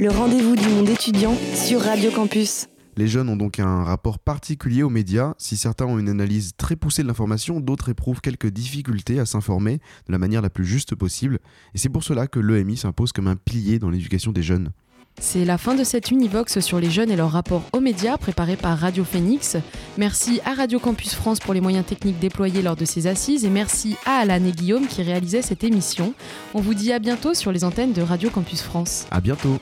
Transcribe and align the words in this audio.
le 0.00 0.10
rendez-vous 0.10 0.54
du 0.54 0.68
monde 0.68 0.88
étudiant 0.88 1.34
sur 1.54 1.80
Radio 1.80 2.12
Campus. 2.12 2.68
Les 2.96 3.08
jeunes 3.08 3.28
ont 3.28 3.36
donc 3.36 3.58
un 3.58 3.82
rapport 3.82 4.20
particulier 4.20 4.84
aux 4.84 4.90
médias. 4.90 5.34
Si 5.38 5.56
certains 5.56 5.86
ont 5.86 5.98
une 5.98 6.08
analyse 6.08 6.52
très 6.56 6.76
poussée 6.76 7.02
de 7.02 7.08
l'information, 7.08 7.58
d'autres 7.58 7.88
éprouvent 7.88 8.20
quelques 8.20 8.46
difficultés 8.46 9.18
à 9.18 9.26
s'informer 9.26 9.78
de 10.06 10.12
la 10.12 10.18
manière 10.18 10.40
la 10.40 10.50
plus 10.50 10.64
juste 10.64 10.94
possible. 10.94 11.40
Et 11.74 11.78
c'est 11.78 11.88
pour 11.88 12.04
cela 12.04 12.28
que 12.28 12.38
l'EMI 12.38 12.76
s'impose 12.76 13.10
comme 13.10 13.26
un 13.26 13.34
pilier 13.34 13.80
dans 13.80 13.90
l'éducation 13.90 14.30
des 14.30 14.42
jeunes. 14.42 14.70
C'est 15.20 15.44
la 15.44 15.58
fin 15.58 15.74
de 15.74 15.84
cette 15.84 16.10
Univox 16.10 16.60
sur 16.60 16.80
les 16.80 16.90
jeunes 16.90 17.10
et 17.10 17.16
leur 17.16 17.30
rapport 17.30 17.62
aux 17.72 17.80
médias 17.80 18.16
préparé 18.16 18.56
par 18.56 18.78
Radio 18.78 19.04
Phoenix. 19.04 19.56
Merci 19.96 20.40
à 20.44 20.54
Radio 20.54 20.78
Campus 20.78 21.14
France 21.14 21.40
pour 21.40 21.54
les 21.54 21.60
moyens 21.60 21.84
techniques 21.84 22.18
déployés 22.18 22.62
lors 22.62 22.76
de 22.76 22.84
ces 22.84 23.06
assises 23.06 23.44
et 23.44 23.50
merci 23.50 23.96
à 24.06 24.18
Alan 24.18 24.44
et 24.44 24.52
Guillaume 24.52 24.86
qui 24.86 25.02
réalisaient 25.02 25.42
cette 25.42 25.64
émission. 25.64 26.14
On 26.54 26.60
vous 26.60 26.74
dit 26.74 26.92
à 26.92 26.98
bientôt 26.98 27.34
sur 27.34 27.52
les 27.52 27.64
antennes 27.64 27.92
de 27.92 28.02
Radio 28.02 28.30
Campus 28.30 28.62
France. 28.62 29.06
À 29.10 29.20
bientôt. 29.20 29.58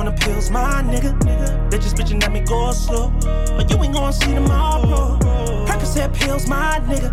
On 0.00 0.06
the 0.06 0.12
pills, 0.12 0.50
my 0.50 0.82
nigga. 0.82 1.12
They 1.70 1.78
just 1.78 1.94
bitching 1.94 2.24
at 2.24 2.32
me, 2.32 2.40
go 2.40 2.72
slow. 2.72 3.12
But 3.20 3.70
you 3.70 3.76
ain't 3.82 3.92
gonna 3.92 4.12
see 4.12 4.34
tomorrow. 4.34 5.18
said 5.84 6.14
pills, 6.14 6.48
my 6.48 6.80
nigga. 6.88 7.10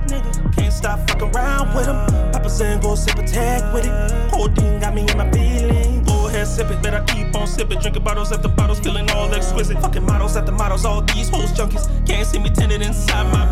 Can't 0.56 0.72
stop 0.72 1.00
fucking 1.10 1.36
around 1.36 1.76
with 1.76 1.86
them. 1.86 2.32
Papa 2.32 2.50
saying 2.50 2.80
go 2.80 2.96
sip 2.96 3.18
a 3.18 3.28
tag 3.28 3.74
with 3.74 3.86
it. 3.86 4.32
Codeine 4.32 4.80
got 4.80 4.96
me 4.96 5.02
in 5.02 5.18
my 5.18 5.30
feelings. 5.32 6.08
Go 6.08 6.28
ahead, 6.28 6.48
sip 6.48 6.72
it, 6.72 6.82
better 6.82 7.04
keep 7.08 7.36
on 7.36 7.46
sipping. 7.46 7.80
Drinking 7.80 8.04
bottles 8.04 8.32
after 8.32 8.48
bottles, 8.48 8.80
feeling 8.80 9.10
all 9.12 9.34
exquisite. 9.34 9.80
Fucking 9.82 10.06
models 10.06 10.38
after 10.38 10.54
models, 10.54 10.86
all 10.86 11.02
these 11.02 11.28
hoes 11.28 11.52
junkies. 11.52 11.86
Can't 12.08 12.26
see 12.26 12.40
me 12.40 12.50
tinted 12.50 12.82
inside 12.82 13.26
my. 13.34 13.46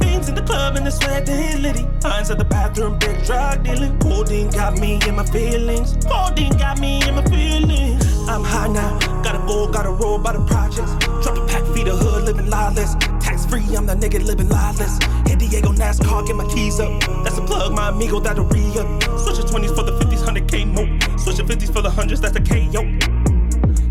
Beans 0.00 0.30
in 0.30 0.34
the 0.34 0.42
club 0.42 0.76
and 0.76 0.86
the 0.86 0.90
sweat, 0.90 1.26
they 1.26 1.56
litty. 1.58 1.84
Lines 2.02 2.30
at 2.30 2.38
the 2.38 2.46
bathroom, 2.46 2.98
big 2.98 3.22
drug 3.24 3.62
dealing. 3.62 3.98
Codeine 3.98 4.50
got 4.50 4.78
me 4.78 4.98
in 5.06 5.16
my 5.16 5.24
feelings. 5.24 5.98
Codeine 6.10 6.56
got 6.56 6.78
me 6.80 7.06
in 7.06 7.14
my 7.14 7.24
feelings. 7.24 8.09
I'm 8.30 8.44
high 8.44 8.68
now, 8.68 8.96
gotta 9.24 9.38
go, 9.44 9.66
gotta 9.66 9.90
roll 9.90 10.16
by 10.16 10.32
the 10.32 10.44
projects. 10.44 10.94
Drop 11.20 11.34
the 11.34 11.44
pack, 11.48 11.64
feed 11.74 11.88
the 11.88 11.96
hood, 11.96 12.26
living 12.26 12.48
lawless. 12.48 12.94
Tax 13.18 13.44
free, 13.44 13.64
I'm 13.74 13.86
the 13.86 13.96
nigga 13.96 14.24
living 14.24 14.48
lawless. 14.48 14.98
Hit 15.26 15.40
Diego 15.40 15.72
NASCAR, 15.72 16.24
get 16.28 16.36
my 16.36 16.46
keys 16.46 16.78
up. 16.78 16.92
That's 17.24 17.38
a 17.38 17.42
plug, 17.42 17.72
my 17.72 17.88
amigo, 17.88 18.20
that'll 18.20 18.44
re 18.44 18.62
up. 18.78 19.02
Switch 19.18 19.38
the 19.38 19.42
20s 19.42 19.74
for 19.74 19.82
the 19.82 19.98
50s, 19.98 20.22
100k 20.22 20.64
more. 20.64 21.18
Switch 21.18 21.38
the 21.38 21.42
50s 21.42 21.72
for 21.72 21.82
the 21.82 21.90
100s, 21.90 22.20
that's 22.20 22.32
the 22.32 22.40
KO. 22.40 22.82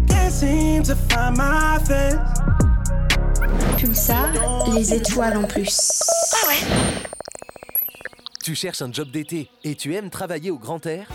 Can't 0.07 0.33
seem 0.33 0.83
to 0.83 0.95
find 0.95 1.35
my 1.35 1.77
face. 1.79 2.15
Pulsar, 3.77 4.31
les 4.73 4.93
étoiles 4.93 5.35
en 5.35 5.43
plus. 5.43 6.01
Ah 6.31 6.47
ouais 6.47 7.03
Tu 8.41 8.55
cherches 8.55 8.81
un 8.81 8.91
job 8.93 9.11
d'été 9.11 9.49
et 9.65 9.75
tu 9.75 9.95
aimes 9.95 10.09
travailler 10.09 10.49
au 10.49 10.57
grand 10.57 10.85
air? 10.85 11.09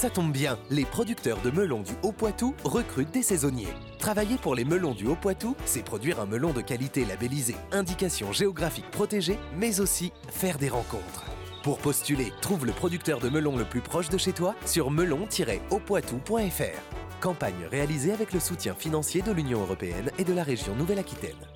Ça 0.00 0.08
tombe 0.08 0.32
bien, 0.32 0.58
les 0.70 0.86
producteurs 0.86 1.42
de 1.42 1.50
melons 1.50 1.82
du 1.82 1.92
Haut-Poitou 2.02 2.54
recrutent 2.64 3.10
des 3.10 3.22
saisonniers. 3.22 3.68
Travailler 3.98 4.38
pour 4.38 4.54
les 4.54 4.64
melons 4.64 4.94
du 4.94 5.06
Haut-Poitou, 5.06 5.54
c'est 5.66 5.84
produire 5.84 6.20
un 6.20 6.24
melon 6.24 6.54
de 6.54 6.62
qualité 6.62 7.04
labellisé, 7.04 7.54
indication 7.70 8.32
géographique 8.32 8.90
protégée, 8.90 9.38
mais 9.58 9.78
aussi 9.78 10.10
faire 10.30 10.56
des 10.56 10.70
rencontres. 10.70 11.26
Pour 11.62 11.76
postuler, 11.76 12.32
trouve 12.40 12.64
le 12.64 12.72
producteur 12.72 13.20
de 13.20 13.28
melons 13.28 13.58
le 13.58 13.66
plus 13.66 13.82
proche 13.82 14.08
de 14.08 14.16
chez 14.16 14.32
toi 14.32 14.54
sur 14.64 14.90
melon-aupoitou.fr. 14.90 17.20
Campagne 17.20 17.66
réalisée 17.70 18.14
avec 18.14 18.32
le 18.32 18.40
soutien 18.40 18.74
financier 18.74 19.20
de 19.20 19.32
l'Union 19.32 19.60
européenne 19.60 20.10
et 20.16 20.24
de 20.24 20.32
la 20.32 20.44
région 20.44 20.74
Nouvelle-Aquitaine. 20.76 21.49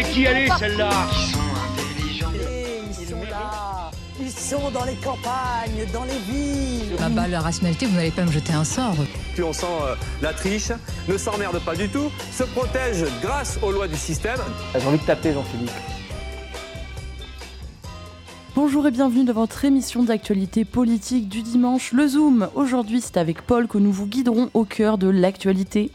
Qui 0.00 0.24
elle 0.24 0.38
est 0.38 0.58
celle-là 0.58 0.90
Ils 1.98 3.06
sont 3.06 3.22
là 3.28 3.90
Ils 4.20 4.30
sont 4.30 4.70
dans 4.70 4.84
les 4.84 4.94
campagnes, 4.94 5.86
dans 5.92 6.04
les 6.04 6.18
villes 6.32 6.96
Ah 7.00 7.08
bah 7.10 7.28
la 7.28 7.40
rationalité, 7.40 7.86
vous 7.86 7.96
n'allez 7.96 8.10
pas 8.10 8.24
me 8.24 8.32
jeter 8.32 8.52
un 8.52 8.64
sort. 8.64 8.96
Puis 9.34 9.42
on 9.42 9.52
sent 9.52 9.66
euh, 9.82 9.94
la 10.22 10.32
triche, 10.32 10.72
ne 11.08 11.16
s'emmerde 11.16 11.58
pas 11.60 11.76
du 11.76 11.88
tout, 11.88 12.10
se 12.30 12.44
protège 12.44 13.04
grâce 13.22 13.58
aux 13.62 13.70
lois 13.70 13.88
du 13.88 13.96
système. 13.96 14.38
J'ai 14.78 14.86
envie 14.86 14.98
de 14.98 15.04
taper 15.04 15.32
Jean-Philippe. 15.32 15.70
Bonjour 18.54 18.86
et 18.86 18.90
bienvenue 18.90 19.24
dans 19.24 19.32
votre 19.32 19.64
émission 19.64 20.02
d'actualité 20.02 20.64
politique 20.66 21.28
du 21.28 21.42
dimanche, 21.42 21.92
le 21.92 22.06
Zoom. 22.06 22.48
Aujourd'hui, 22.54 23.00
c'est 23.00 23.16
avec 23.16 23.42
Paul 23.42 23.66
que 23.66 23.78
nous 23.78 23.92
vous 23.92 24.06
guiderons 24.06 24.50
au 24.52 24.64
cœur 24.64 24.98
de 24.98 25.08
l'actualité. 25.08 25.90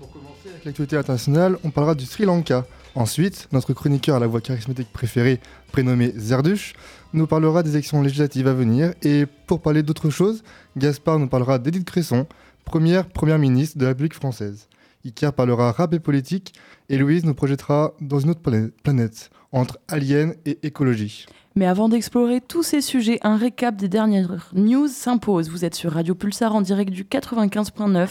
Pour 0.00 0.10
commencer 0.10 0.48
avec 0.50 0.64
l'actualité 0.64 0.96
internationale, 0.96 1.58
on 1.62 1.70
parlera 1.70 1.94
du 1.94 2.04
Sri 2.04 2.24
Lanka. 2.24 2.64
Ensuite, 2.94 3.48
notre 3.52 3.72
chroniqueur 3.72 4.16
à 4.16 4.20
la 4.20 4.26
voix 4.26 4.42
charismatique 4.42 4.92
préférée, 4.92 5.40
prénommé 5.72 6.12
Zerduch, 6.16 6.74
nous 7.14 7.26
parlera 7.26 7.62
des 7.62 7.70
élections 7.70 8.02
législatives 8.02 8.48
à 8.48 8.52
venir. 8.52 8.92
Et 9.02 9.26
pour 9.46 9.62
parler 9.62 9.82
d'autre 9.82 10.10
chose, 10.10 10.42
Gaspard 10.76 11.18
nous 11.18 11.28
parlera 11.28 11.58
d'Edith 11.58 11.86
Cresson, 11.86 12.26
première 12.64 13.06
première 13.08 13.38
ministre 13.38 13.78
de 13.78 13.84
la 13.84 13.90
République 13.90 14.14
française. 14.14 14.68
Iker 15.04 15.32
parlera 15.32 15.72
rap 15.72 15.94
et 15.94 16.00
politique 16.00 16.54
et 16.88 16.98
Louise 16.98 17.24
nous 17.24 17.34
projettera 17.34 17.94
dans 18.00 18.20
une 18.20 18.30
autre 18.30 18.42
planète, 18.82 19.30
entre 19.52 19.78
aliens 19.88 20.32
et 20.44 20.58
écologie. 20.62 21.26
Mais 21.54 21.66
avant 21.66 21.88
d'explorer 21.88 22.40
tous 22.40 22.62
ces 22.62 22.80
sujets, 22.80 23.18
un 23.22 23.36
récap 23.36 23.76
des 23.76 23.88
dernières 23.88 24.50
news 24.54 24.88
s'impose. 24.88 25.50
Vous 25.50 25.64
êtes 25.64 25.74
sur 25.74 25.92
Radio 25.92 26.14
Pulsar 26.14 26.54
en 26.54 26.60
direct 26.60 26.90
du 26.90 27.04
95.9. 27.04 28.08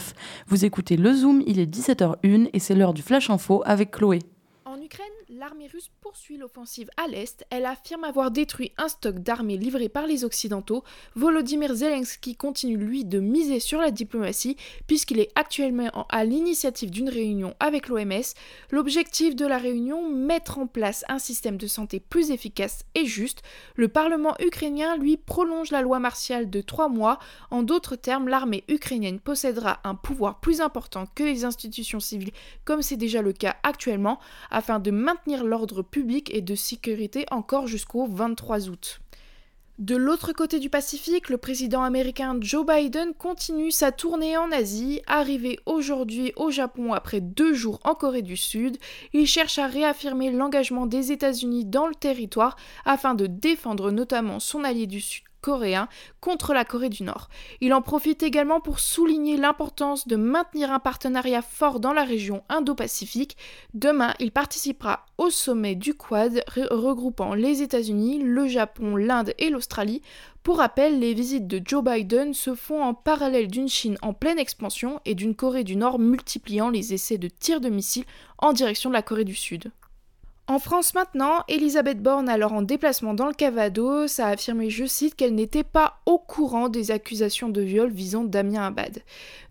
Vous 0.47 0.65
écoutez 0.65 0.97
le 0.97 1.13
Zoom, 1.13 1.41
il 1.47 1.59
est 1.59 1.71
17h01 1.71 2.49
et 2.53 2.59
c'est 2.59 2.75
l'heure 2.75 2.93
du 2.93 3.01
Flash 3.01 3.29
Info 3.29 3.63
avec 3.65 3.91
Chloé. 3.91 4.19
Ukraine, 4.91 5.20
l'armée 5.31 5.67
russe 5.67 5.89
poursuit 6.01 6.35
l'offensive 6.35 6.89
à 6.97 7.07
l'est. 7.07 7.45
Elle 7.49 7.65
affirme 7.65 8.03
avoir 8.03 8.31
détruit 8.31 8.73
un 8.77 8.89
stock 8.89 9.19
d'armées 9.19 9.55
livré 9.55 9.87
par 9.87 10.05
les 10.05 10.25
Occidentaux. 10.25 10.83
Volodymyr 11.15 11.73
Zelensky 11.73 12.35
continue 12.35 12.75
lui 12.75 13.05
de 13.05 13.19
miser 13.19 13.61
sur 13.61 13.79
la 13.79 13.91
diplomatie 13.91 14.57
puisqu'il 14.87 15.19
est 15.19 15.31
actuellement 15.35 16.05
à 16.09 16.25
l'initiative 16.25 16.89
d'une 16.89 17.07
réunion 17.07 17.55
avec 17.61 17.87
l'OMS. 17.87 18.33
L'objectif 18.71 19.35
de 19.35 19.45
la 19.45 19.57
réunion, 19.57 20.09
mettre 20.09 20.57
en 20.57 20.67
place 20.67 21.05
un 21.07 21.19
système 21.19 21.57
de 21.57 21.67
santé 21.67 22.01
plus 22.01 22.31
efficace 22.31 22.83
et 22.93 23.05
juste. 23.05 23.41
Le 23.75 23.87
Parlement 23.87 24.35
ukrainien 24.41 24.97
lui 24.97 25.15
prolonge 25.15 25.71
la 25.71 25.81
loi 25.81 25.99
martiale 25.99 26.49
de 26.49 26.59
trois 26.59 26.89
mois. 26.89 27.19
En 27.51 27.63
d'autres 27.63 27.95
termes, 27.95 28.27
l'armée 28.27 28.65
ukrainienne 28.67 29.21
possédera 29.21 29.79
un 29.85 29.95
pouvoir 29.95 30.41
plus 30.41 30.59
important 30.59 31.05
que 31.15 31.23
les 31.23 31.45
institutions 31.45 32.01
civiles 32.01 32.33
comme 32.65 32.81
c'est 32.81 32.97
déjà 32.97 33.21
le 33.21 33.31
cas 33.31 33.55
actuellement 33.63 34.19
afin 34.49 34.79
de 34.79 34.91
maintenir 34.91 35.20
l'ordre 35.27 35.81
public 35.81 36.33
et 36.33 36.41
de 36.41 36.55
sécurité 36.55 37.25
encore 37.31 37.67
jusqu'au 37.67 38.07
23 38.07 38.69
août. 38.69 38.99
De 39.79 39.95
l'autre 39.95 40.33
côté 40.33 40.59
du 40.59 40.69
Pacifique, 40.69 41.29
le 41.29 41.37
président 41.37 41.81
américain 41.81 42.37
Joe 42.39 42.65
Biden 42.65 43.13
continue 43.15 43.71
sa 43.71 43.91
tournée 43.91 44.37
en 44.37 44.51
Asie. 44.51 45.01
Arrivé 45.07 45.59
aujourd'hui 45.65 46.33
au 46.35 46.51
Japon 46.51 46.93
après 46.93 47.19
deux 47.19 47.53
jours 47.53 47.79
en 47.83 47.95
Corée 47.95 48.21
du 48.21 48.37
Sud, 48.37 48.77
il 49.13 49.25
cherche 49.25 49.57
à 49.57 49.67
réaffirmer 49.67 50.29
l'engagement 50.29 50.85
des 50.85 51.11
États-Unis 51.11 51.65
dans 51.65 51.87
le 51.87 51.95
territoire 51.95 52.57
afin 52.85 53.15
de 53.15 53.25
défendre 53.25 53.89
notamment 53.91 54.39
son 54.39 54.63
allié 54.63 54.85
du 54.85 55.01
Sud 55.01 55.23
coréen 55.41 55.87
contre 56.19 56.53
la 56.53 56.65
Corée 56.65 56.89
du 56.89 57.03
Nord. 57.03 57.29
Il 57.59 57.73
en 57.73 57.81
profite 57.81 58.23
également 58.23 58.61
pour 58.61 58.79
souligner 58.79 59.37
l'importance 59.37 60.07
de 60.07 60.15
maintenir 60.15 60.71
un 60.71 60.79
partenariat 60.79 61.41
fort 61.41 61.79
dans 61.79 61.93
la 61.93 62.03
région 62.03 62.43
Indo-Pacifique. 62.49 63.37
Demain, 63.73 64.13
il 64.19 64.31
participera 64.31 65.05
au 65.17 65.29
sommet 65.29 65.75
du 65.75 65.93
Quad 65.93 66.43
regroupant 66.69 67.33
les 67.33 67.61
États-Unis, 67.61 68.19
le 68.23 68.47
Japon, 68.47 68.95
l'Inde 68.95 69.33
et 69.39 69.49
l'Australie. 69.49 70.01
Pour 70.43 70.57
rappel, 70.57 70.99
les 70.99 71.13
visites 71.13 71.47
de 71.47 71.61
Joe 71.63 71.83
Biden 71.83 72.33
se 72.33 72.55
font 72.55 72.81
en 72.81 72.93
parallèle 72.93 73.47
d'une 73.47 73.69
Chine 73.69 73.97
en 74.01 74.13
pleine 74.13 74.39
expansion 74.39 74.99
et 75.05 75.13
d'une 75.13 75.35
Corée 75.35 75.63
du 75.63 75.75
Nord 75.75 75.99
multipliant 75.99 76.69
les 76.69 76.93
essais 76.93 77.17
de 77.17 77.27
tirs 77.27 77.61
de 77.61 77.69
missiles 77.69 78.05
en 78.39 78.53
direction 78.53 78.89
de 78.89 78.95
la 78.95 79.03
Corée 79.03 79.25
du 79.25 79.35
Sud. 79.35 79.71
En 80.47 80.59
France 80.59 80.95
maintenant, 80.95 81.43
Elisabeth 81.47 82.01
Borne, 82.01 82.27
alors 82.27 82.51
en 82.51 82.61
déplacement 82.61 83.13
dans 83.13 83.27
le 83.27 83.33
Cavados, 83.33 84.19
a 84.19 84.27
affirmé, 84.27 84.69
je 84.69 84.85
cite, 84.85 85.15
qu'elle 85.15 85.35
n'était 85.35 85.63
pas 85.63 85.99
au 86.05 86.17
courant 86.17 86.67
des 86.67 86.91
accusations 86.91 87.47
de 87.47 87.61
viol 87.61 87.89
visant 87.89 88.23
Damien 88.23 88.67
Abad. 88.67 89.01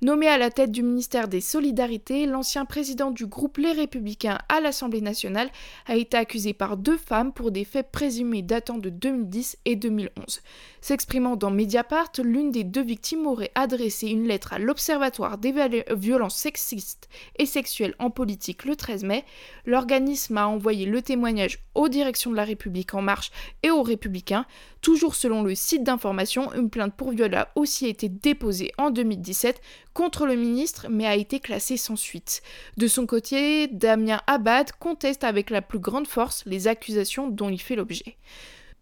Nommé 0.03 0.27
à 0.27 0.37
la 0.37 0.51
tête 0.51 0.73
du 0.73 0.83
ministère 0.83 1.29
des 1.29 1.41
Solidarités, 1.41 2.27
l'ancien 2.27 2.67
président 2.67 3.11
du 3.13 3.27
groupe 3.27 3.57
Les 3.57 3.73
Républicains 3.73 4.39
à 4.49 4.61
l'Assemblée 4.61 5.01
nationale 5.01 5.49
a 5.87 5.97
été 5.97 6.17
accusé 6.17 6.53
par 6.53 6.77
deux 6.77 6.99
femmes 6.99 7.33
pour 7.33 7.51
des 7.51 7.65
faits 7.65 7.91
présumés 7.91 8.43
datant 8.43 8.77
de 8.77 8.91
2010 8.91 9.59
et 9.65 9.77
2011. 9.77 10.41
S'exprimant 10.83 11.37
dans 11.37 11.51
Mediapart, 11.51 12.11
l'une 12.23 12.51
des 12.51 12.65
deux 12.65 12.83
victimes 12.83 13.27
aurait 13.27 13.53
adressé 13.55 14.09
une 14.09 14.27
lettre 14.27 14.55
à 14.55 14.59
l'Observatoire 14.59 15.37
des 15.37 15.53
violences 15.91 16.37
sexistes 16.37 17.09
et 17.39 17.45
sexuelles 17.45 17.95
en 17.99 18.09
politique 18.09 18.65
le 18.65 18.77
13 18.77 19.05
mai. 19.05 19.25
L'organisme 19.67 20.39
a 20.39 20.49
envoyé 20.49 20.87
le 20.87 21.03
témoignage 21.03 21.59
aux 21.75 21.89
directions 21.89 22.31
de 22.31 22.37
la 22.37 22.45
République 22.45 22.95
en 22.95 23.03
marche 23.03 23.31
et 23.63 23.71
aux 23.71 23.83
républicains. 23.83 24.47
Toujours 24.81 25.15
selon 25.15 25.43
le 25.43 25.55
site 25.55 25.85
d'information, 25.85 26.53
une 26.55 26.71
plainte 26.71 26.95
pour 26.95 27.11
viol 27.11 27.35
a 27.35 27.51
aussi 27.57 27.87
été 27.87 28.09
déposée 28.09 28.73
en 28.79 28.91
2017 28.91 29.61
contre 29.93 30.25
le 30.25 30.35
ministre 30.35 30.87
mais 30.89 31.07
a 31.07 31.15
été 31.15 31.41
classée 31.41 31.77
sans 31.77 31.97
suite. 31.97 32.43
De 32.79 32.87
son 32.87 33.05
côté, 33.05 33.69
Damien 33.69 34.23
Abad 34.27 34.73
conteste 34.73 35.25
avec 35.25 35.51
la 35.51 35.61
plus 35.61 35.79
grande 35.79 36.07
force 36.07 36.43
les 36.47 36.69
accusations 36.69 37.29
dont 37.29 37.51
il 37.51 37.61
fait 37.61 37.77
l'objet. 37.77 38.17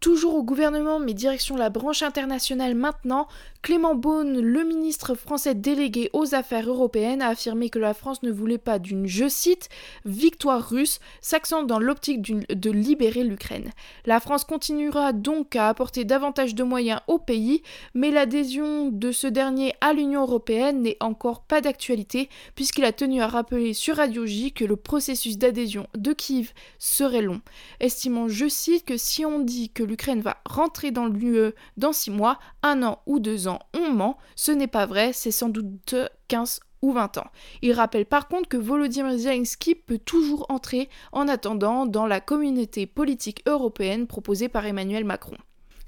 Toujours 0.00 0.34
au 0.36 0.42
gouvernement, 0.44 1.00
mais 1.00 1.14
direction 1.14 1.56
la 1.56 1.70
branche 1.70 2.02
internationale 2.02 2.74
maintenant, 2.74 3.26
Clément 3.60 3.96
Beaune, 3.96 4.40
le 4.40 4.62
ministre 4.62 5.14
français 5.14 5.54
délégué 5.54 6.10
aux 6.12 6.34
affaires 6.34 6.68
européennes, 6.68 7.20
a 7.20 7.28
affirmé 7.28 7.70
que 7.70 7.78
la 7.78 7.92
France 7.92 8.22
ne 8.22 8.30
voulait 8.30 8.56
pas 8.56 8.78
d'une, 8.78 9.06
je 9.06 9.28
cite, 9.28 9.68
victoire 10.04 10.70
russe, 10.70 11.00
s'accent 11.20 11.64
dans 11.66 11.80
l'optique 11.80 12.22
de 12.22 12.70
libérer 12.70 13.24
l'Ukraine. 13.24 13.70
La 14.06 14.20
France 14.20 14.44
continuera 14.44 15.12
donc 15.12 15.56
à 15.56 15.68
apporter 15.68 16.04
davantage 16.04 16.54
de 16.54 16.62
moyens 16.62 17.00
au 17.08 17.18
pays, 17.18 17.62
mais 17.94 18.10
l'adhésion 18.10 18.88
de 18.90 19.10
ce 19.10 19.26
dernier 19.26 19.74
à 19.80 19.92
l'Union 19.92 20.22
européenne 20.22 20.82
n'est 20.82 20.96
encore 21.00 21.42
pas 21.42 21.60
d'actualité, 21.60 22.28
puisqu'il 22.54 22.84
a 22.84 22.92
tenu 22.92 23.20
à 23.20 23.26
rappeler 23.26 23.74
sur 23.74 23.96
Radio 23.96 24.24
J 24.24 24.52
que 24.52 24.64
le 24.64 24.76
processus 24.76 25.36
d'adhésion 25.36 25.88
de 25.96 26.12
Kiev 26.12 26.52
serait 26.78 27.22
long, 27.22 27.40
estimant, 27.80 28.28
je 28.28 28.48
cite, 28.48 28.84
que 28.84 28.96
si 28.96 29.26
on 29.26 29.40
dit 29.40 29.70
que 29.70 29.82
l'Ukraine 29.82 30.20
va 30.20 30.38
rentrer 30.46 30.90
dans 30.90 31.06
l'UE 31.06 31.52
dans 31.76 31.92
six 31.92 32.10
mois, 32.10 32.38
un 32.62 32.82
an 32.82 33.00
ou 33.06 33.18
deux 33.18 33.47
ans, 33.47 33.47
on 33.48 33.90
ment. 33.92 34.18
Ce 34.36 34.52
n'est 34.52 34.66
pas 34.66 34.86
vrai, 34.86 35.12
c'est 35.12 35.30
sans 35.30 35.48
doute 35.48 35.94
15 36.28 36.60
ou 36.82 36.92
20 36.92 37.18
ans. 37.18 37.26
Il 37.62 37.72
rappelle 37.72 38.06
par 38.06 38.28
contre 38.28 38.48
que 38.48 38.56
Volodymyr 38.56 39.18
Zelensky 39.18 39.74
peut 39.74 39.98
toujours 39.98 40.46
entrer 40.48 40.88
en 41.12 41.28
attendant 41.28 41.86
dans 41.86 42.06
la 42.06 42.20
communauté 42.20 42.86
politique 42.86 43.42
européenne 43.46 44.06
proposée 44.06 44.48
par 44.48 44.66
Emmanuel 44.66 45.04
Macron. 45.04 45.36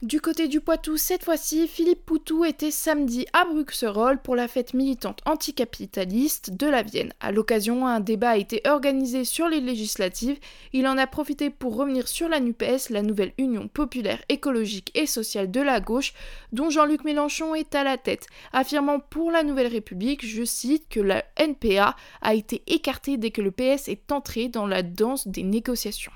Du 0.02 0.22
côté 0.22 0.48
du 0.48 0.60
Poitou, 0.60 0.96
cette 0.96 1.24
fois-ci, 1.24 1.68
Philippe 1.68 2.06
Poutou 2.06 2.46
était 2.46 2.70
samedi 2.70 3.26
à 3.34 3.44
Bruxelles 3.44 4.18
pour 4.24 4.34
la 4.34 4.48
fête 4.48 4.72
militante 4.72 5.20
anticapitaliste 5.26 6.52
de 6.52 6.66
la 6.66 6.82
Vienne. 6.82 7.12
À 7.20 7.32
l'occasion, 7.32 7.86
un 7.86 8.00
débat 8.00 8.30
a 8.30 8.36
été 8.38 8.62
organisé 8.66 9.26
sur 9.26 9.46
les 9.46 9.60
législatives. 9.60 10.38
Il 10.72 10.86
en 10.86 10.96
a 10.96 11.06
profité 11.06 11.50
pour 11.50 11.76
revenir 11.76 12.08
sur 12.08 12.30
la 12.30 12.40
NUPES, 12.40 12.88
la 12.88 13.02
nouvelle 13.02 13.34
Union 13.36 13.68
populaire 13.68 14.22
écologique 14.30 14.90
et 14.94 15.04
sociale 15.04 15.50
de 15.50 15.60
la 15.60 15.80
gauche, 15.80 16.14
dont 16.52 16.70
Jean-Luc 16.70 17.04
Mélenchon 17.04 17.54
est 17.54 17.74
à 17.74 17.84
la 17.84 17.98
tête, 17.98 18.26
affirmant 18.54 19.00
pour 19.00 19.30
la 19.30 19.42
Nouvelle 19.42 19.66
République, 19.66 20.24
je 20.24 20.44
cite, 20.44 20.88
que 20.88 21.00
la 21.00 21.26
NPA 21.36 21.94
a 22.22 22.34
été 22.34 22.62
écartée 22.68 23.18
dès 23.18 23.32
que 23.32 23.42
le 23.42 23.50
PS 23.50 23.88
est 23.88 24.10
entré 24.10 24.48
dans 24.48 24.66
la 24.66 24.82
danse 24.82 25.28
des 25.28 25.42
négociations. 25.42 26.12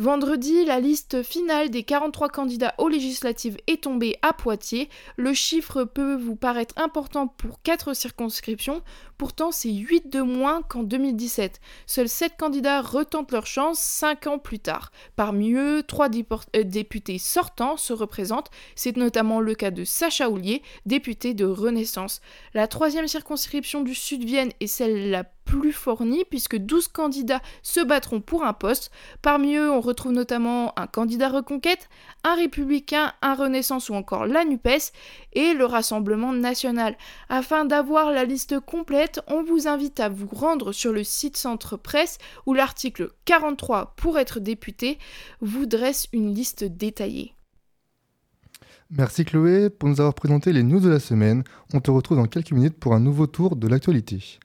Vendredi, 0.00 0.64
la 0.64 0.78
liste 0.78 1.24
finale 1.24 1.70
des 1.70 1.82
43 1.82 2.28
candidats 2.28 2.72
aux 2.78 2.86
législatives 2.86 3.56
est 3.66 3.82
tombée 3.82 4.16
à 4.22 4.32
Poitiers. 4.32 4.88
Le 5.16 5.34
chiffre 5.34 5.82
peut 5.82 6.14
vous 6.14 6.36
paraître 6.36 6.76
important 6.78 7.26
pour 7.26 7.60
4 7.62 7.94
circonscriptions, 7.94 8.82
pourtant 9.16 9.50
c'est 9.50 9.72
8 9.72 10.08
de 10.08 10.20
moins 10.20 10.62
qu'en 10.62 10.84
2017. 10.84 11.60
Seuls 11.86 12.08
7 12.08 12.36
candidats 12.38 12.80
retentent 12.80 13.32
leur 13.32 13.46
chance 13.46 13.80
5 13.80 14.28
ans 14.28 14.38
plus 14.38 14.60
tard. 14.60 14.92
Parmi 15.16 15.54
eux, 15.54 15.82
3 15.82 16.10
euh, 16.54 16.62
députés 16.62 17.18
sortants 17.18 17.76
se 17.76 17.92
représentent, 17.92 18.52
c'est 18.76 18.96
notamment 18.96 19.40
le 19.40 19.56
cas 19.56 19.72
de 19.72 19.82
Sacha 19.82 20.30
Houlier, 20.30 20.62
député 20.86 21.34
de 21.34 21.44
Renaissance. 21.44 22.20
La 22.54 22.68
troisième 22.68 23.08
circonscription 23.08 23.82
du 23.82 23.96
Sud-Vienne 23.96 24.52
est 24.60 24.68
celle 24.68 25.10
la 25.10 25.24
plus 25.48 25.72
fournie 25.72 26.24
puisque 26.28 26.56
12 26.56 26.88
candidats 26.88 27.40
se 27.62 27.80
battront 27.80 28.20
pour 28.20 28.44
un 28.44 28.52
poste. 28.52 28.90
Parmi 29.22 29.56
eux, 29.56 29.70
on 29.70 29.80
retrouve 29.80 30.12
notamment 30.12 30.78
un 30.78 30.86
candidat 30.86 31.30
reconquête, 31.30 31.88
un 32.22 32.34
républicain, 32.34 33.14
un 33.22 33.34
renaissance 33.34 33.88
ou 33.88 33.94
encore 33.94 34.26
la 34.26 34.44
NUPES 34.44 34.92
et 35.32 35.54
le 35.54 35.64
Rassemblement 35.64 36.34
national. 36.34 36.96
Afin 37.30 37.64
d'avoir 37.64 38.12
la 38.12 38.24
liste 38.24 38.60
complète, 38.60 39.20
on 39.26 39.42
vous 39.42 39.66
invite 39.66 40.00
à 40.00 40.10
vous 40.10 40.28
rendre 40.30 40.72
sur 40.72 40.92
le 40.92 41.02
site 41.02 41.38
Centre 41.38 41.78
Presse 41.78 42.18
où 42.44 42.52
l'article 42.52 43.12
43 43.24 43.94
pour 43.96 44.18
être 44.18 44.40
député 44.40 44.98
vous 45.40 45.64
dresse 45.64 46.08
une 46.12 46.34
liste 46.34 46.64
détaillée. 46.64 47.32
Merci 48.90 49.24
Chloé 49.24 49.70
pour 49.70 49.88
nous 49.88 50.00
avoir 50.00 50.14
présenté 50.14 50.52
les 50.52 50.62
news 50.62 50.80
de 50.80 50.88
la 50.88 51.00
semaine. 51.00 51.42
On 51.72 51.80
te 51.80 51.90
retrouve 51.90 52.18
dans 52.18 52.26
quelques 52.26 52.52
minutes 52.52 52.78
pour 52.78 52.94
un 52.94 53.00
nouveau 53.00 53.26
tour 53.26 53.56
de 53.56 53.66
l'actualité. 53.66 54.38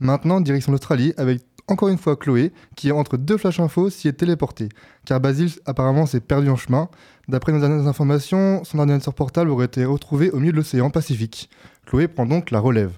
Maintenant, 0.00 0.40
direction 0.40 0.72
l'Australie 0.72 1.12
avec 1.16 1.42
encore 1.68 1.88
une 1.88 1.98
fois 1.98 2.16
Chloé, 2.16 2.52
qui 2.76 2.90
entre 2.92 3.16
deux 3.16 3.36
flash 3.36 3.60
infos 3.60 3.90
s'y 3.90 4.08
est 4.08 4.14
téléportée, 4.14 4.70
car 5.04 5.20
Basile 5.20 5.50
apparemment 5.66 6.06
s'est 6.06 6.20
perdu 6.20 6.48
en 6.48 6.56
chemin. 6.56 6.88
D'après 7.28 7.52
nos 7.52 7.60
dernières 7.60 7.86
informations, 7.86 8.64
son 8.64 8.78
ordinateur 8.78 9.14
portable 9.14 9.50
aurait 9.50 9.66
été 9.66 9.84
retrouvé 9.84 10.30
au 10.30 10.38
milieu 10.38 10.52
de 10.52 10.56
l'océan 10.56 10.90
Pacifique. 10.90 11.50
Chloé 11.86 12.08
prend 12.08 12.26
donc 12.26 12.50
la 12.50 12.60
relève. 12.60 12.92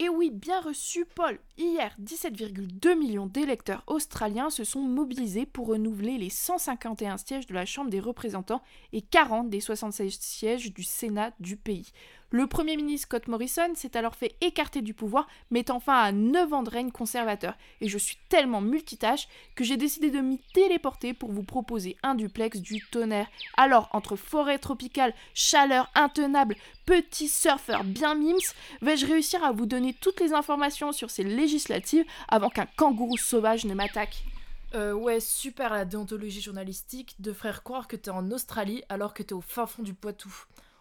Et 0.00 0.08
oui, 0.08 0.30
bien 0.30 0.60
reçu 0.60 1.04
Paul. 1.12 1.40
Hier, 1.56 1.92
17,2 2.00 2.96
millions 2.96 3.26
d'électeurs 3.26 3.82
australiens 3.88 4.48
se 4.48 4.62
sont 4.62 4.82
mobilisés 4.82 5.44
pour 5.44 5.66
renouveler 5.66 6.18
les 6.18 6.30
151 6.30 7.16
sièges 7.16 7.46
de 7.48 7.54
la 7.54 7.66
Chambre 7.66 7.90
des 7.90 7.98
représentants 7.98 8.62
et 8.92 9.02
40 9.02 9.50
des 9.50 9.58
76 9.58 10.16
sièges 10.20 10.72
du 10.72 10.84
Sénat 10.84 11.32
du 11.40 11.56
pays. 11.56 11.90
Le 12.30 12.46
Premier 12.46 12.76
ministre 12.76 13.06
Scott 13.06 13.26
Morrison 13.26 13.72
s'est 13.74 13.96
alors 13.96 14.14
fait 14.14 14.36
écarter 14.42 14.82
du 14.82 14.92
pouvoir, 14.92 15.26
mettant 15.50 15.80
fin 15.80 15.94
à 15.94 16.12
9 16.12 16.52
ans 16.52 16.62
de 16.62 16.68
règne 16.68 16.90
conservateur. 16.90 17.54
Et 17.80 17.88
je 17.88 17.96
suis 17.96 18.18
tellement 18.28 18.60
multitâche 18.60 19.28
que 19.54 19.64
j'ai 19.64 19.78
décidé 19.78 20.10
de 20.10 20.20
m'y 20.20 20.38
téléporter 20.52 21.14
pour 21.14 21.32
vous 21.32 21.42
proposer 21.42 21.96
un 22.02 22.14
duplex 22.14 22.60
du 22.60 22.84
tonnerre. 22.90 23.28
Alors, 23.56 23.88
entre 23.94 24.14
forêt 24.14 24.58
tropicale, 24.58 25.14
chaleur 25.32 25.90
intenable, 25.94 26.56
petit 26.84 27.28
surfeur 27.28 27.82
bien 27.82 28.14
mims, 28.14 28.52
vais-je 28.82 29.06
réussir 29.06 29.42
à 29.42 29.52
vous 29.52 29.64
donner 29.64 29.94
toutes 29.94 30.20
les 30.20 30.34
informations 30.34 30.92
sur 30.92 31.08
ces 31.08 31.24
législatives 31.24 32.04
avant 32.28 32.50
qu'un 32.50 32.66
kangourou 32.76 33.16
sauvage 33.16 33.64
ne 33.64 33.72
m'attaque? 33.72 34.22
Euh, 34.74 34.92
ouais, 34.92 35.20
super 35.20 35.72
la 35.72 35.86
déontologie 35.86 36.42
journalistique 36.42 37.16
de 37.20 37.32
faire 37.32 37.62
croire 37.62 37.88
que 37.88 37.96
t'es 37.96 38.10
en 38.10 38.30
Australie 38.32 38.82
alors 38.90 39.14
que 39.14 39.22
t'es 39.22 39.32
au 39.32 39.40
fin 39.40 39.66
fond 39.66 39.82
du 39.82 39.94
Poitou 39.94 40.30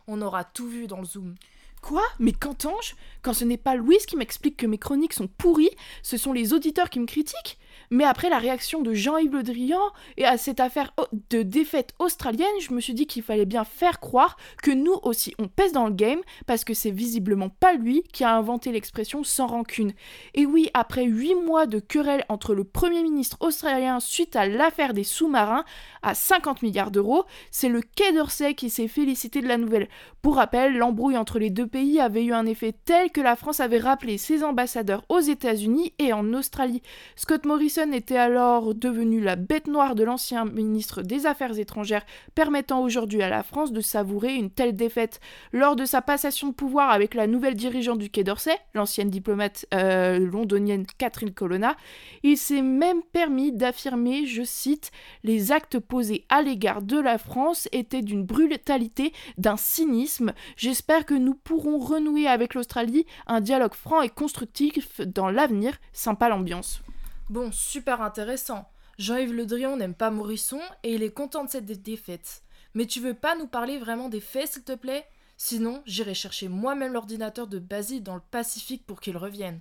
on 0.07 0.21
aura 0.21 0.43
tout 0.43 0.67
vu 0.67 0.87
dans 0.87 0.99
le 0.99 1.05
Zoom. 1.05 1.35
Quoi? 1.81 2.03
Mais 2.19 2.31
qu'entends-je? 2.31 2.95
Quand 3.21 3.33
ce 3.33 3.45
n'est 3.45 3.57
pas 3.57 3.75
Louise 3.75 4.05
qui 4.05 4.17
m'explique 4.17 4.57
que 4.57 4.65
mes 4.65 4.77
chroniques 4.77 5.13
sont 5.13 5.27
pourries, 5.27 5.75
ce 6.01 6.17
sont 6.17 6.33
les 6.33 6.53
auditeurs 6.53 6.89
qui 6.89 6.99
me 6.99 7.05
critiquent? 7.05 7.59
Mais 7.89 8.03
après 8.03 8.29
la 8.29 8.39
réaction 8.39 8.81
de 8.81 8.93
Jean-Yves 8.93 9.33
Le 9.33 9.43
Drian 9.43 9.81
et 10.17 10.25
à 10.25 10.37
cette 10.37 10.59
affaire 10.59 10.93
de 11.29 11.41
défaite 11.41 11.93
australienne, 11.99 12.47
je 12.61 12.73
me 12.73 12.81
suis 12.81 12.93
dit 12.93 13.07
qu'il 13.07 13.23
fallait 13.23 13.45
bien 13.45 13.63
faire 13.63 13.99
croire 13.99 14.37
que 14.61 14.71
nous 14.71 14.95
aussi 15.03 15.33
on 15.39 15.47
pèse 15.47 15.71
dans 15.71 15.87
le 15.87 15.93
game 15.93 16.19
parce 16.45 16.63
que 16.63 16.73
c'est 16.73 16.91
visiblement 16.91 17.49
pas 17.49 17.73
lui 17.73 18.03
qui 18.11 18.23
a 18.23 18.35
inventé 18.35 18.71
l'expression 18.71 19.23
sans 19.23 19.47
rancune. 19.47 19.93
Et 20.33 20.45
oui, 20.45 20.69
après 20.73 21.05
huit 21.05 21.35
mois 21.35 21.65
de 21.65 21.79
querelle 21.79 22.25
entre 22.29 22.53
le 22.53 22.63
Premier 22.63 23.03
ministre 23.03 23.37
australien 23.39 23.99
suite 23.99 24.35
à 24.35 24.47
l'affaire 24.47 24.93
des 24.93 25.03
sous-marins 25.03 25.63
à 26.01 26.13
50 26.13 26.61
milliards 26.61 26.91
d'euros, 26.91 27.25
c'est 27.51 27.69
le 27.69 27.81
Quai 27.81 28.11
d'Orsay 28.13 28.53
qui 28.53 28.69
s'est 28.69 28.87
félicité 28.87 29.41
de 29.41 29.47
la 29.47 29.57
nouvelle. 29.57 29.87
Pour 30.21 30.35
rappel, 30.35 30.77
l'embrouille 30.77 31.17
entre 31.17 31.39
les 31.39 31.49
deux 31.49 31.67
pays 31.67 31.99
avait 31.99 32.23
eu 32.23 32.33
un 32.33 32.45
effet 32.45 32.73
tel 32.85 33.11
que 33.11 33.21
la 33.21 33.35
France 33.35 33.59
avait 33.59 33.79
rappelé 33.79 34.17
ses 34.17 34.43
ambassadeurs 34.43 35.03
aux 35.09 35.19
États-Unis 35.19 35.93
et 35.99 36.13
en 36.13 36.33
Australie. 36.33 36.81
Scott 37.15 37.45
Morrison 37.45 37.76
était 37.77 38.17
alors 38.17 38.73
devenu 38.73 39.21
la 39.21 39.35
bête 39.35 39.67
noire 39.67 39.93
de 39.93 40.03
l'ancien 40.03 40.45
ministre 40.45 41.03
des 41.03 41.25
Affaires 41.27 41.59
étrangères, 41.59 42.05
permettant 42.33 42.81
aujourd'hui 42.81 43.21
à 43.21 43.29
la 43.29 43.43
France 43.43 43.71
de 43.71 43.81
savourer 43.81 44.33
une 44.33 44.49
telle 44.49 44.75
défaite. 44.75 45.19
Lors 45.53 45.75
de 45.75 45.85
sa 45.85 46.01
passation 46.01 46.49
de 46.49 46.53
pouvoir 46.53 46.89
avec 46.89 47.13
la 47.13 47.27
nouvelle 47.27 47.55
dirigeante 47.55 47.99
du 47.99 48.09
Quai 48.09 48.23
d'Orsay, 48.23 48.57
l'ancienne 48.73 49.09
diplomate 49.09 49.67
euh, 49.73 50.17
londonienne 50.17 50.85
Catherine 50.97 51.33
Colonna, 51.33 51.77
il 52.23 52.37
s'est 52.37 52.63
même 52.63 53.03
permis 53.13 53.51
d'affirmer, 53.51 54.25
je 54.25 54.43
cite, 54.43 54.91
les 55.23 55.51
actes 55.51 55.77
posés 55.77 56.25
à 56.29 56.41
l'égard 56.41 56.81
de 56.81 56.99
la 56.99 57.17
France 57.17 57.69
étaient 57.71 58.01
d'une 58.01 58.23
brutalité, 58.23 59.13
d'un 59.37 59.57
cynisme. 59.57 60.33
J'espère 60.55 61.05
que 61.05 61.13
nous 61.13 61.35
pourrons 61.35 61.77
renouer 61.77 62.27
avec 62.27 62.55
l'Australie 62.55 63.05
un 63.27 63.39
dialogue 63.39 63.75
franc 63.75 64.01
et 64.01 64.09
constructif 64.09 65.01
dans 65.01 65.29
l'avenir. 65.29 65.77
Sympa 65.93 66.29
l'ambiance. 66.29 66.81
Bon, 67.29 67.51
super 67.51 68.01
intéressant. 68.01 68.69
Jean-Yves 68.97 69.33
Le 69.33 69.45
Drian 69.45 69.75
n'aime 69.75 69.93
pas 69.93 70.11
Morisson 70.11 70.61
et 70.83 70.93
il 70.93 71.03
est 71.03 71.11
content 71.11 71.43
de 71.43 71.49
cette 71.49 71.65
défaite. 71.65 72.41
Mais 72.73 72.85
tu 72.85 73.01
veux 73.01 73.13
pas 73.13 73.35
nous 73.35 73.47
parler 73.47 73.79
vraiment 73.79 74.07
des 74.07 74.21
faits, 74.21 74.53
s'il 74.53 74.63
te 74.63 74.75
plaît? 74.75 75.05
Sinon, 75.35 75.83
j'irai 75.85 76.13
chercher 76.13 76.47
moi-même 76.47 76.93
l'ordinateur 76.93 77.47
de 77.47 77.59
Basile 77.59 78.01
dans 78.01 78.15
le 78.15 78.21
Pacifique 78.31 78.85
pour 78.85 79.01
qu'il 79.01 79.17
revienne. 79.17 79.59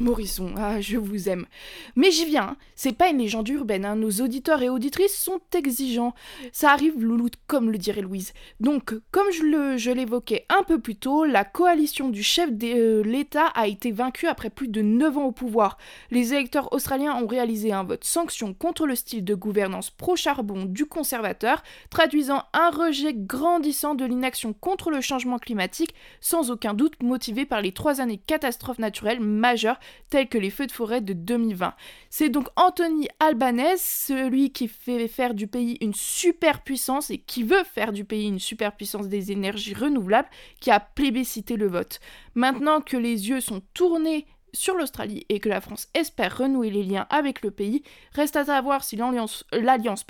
Morisson, 0.00 0.54
ah, 0.56 0.80
je 0.80 0.96
vous 0.96 1.28
aime. 1.28 1.46
Mais 1.94 2.10
j'y 2.10 2.24
viens, 2.24 2.48
hein. 2.48 2.56
c'est 2.74 2.96
pas 2.96 3.08
une 3.08 3.18
légende 3.18 3.48
urbaine, 3.48 3.84
hein. 3.84 3.96
nos 3.96 4.10
auditeurs 4.10 4.62
et 4.62 4.68
auditrices 4.68 5.16
sont 5.16 5.40
exigeants. 5.54 6.14
Ça 6.52 6.72
arrive, 6.72 7.00
louloute, 7.00 7.34
comme 7.46 7.70
le 7.70 7.78
dirait 7.78 8.02
Louise. 8.02 8.32
Donc, 8.60 8.94
comme 9.10 9.30
je 9.30 9.90
l'évoquais 9.90 10.46
un 10.48 10.62
peu 10.64 10.80
plus 10.80 10.96
tôt, 10.96 11.24
la 11.24 11.44
coalition 11.44 12.08
du 12.08 12.22
chef 12.22 12.52
de 12.52 12.66
euh, 12.66 13.02
l'État 13.02 13.46
a 13.54 13.68
été 13.68 13.92
vaincue 13.92 14.26
après 14.26 14.50
plus 14.50 14.68
de 14.68 14.82
9 14.82 15.18
ans 15.18 15.24
au 15.26 15.32
pouvoir. 15.32 15.78
Les 16.10 16.34
électeurs 16.34 16.72
australiens 16.72 17.14
ont 17.14 17.26
réalisé 17.26 17.72
un 17.72 17.84
vote 17.84 18.04
sanction 18.04 18.54
contre 18.54 18.86
le 18.86 18.96
style 18.96 19.24
de 19.24 19.34
gouvernance 19.34 19.90
pro-charbon 19.90 20.64
du 20.64 20.86
conservateur, 20.86 21.62
traduisant 21.90 22.44
un 22.52 22.70
rejet 22.70 23.14
grandissant 23.14 23.94
de 23.94 24.04
l'inaction 24.04 24.52
contre 24.52 24.90
le 24.90 25.00
changement 25.00 25.38
climatique, 25.38 25.94
sans 26.20 26.50
aucun 26.50 26.74
doute 26.74 27.02
motivé 27.02 27.44
par 27.46 27.60
les 27.60 27.72
trois 27.72 28.00
années 28.00 28.18
catastrophes 28.18 28.78
naturelles 28.78 29.20
majeures 29.20 29.78
tels 30.10 30.28
que 30.28 30.38
les 30.38 30.50
feux 30.50 30.66
de 30.66 30.72
forêt 30.72 31.00
de 31.00 31.12
2020. 31.12 31.74
C'est 32.10 32.28
donc 32.28 32.48
Anthony 32.56 33.08
Albanese, 33.20 33.80
celui 33.80 34.50
qui 34.50 34.68
fait 34.68 35.08
faire 35.08 35.34
du 35.34 35.46
pays 35.46 35.76
une 35.80 35.94
superpuissance 35.94 37.10
et 37.10 37.18
qui 37.18 37.42
veut 37.42 37.64
faire 37.64 37.92
du 37.92 38.04
pays 38.04 38.28
une 38.28 38.38
superpuissance 38.38 39.08
des 39.08 39.32
énergies 39.32 39.74
renouvelables, 39.74 40.28
qui 40.60 40.70
a 40.70 40.80
plébiscité 40.80 41.56
le 41.56 41.68
vote. 41.68 42.00
Maintenant 42.34 42.80
que 42.80 42.96
les 42.96 43.28
yeux 43.28 43.40
sont 43.40 43.62
tournés 43.74 44.26
sur 44.54 44.74
l'Australie 44.74 45.26
et 45.28 45.40
que 45.40 45.48
la 45.48 45.60
France 45.60 45.88
espère 45.92 46.38
renouer 46.38 46.70
les 46.70 46.82
liens 46.82 47.06
avec 47.10 47.42
le 47.42 47.50
pays, 47.50 47.82
reste 48.12 48.36
à 48.36 48.46
savoir 48.46 48.84
si 48.84 48.96
l'alliance 48.96 50.06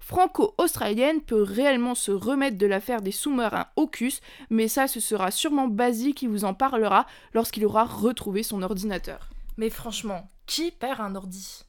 franco-australienne 0.00 1.20
peut 1.20 1.42
réellement 1.42 1.94
se 1.94 2.12
remettre 2.12 2.58
de 2.58 2.66
l'affaire 2.66 3.02
des 3.02 3.10
sous-marins 3.10 3.66
AUKUS, 3.76 4.20
mais 4.50 4.68
ça 4.68 4.86
ce 4.86 5.00
sera 5.00 5.30
sûrement 5.30 5.66
Basile 5.66 6.14
qui 6.14 6.26
vous 6.26 6.44
en 6.44 6.54
parlera 6.54 7.06
lorsqu'il 7.34 7.64
aura 7.64 7.84
retrouvé 7.84 8.42
son 8.42 8.62
ordinateur. 8.62 9.28
Mais 9.56 9.70
franchement, 9.70 10.30
qui 10.46 10.70
perd 10.70 11.00
un 11.00 11.16
ordi? 11.16 11.64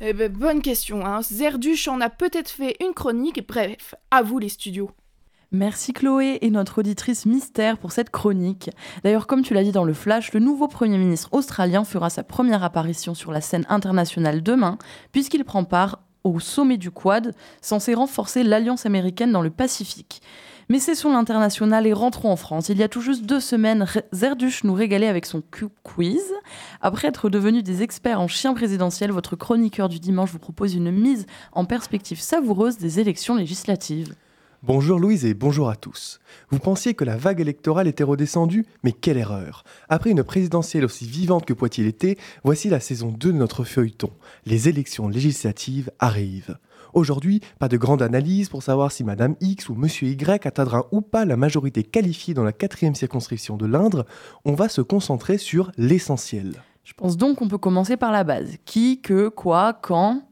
Eh 0.00 0.12
ben, 0.12 0.30
bonne 0.30 0.62
question, 0.62 1.04
hein. 1.04 1.22
Zerduch 1.22 1.88
en 1.88 2.00
a 2.00 2.08
peut-être 2.10 2.50
fait 2.50 2.76
une 2.80 2.94
chronique, 2.94 3.46
bref, 3.46 3.94
à 4.10 4.22
vous 4.22 4.38
les 4.38 4.48
studios. 4.48 4.90
Merci 5.54 5.92
Chloé 5.92 6.38
et 6.40 6.48
notre 6.50 6.78
auditrice 6.78 7.26
mystère 7.26 7.76
pour 7.76 7.92
cette 7.92 8.08
chronique. 8.08 8.70
D'ailleurs, 9.04 9.26
comme 9.26 9.42
tu 9.42 9.52
l'as 9.52 9.62
dit 9.62 9.70
dans 9.70 9.84
le 9.84 9.92
flash, 9.92 10.32
le 10.32 10.40
nouveau 10.40 10.66
Premier 10.66 10.96
ministre 10.96 11.28
australien 11.32 11.84
fera 11.84 12.08
sa 12.08 12.22
première 12.22 12.64
apparition 12.64 13.14
sur 13.14 13.32
la 13.32 13.42
scène 13.42 13.66
internationale 13.68 14.42
demain, 14.42 14.78
puisqu'il 15.12 15.44
prend 15.44 15.64
part 15.64 16.00
au 16.24 16.40
sommet 16.40 16.78
du 16.78 16.90
Quad, 16.90 17.34
censé 17.60 17.92
renforcer 17.92 18.44
l'alliance 18.44 18.86
américaine 18.86 19.30
dans 19.30 19.42
le 19.42 19.50
Pacifique. 19.50 20.22
Mais 20.70 20.78
cessons 20.78 21.12
l'international 21.12 21.86
et 21.86 21.92
rentrons 21.92 22.32
en 22.32 22.36
France. 22.36 22.70
Il 22.70 22.78
y 22.78 22.82
a 22.82 22.88
tout 22.88 23.02
juste 23.02 23.26
deux 23.26 23.40
semaines, 23.40 23.84
Zerduch 24.14 24.64
nous 24.64 24.72
régalait 24.72 25.08
avec 25.08 25.26
son 25.26 25.42
quiz. 25.82 26.32
Après 26.80 27.08
être 27.08 27.28
devenu 27.28 27.62
des 27.62 27.82
experts 27.82 28.22
en 28.22 28.28
chien 28.28 28.54
présidentiel, 28.54 29.12
votre 29.12 29.36
chroniqueur 29.36 29.90
du 29.90 30.00
dimanche 30.00 30.30
vous 30.30 30.38
propose 30.38 30.74
une 30.74 30.90
mise 30.90 31.26
en 31.52 31.66
perspective 31.66 32.20
savoureuse 32.20 32.78
des 32.78 33.00
élections 33.00 33.34
législatives. 33.34 34.14
Bonjour 34.64 35.00
Louise 35.00 35.24
et 35.24 35.34
bonjour 35.34 35.68
à 35.68 35.74
tous. 35.74 36.20
Vous 36.50 36.60
pensiez 36.60 36.94
que 36.94 37.02
la 37.02 37.16
vague 37.16 37.40
électorale 37.40 37.88
était 37.88 38.04
redescendue 38.04 38.64
Mais 38.84 38.92
quelle 38.92 39.16
erreur 39.16 39.64
Après 39.88 40.10
une 40.10 40.22
présidentielle 40.22 40.84
aussi 40.84 41.04
vivante 41.04 41.44
que 41.44 41.52
Poitiers 41.52 41.82
l'été, 41.82 42.16
voici 42.44 42.68
la 42.70 42.78
saison 42.78 43.08
2 43.08 43.32
de 43.32 43.36
notre 43.36 43.64
feuilleton. 43.64 44.10
Les 44.46 44.68
élections 44.68 45.08
législatives 45.08 45.90
arrivent. 45.98 46.58
Aujourd'hui, 46.94 47.40
pas 47.58 47.66
de 47.66 47.76
grande 47.76 48.02
analyse 48.02 48.50
pour 48.50 48.62
savoir 48.62 48.92
si 48.92 49.02
Madame 49.02 49.34
X 49.40 49.68
ou 49.68 49.74
Monsieur 49.74 50.06
Y 50.06 50.46
atteindra 50.46 50.86
ou 50.92 51.00
pas 51.00 51.24
la 51.24 51.36
majorité 51.36 51.82
qualifiée 51.82 52.32
dans 52.32 52.44
la 52.44 52.52
quatrième 52.52 52.94
circonscription 52.94 53.56
de 53.56 53.66
l'Indre, 53.66 54.06
on 54.44 54.54
va 54.54 54.68
se 54.68 54.80
concentrer 54.80 55.38
sur 55.38 55.72
l'essentiel. 55.76 56.62
Je 56.84 56.92
pense 56.92 57.16
donc 57.16 57.38
qu'on 57.38 57.48
peut 57.48 57.58
commencer 57.58 57.96
par 57.96 58.12
la 58.12 58.22
base. 58.22 58.58
Qui, 58.64 59.00
que, 59.00 59.26
quoi, 59.26 59.72
quand? 59.72 60.22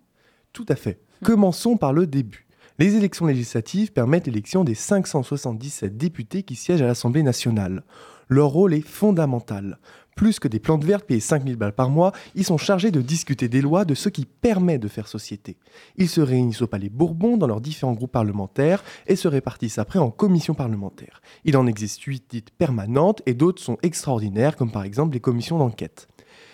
Tout 0.52 0.66
à 0.68 0.76
fait. 0.76 1.00
Commençons 1.25 1.76
par 1.76 1.92
le 1.92 2.06
début. 2.06 2.46
Les 2.80 2.96
élections 2.96 3.26
législatives 3.26 3.92
permettent 3.92 4.26
l'élection 4.26 4.64
des 4.64 4.75
577 4.75 5.99
députés 5.99 6.44
qui 6.44 6.54
siègent 6.54 6.80
à 6.80 6.87
l'Assemblée 6.87 7.22
nationale. 7.22 7.84
Leur 8.30 8.49
rôle 8.49 8.72
est 8.72 8.80
fondamental. 8.80 9.78
Plus 10.16 10.38
que 10.38 10.49
des 10.49 10.60
plantes 10.60 10.84
vertes 10.84 11.04
payées 11.04 11.20
5000 11.20 11.56
balles 11.56 11.75
par 11.75 11.90
mois, 11.90 12.12
ils 12.34 12.44
sont 12.46 12.56
chargés 12.56 12.90
de 12.90 13.02
discuter 13.02 13.50
des 13.50 13.60
lois 13.60 13.84
de 13.84 13.94
ce 13.94 14.08
qui 14.08 14.25
permet 14.25 14.78
de 14.78 14.88
faire 14.88 15.08
société. 15.08 15.58
Ils 15.99 16.08
se 16.08 16.22
réunissent 16.22 16.62
au 16.62 16.68
Palais 16.68 16.88
Bourbon 16.88 17.37
dans 17.37 17.46
leurs 17.46 17.60
différents 17.60 17.92
groupes 17.92 18.12
parlementaires 18.12 18.82
et 19.06 19.16
se 19.16 19.28
répartissent 19.28 19.76
après 19.76 19.99
en 19.99 20.10
commissions 20.10 20.54
parlementaires. 20.54 21.20
Il 21.44 21.58
en 21.58 21.66
existe 21.66 22.00
8 22.00 22.30
dites 22.30 22.50
permanentes 22.50 23.20
et 23.26 23.34
d'autres 23.34 23.62
sont 23.62 23.76
extraordinaires, 23.82 24.56
comme 24.56 24.72
par 24.72 24.84
exemple 24.84 25.12
les 25.12 25.20
commissions 25.20 25.58
d'enquête. 25.58 26.08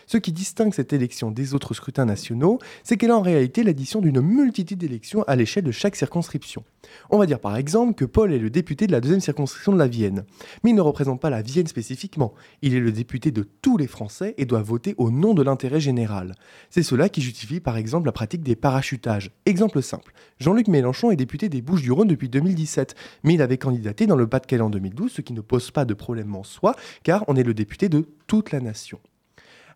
Ce 0.07 0.19
qui 0.19 0.33
distingue 0.33 0.73
cette 0.73 0.93
élection 0.93 1.33
des 1.33 1.55
autres 1.55 1.75
scrutins 1.75 2.05
nationaux, 2.05 2.61
c'est 2.85 2.97
qu'elle 2.97 3.11
est 3.11 3.15
en 3.15 3.23
réalité 3.23 3.65
l'addition 3.65 4.01
d'une 4.01 4.21
multitude 4.21 4.79
d'élections 4.79 5.25
à 5.25 5.35
l'échelle 5.35 5.65
de 5.65 5.73
chaque 5.73 5.97
circonscription. 5.97 6.63
On 7.11 7.19
va 7.19 7.27
dire 7.27 7.41
par 7.41 7.57
exemple 7.57 7.95
que 7.95 8.05
Paul 8.05 8.33
est 8.33 8.39
le 8.39 8.49
député 8.49 8.87
de 8.87 8.93
la 8.93 9.01
deuxième 9.01 9.21
circonscription 9.21 9.73
de 9.73 9.79
la 9.79 9.89
Vienne. 9.89 10.25
Mais 10.63 10.71
il 10.71 10.77
ne 10.77 10.81
représente 10.81 11.21
pas 11.21 11.31
la 11.31 11.43
Vienne 11.43 11.67
spécifiquement. 11.67 12.35
Il 12.63 12.75
est 12.75 12.81
le 12.81 12.93
député 12.93 13.33
de 13.33 13.43
tous 13.63 13.77
les 13.77 13.89
Français 13.89 14.35
et 14.39 14.45
doit 14.45 14.63
voter 14.63 14.95
au 14.97 15.11
nom 15.11 15.35
de 15.35 15.43
l'intérêt 15.43 15.81
général. 15.81 16.35
C'est 16.71 16.85
cela 16.85 17.09
qui 17.09 17.21
justifie 17.21 17.59
par 17.59 17.77
exemple 17.77 18.07
la 18.07 18.13
pratique 18.13 18.45
des 18.45 18.55
parachutages. 18.55 19.33
Exemple 19.45 19.83
simple. 19.83 20.13
Jean-Luc 20.39 20.69
Mélenchon 20.69 21.11
est 21.11 21.17
député 21.17 21.49
des 21.49 21.63
Bouches-du-Rhône 21.63 22.09
depuis 22.09 22.29
2017, 22.29 22.95
mais 23.25 23.35
il 23.35 23.43
avait 23.43 23.59
candidaté 23.59 24.07
dans 24.07 24.17
le 24.17 24.29
Pas-de-Calais 24.29 24.63
en 24.63 24.71
2012, 24.71 25.11
ce 25.11 25.21
qui 25.21 25.33
ne 25.33 25.41
pose 25.41 25.73
pas 25.73 25.85
de 25.85 25.95
problème 25.95 26.35
en 26.37 26.45
soi, 26.45 26.77
car 27.03 27.25
on 27.27 27.35
est 27.35 27.43
le 27.43 27.55
député 27.55 27.89
de 27.89 28.09
toute 28.29 28.53
la 28.53 28.61
nation. 28.61 29.01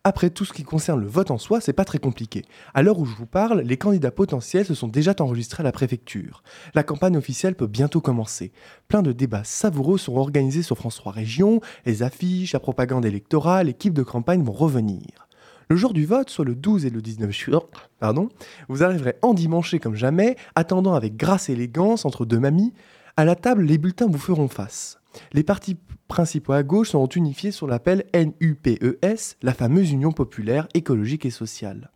Après 0.02 0.30
tout 0.30 0.46
ce 0.46 0.54
qui 0.54 0.62
concerne 0.62 1.00
le 1.00 1.06
vote 1.06 1.30
en 1.30 1.36
soi, 1.36 1.60
c'est 1.60 1.74
pas 1.74 1.84
très 1.84 1.98
compliqué. 1.98 2.42
À 2.72 2.82
l'heure 2.82 2.98
où 2.98 3.04
je 3.04 3.14
vous 3.14 3.26
parle, 3.26 3.60
les 3.60 3.76
candidats 3.76 4.10
potentiels 4.10 4.64
se 4.64 4.74
sont 4.74 4.88
déjà 4.88 5.14
enregistrés 5.20 5.60
à 5.60 5.64
la 5.64 5.72
préfecture. 5.72 6.42
La 6.72 6.82
campagne 6.82 7.18
officielle 7.18 7.54
peut 7.54 7.66
bientôt 7.66 8.00
commencer. 8.00 8.52
Plein 8.88 9.02
de 9.02 9.12
débats 9.12 9.44
savoureux 9.44 9.98
sont 9.98 10.16
organisés 10.16 10.62
sur 10.62 10.78
France 10.78 10.96
3 10.96 11.12
Régions, 11.12 11.60
les 11.84 12.02
affiches, 12.02 12.54
la 12.54 12.60
propagande 12.60 13.04
électorale, 13.04 13.66
l'équipe 13.66 13.92
de 13.92 14.02
campagne 14.02 14.42
vont 14.42 14.52
revenir. 14.52 15.28
Le 15.68 15.76
jour 15.76 15.92
du 15.92 16.06
vote, 16.06 16.30
soit 16.30 16.46
le 16.46 16.54
12 16.54 16.86
et 16.86 16.90
le 16.90 17.02
19 17.02 17.30
juin, 17.30 17.62
pardon, 18.00 18.30
vous 18.68 18.82
arriverez 18.82 19.16
endimanché 19.20 19.80
comme 19.80 19.96
jamais, 19.96 20.36
attendant 20.54 20.94
avec 20.94 21.16
grâce 21.16 21.50
et 21.50 21.52
élégance 21.52 22.06
entre 22.06 22.24
deux 22.24 22.40
mamies. 22.40 22.72
À 23.18 23.26
la 23.26 23.34
table, 23.34 23.64
les 23.64 23.76
bulletins 23.76 24.08
vous 24.08 24.18
feront 24.18 24.48
face. 24.48 24.99
Les 25.32 25.42
partis 25.42 25.76
principaux 26.08 26.52
à 26.52 26.62
gauche 26.62 26.90
seront 26.90 27.06
unifiés 27.06 27.52
sur 27.52 27.66
l'appel 27.66 28.04
NUPES, 28.14 29.36
la 29.42 29.54
fameuse 29.54 29.90
Union 29.90 30.12
populaire 30.12 30.68
écologique 30.74 31.26
et 31.26 31.30
sociale. 31.30 31.90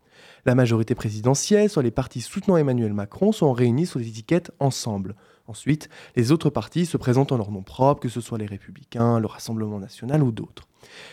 La 0.47 0.55
majorité 0.55 0.95
présidentielle, 0.95 1.71
soit 1.71 1.83
les 1.83 1.91
partis 1.91 2.21
soutenant 2.21 2.57
Emmanuel 2.57 2.93
Macron, 2.93 3.33
sont 3.33 3.53
réunis 3.53 3.87
sous 3.87 3.99
l'étiquette 3.99 4.53
Ensemble. 4.61 5.17
Ensuite, 5.47 5.89
les 6.17 6.33
autres 6.33 6.51
partis 6.51 6.87
se 6.87 6.97
présentent 6.97 7.33
en 7.33 7.37
leur 7.37 7.51
nom 7.51 7.63
propre, 7.63 8.01
que 8.01 8.09
ce 8.09 8.21
soit 8.21 8.39
les 8.39 8.47
Républicains, 8.47 9.21
le 9.21 9.27
Rassemblement 9.27 9.79
national 9.79 10.23
ou 10.23 10.33
d'autres. 10.33 10.69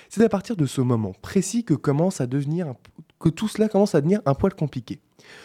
C'est 0.09 0.23
à 0.23 0.29
partir 0.29 0.55
de 0.55 0.65
ce 0.65 0.81
moment 0.81 1.13
précis 1.21 1.63
que 1.63 1.73
tout 1.73 3.47
cela 3.47 3.67
commence 3.69 3.95
à 3.95 4.01
devenir 4.01 4.21
un 4.25 4.33
poil 4.33 4.53
compliqué. 4.53 4.99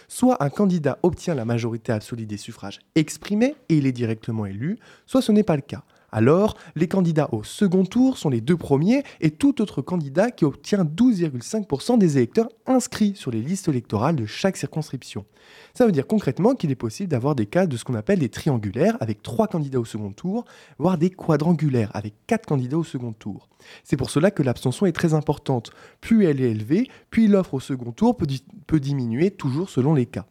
Soit 0.09 0.43
un 0.43 0.51
candidat 0.51 0.99
obtient 1.03 1.35
la 1.35 1.45
majorité 1.45 1.93
absolue 1.93 2.27
des 2.27 2.37
suffrages 2.37 2.81
exprimés 2.95 3.55
et 3.69 3.77
il 3.77 3.87
est 3.87 3.93
directement 3.93 4.47
élu, 4.47 4.79
soit 5.07 5.23
ce 5.23 5.33
n'est 5.33 5.43
pas 5.43 5.57
le 5.57 5.63
cas. 5.63 5.85
Alors, 6.17 6.57
les 6.77 6.89
candidats 6.89 7.29
au 7.33 7.43
second 7.43 7.85
tour 7.85 8.17
sont 8.17 8.31
les 8.31 8.41
deux 8.41 8.57
premiers 8.57 9.03
et 9.21 9.31
tout 9.31 9.61
autre 9.61 9.83
candidat 9.83 10.31
qui 10.31 10.47
obtient 10.47 10.83
12,5% 10.83 11.99
des 11.99 12.17
électeurs 12.17 12.49
inscrits 12.65 13.13
sur 13.15 13.31
les 13.31 13.43
listes 13.43 13.69
électorales 13.69 14.17
de 14.17 14.25
chaque 14.25 14.57
circonscription. 14.57 15.27
Ça 15.75 15.85
veut 15.85 15.93
dire 15.93 16.07
concrètement 16.07 16.55
qu'il 16.55 16.71
est 16.71 16.75
possible 16.75 17.11
d'avoir 17.11 17.35
des 17.35 17.45
cas 17.45 17.67
de 17.67 17.77
ce 17.77 17.85
qu'on 17.85 17.95
appelle 17.95 18.19
des 18.19 18.31
triangulaires 18.31 18.97
avec 19.01 19.23
trois 19.23 19.47
candidats 19.47 19.79
au 19.79 19.85
second 19.85 20.11
tour, 20.11 20.47
voire 20.79 20.97
des 20.97 21.11
quadrangulaires 21.11 21.91
avec 21.93 22.15
quatre 22.27 22.47
candidats 22.47 22.79
au 22.79 22.85
second 22.85 23.13
tour. 23.13 23.51
C'est 23.85 23.99
pour 23.99 24.09
cela 24.09 24.31
que 24.31 24.43
l'abstention 24.43 24.87
est 24.87 24.93
très 24.93 25.13
importante. 25.13 25.71
Plus 26.01 26.25
elle 26.25 26.41
est 26.41 26.51
élevée, 26.51 26.89
puis 27.11 27.27
l'offre 27.27 27.53
au 27.53 27.61
second 27.61 27.93
tour 27.93 28.17
peut, 28.17 28.27
peut 28.67 28.81
diminuer 28.81 29.33
toujours 29.33 29.69
selon 29.69 29.93
les 29.93 30.07
cas. 30.07 30.25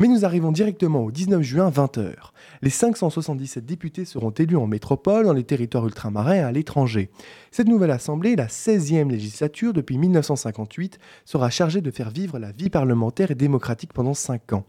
Mais 0.00 0.08
nous 0.08 0.24
arrivons 0.24 0.50
directement 0.50 1.04
au 1.04 1.10
19 1.10 1.42
juin 1.42 1.70
20h. 1.70 2.14
Les 2.62 2.70
577 2.70 3.64
députés 3.64 4.04
seront 4.04 4.30
élus 4.30 4.56
en 4.56 4.66
métropole, 4.66 5.26
dans 5.26 5.32
les 5.32 5.44
territoires 5.44 5.86
ultramarins 5.86 6.34
et 6.34 6.40
à 6.40 6.52
l'étranger. 6.52 7.10
Cette 7.50 7.68
nouvelle 7.68 7.92
assemblée, 7.92 8.36
la 8.36 8.46
16e 8.46 9.10
législature 9.10 9.72
depuis 9.72 9.98
1958, 9.98 10.98
sera 11.24 11.50
chargée 11.50 11.80
de 11.80 11.90
faire 11.90 12.10
vivre 12.10 12.38
la 12.38 12.52
vie 12.52 12.70
parlementaire 12.70 13.30
et 13.30 13.36
démocratique 13.36 13.92
pendant 13.92 14.14
5 14.14 14.52
ans. 14.54 14.64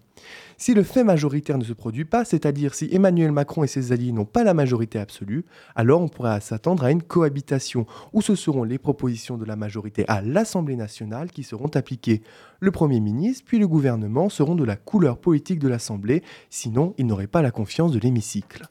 Si 0.58 0.74
le 0.74 0.84
fait 0.84 1.04
majoritaire 1.04 1.58
ne 1.58 1.64
se 1.64 1.74
produit 1.74 2.06
pas, 2.06 2.24
c'est-à-dire 2.24 2.74
si 2.74 2.88
Emmanuel 2.92 3.32
Macron 3.32 3.64
et 3.64 3.68
ses 3.68 3.92
alliés 3.92 4.12
n'ont 4.12 4.26
pas 4.26 4.44
la 4.44 4.54
majorité 4.54 5.00
absolue, 5.00 5.46
alors 5.76 6.02
on 6.02 6.08
pourrait 6.08 6.40
s'attendre 6.40 6.84
à 6.84 6.92
une 6.92 7.04
cohabitation 7.04 7.86
où 8.14 8.22
ce 8.22 8.36
seront 8.36 8.64
les 8.64 8.78
propositions 8.78 9.38
de 9.38 9.46
la 9.46 9.56
majorité 9.56 10.06
à 10.08 10.22
l'Assemblée 10.22 10.76
nationale 10.76 11.32
qui 11.32 11.44
seront 11.44 11.70
appliquées. 11.76 12.22
Le 12.62 12.72
Premier 12.72 13.00
ministre 13.00 13.44
puis 13.46 13.60
le 13.60 13.68
gouvernement 13.68 14.30
seront 14.30 14.56
de 14.56 14.64
la 14.64 14.78
couleur 14.78 15.18
politique 15.18 15.60
de 15.60 15.68
l'Assemblée, 15.68 16.24
sinon 16.50 16.94
ils 16.98 17.06
n'auraient 17.06 17.28
pas 17.28 17.42
la 17.42 17.52
confiance 17.52 17.92
de 17.92 18.00
l'hémicycle. 18.00 18.68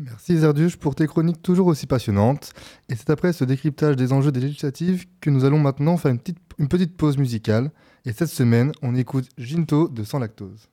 Merci 0.00 0.38
Zerduche 0.38 0.76
pour 0.76 0.94
tes 0.94 1.08
chroniques 1.08 1.42
toujours 1.42 1.66
aussi 1.66 1.86
passionnantes. 1.86 2.52
Et 2.88 2.94
c'est 2.94 3.10
après 3.10 3.32
ce 3.32 3.44
décryptage 3.44 3.96
des 3.96 4.12
enjeux 4.12 4.30
des 4.30 4.40
législatives 4.40 5.06
que 5.20 5.28
nous 5.28 5.44
allons 5.44 5.58
maintenant 5.58 5.96
faire 5.96 6.12
une 6.12 6.20
petite, 6.20 6.38
une 6.58 6.68
petite 6.68 6.96
pause 6.96 7.18
musicale. 7.18 7.72
Et 8.04 8.12
cette 8.12 8.28
semaine, 8.28 8.70
on 8.80 8.94
écoute 8.94 9.28
Ginto 9.38 9.88
de 9.88 10.04
Sans 10.04 10.20
Lactose. 10.20 10.68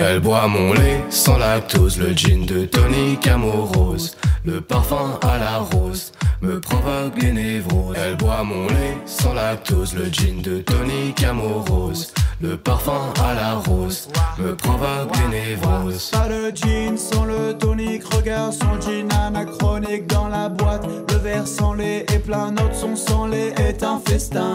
Elle 0.00 0.20
boit 0.20 0.46
mon 0.46 0.74
lait 0.74 1.02
sans 1.10 1.38
lactose, 1.38 1.98
le 1.98 2.12
gin 2.14 2.46
de 2.46 2.64
tonic 2.64 3.26
amorose, 3.26 4.16
le 4.44 4.60
parfum 4.60 5.18
à 5.22 5.38
la 5.38 5.58
rose 5.58 6.12
me 6.40 6.60
provoque 6.60 7.18
des 7.18 7.32
névroses. 7.32 7.96
Elle 7.98 8.16
boit 8.16 8.44
mon 8.44 8.68
lait 8.68 8.96
sans 9.06 9.34
lactose, 9.34 9.94
le 9.94 10.04
gin 10.04 10.40
de 10.40 10.58
tonic 10.60 11.22
amorose, 11.24 12.12
le 12.40 12.56
parfum 12.56 13.12
à 13.24 13.34
la 13.34 13.54
rose 13.54 14.08
me 14.38 14.54
provoque 14.54 15.10
des 15.12 15.28
névroses. 15.28 16.10
Pas 16.10 16.28
de 16.28 16.52
jean 16.54 16.96
sans 16.96 17.24
le 17.24 17.56
tonic, 17.58 18.02
regarde 18.14 18.52
son 18.52 18.80
jean 18.80 19.08
anachronique 19.26 20.06
dans 20.06 20.28
la 20.28 20.48
boîte. 20.48 20.86
Le 21.10 21.16
verre 21.16 21.46
sans 21.46 21.74
lait 21.74 22.06
et 22.14 22.18
plein 22.18 22.52
d'autres 22.52 22.74
son 22.74 22.94
sans 22.94 23.26
lait 23.26 23.54
est 23.58 23.82
un 23.82 24.00
festin. 24.06 24.54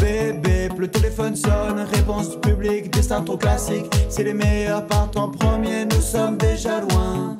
Bébé, 0.00 0.68
le 0.76 0.88
téléphone 0.88 1.36
sonne, 1.36 1.86
réponse 1.92 2.30
du 2.30 2.38
public, 2.38 2.90
des 2.92 3.02
stars 3.02 3.24
trop 3.24 3.36
classiques. 3.36 3.92
C'est 4.08 4.24
les 4.24 4.34
meilleurs 4.34 4.86
partent 4.86 5.16
en 5.16 5.28
premier, 5.28 5.84
nous 5.84 6.00
sommes 6.00 6.38
déjà 6.38 6.80
loin. 6.80 7.36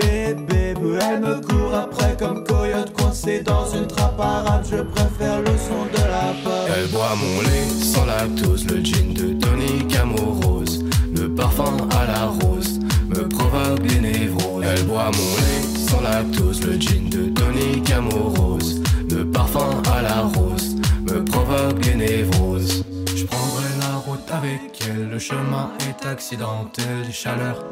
Bébé, 0.00 0.74
elle 1.00 1.20
me 1.20 1.40
court 1.40 1.74
après 1.74 2.16
comme 2.18 2.44
coyote 2.44 2.92
coincé 2.92 3.40
dans 3.40 3.68
une 3.70 3.86
trappe 3.86 4.20
arabe. 4.20 4.64
Je 4.70 4.82
préfère 4.82 5.40
le 5.40 5.56
son 5.58 5.84
de 5.92 6.02
la 6.02 6.32
peur. 6.42 6.66
Elle 6.76 6.88
boit 6.88 7.14
mon 7.16 7.40
lait 7.42 7.68
sans 7.82 8.06
lactose, 8.06 8.66
le 8.66 8.82
gin 8.82 9.12
de 9.12 9.34
tonic 9.34 9.94
amorose, 9.96 10.84
le 11.14 11.28
parfum 11.34 11.76
à 11.90 12.06
la 12.06 12.26
rose 12.26 12.80
me 13.08 13.28
provoque 13.28 13.82
des 13.82 14.00
névroses. 14.00 14.64
Elle 14.64 14.84
boit 14.84 15.10
mon 15.10 15.36
lait 15.36 15.88
sans 15.88 16.00
lactose, 16.00 16.64
le 16.64 16.78
gin 16.78 17.08
de 17.10 17.28
tonic 17.30 17.90
amorose, 17.90 18.82
le 19.10 19.24
parfum 19.30 19.82
à 19.92 20.02
la 20.02 20.22
rose 20.22 20.76
me 21.02 21.24
provoque 21.24 21.80
des 21.80 21.94
névroses. 21.94 22.84
Je 23.14 23.24
prendrai 23.24 23.68
la 23.80 23.96
route 23.96 24.30
avec 24.30 24.80
elle, 24.88 25.08
le 25.10 25.18
chemin 25.18 25.70
est 25.88 26.06
accidentel, 26.06 27.12
chaleur, 27.12 27.64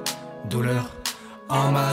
douleur 0.50 0.90
en 1.48 1.72
ma. 1.72 1.88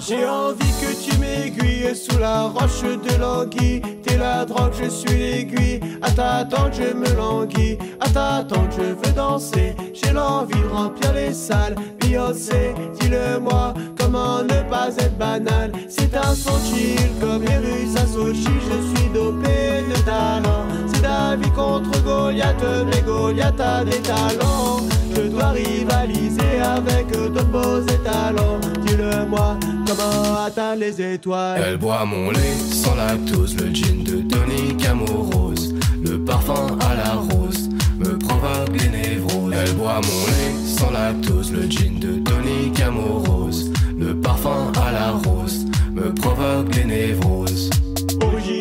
J'ai 0.00 0.26
envie 0.26 0.72
que 0.80 0.92
tu 0.94 1.18
m'aiguilles 1.18 1.94
sous 1.94 2.18
la 2.18 2.42
roche 2.42 2.82
de 2.82 3.20
l'anguille. 3.20 3.80
T'es 4.02 4.16
la 4.16 4.44
drogue, 4.44 4.72
je 4.80 4.88
suis 4.88 5.18
l'aiguille. 5.18 5.80
À 6.02 6.10
t'attendre, 6.10 6.72
je 6.72 6.94
me 6.94 7.12
languis. 7.16 7.78
À 8.00 8.08
t'attendre, 8.08 8.68
je 8.76 8.82
veux 8.82 9.14
danser. 9.14 9.74
J'ai 9.94 10.12
l'envie 10.12 10.60
de 10.60 10.68
remplir 10.68 11.12
les 11.12 11.32
salles. 11.32 11.74
Beyoncé, 12.00 12.74
dis-le-moi, 13.00 13.74
comment 13.98 14.42
ne 14.42 14.68
pas 14.70 14.88
être 14.98 15.18
banal? 15.18 15.72
C'est 15.88 16.16
un 16.16 16.34
son 16.34 16.58
chill 16.64 17.10
comme 17.20 17.42
les 17.42 17.56
Russes 17.56 17.96
à 17.96 18.06
Sochi. 18.06 18.44
Je 18.44 18.96
suis 18.96 19.08
dopé 19.10 19.82
de 19.88 19.98
talent. 20.04 20.66
C'est 20.86 21.02
David 21.02 21.52
contre 21.52 22.02
Goliath, 22.04 22.64
mais 22.86 23.02
Goliath 23.02 23.60
a 23.60 23.84
des 23.84 24.00
talents. 24.02 24.80
Je 25.16 25.22
dois 25.22 25.48
rivaliser 25.48 26.60
avec 26.62 27.10
d'autres 27.10 27.44
beaux 27.46 27.80
étalons. 27.80 28.60
Dis-le-moi, 28.86 29.56
comment 29.86 30.44
atteindre 30.44 30.80
les 30.80 31.00
étoiles? 31.14 31.62
Elle 31.66 31.78
boit 31.78 32.04
mon 32.04 32.30
lait 32.30 32.56
sans 32.70 32.94
lactose, 32.94 33.56
le 33.56 33.72
gin 33.72 34.04
de 34.04 34.20
tonic 34.28 34.84
amorose, 34.84 35.74
le 36.04 36.22
parfum 36.22 36.76
à 36.80 36.94
la 36.94 37.14
rose 37.14 37.70
me 37.98 38.18
provoque 38.18 38.72
des 38.76 38.88
névroses. 38.90 39.54
Elle 39.58 39.74
boit 39.74 40.00
mon 40.02 40.26
lait 40.26 40.54
sans 40.66 40.90
lactose, 40.90 41.50
le 41.50 41.62
gin 41.62 41.98
de 41.98 42.18
tonic 42.18 42.78
amorose, 42.80 43.72
le 43.98 44.14
parfum 44.20 44.70
à 44.86 44.92
la 44.92 45.12
rose 45.12 45.64
me 45.92 46.12
provoque 46.12 46.68
des 46.68 46.84
névroses. 46.84 47.55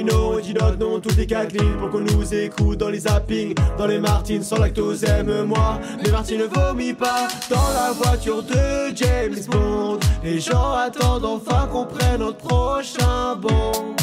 Originaux, 0.09 0.37
antidote, 0.37 0.79
non, 0.79 0.99
tout 0.99 1.19
est 1.19 1.25
Kathleen 1.25 1.77
pour 1.79 1.89
qu'on 1.89 2.01
nous 2.01 2.33
écoute 2.33 2.77
dans 2.77 2.89
les 2.89 2.99
zappings, 2.99 3.55
dans 3.77 3.87
les 3.87 3.99
Martines 3.99 4.43
sans 4.43 4.57
lactose, 4.57 5.03
aime-moi. 5.03 5.79
Mais 6.03 6.11
Martine 6.11 6.39
ne 6.39 6.45
vomit 6.45 6.93
pas 6.93 7.27
dans 7.49 7.69
la 7.73 7.91
voiture 7.91 8.43
de 8.43 8.95
James 8.95 9.35
Bond. 9.49 9.99
Les 10.23 10.39
gens 10.39 10.73
attendent 10.73 11.25
enfin 11.25 11.67
qu'on 11.71 11.85
prenne 11.85 12.19
notre 12.19 12.37
prochain 12.37 13.35
bond. 13.35 13.95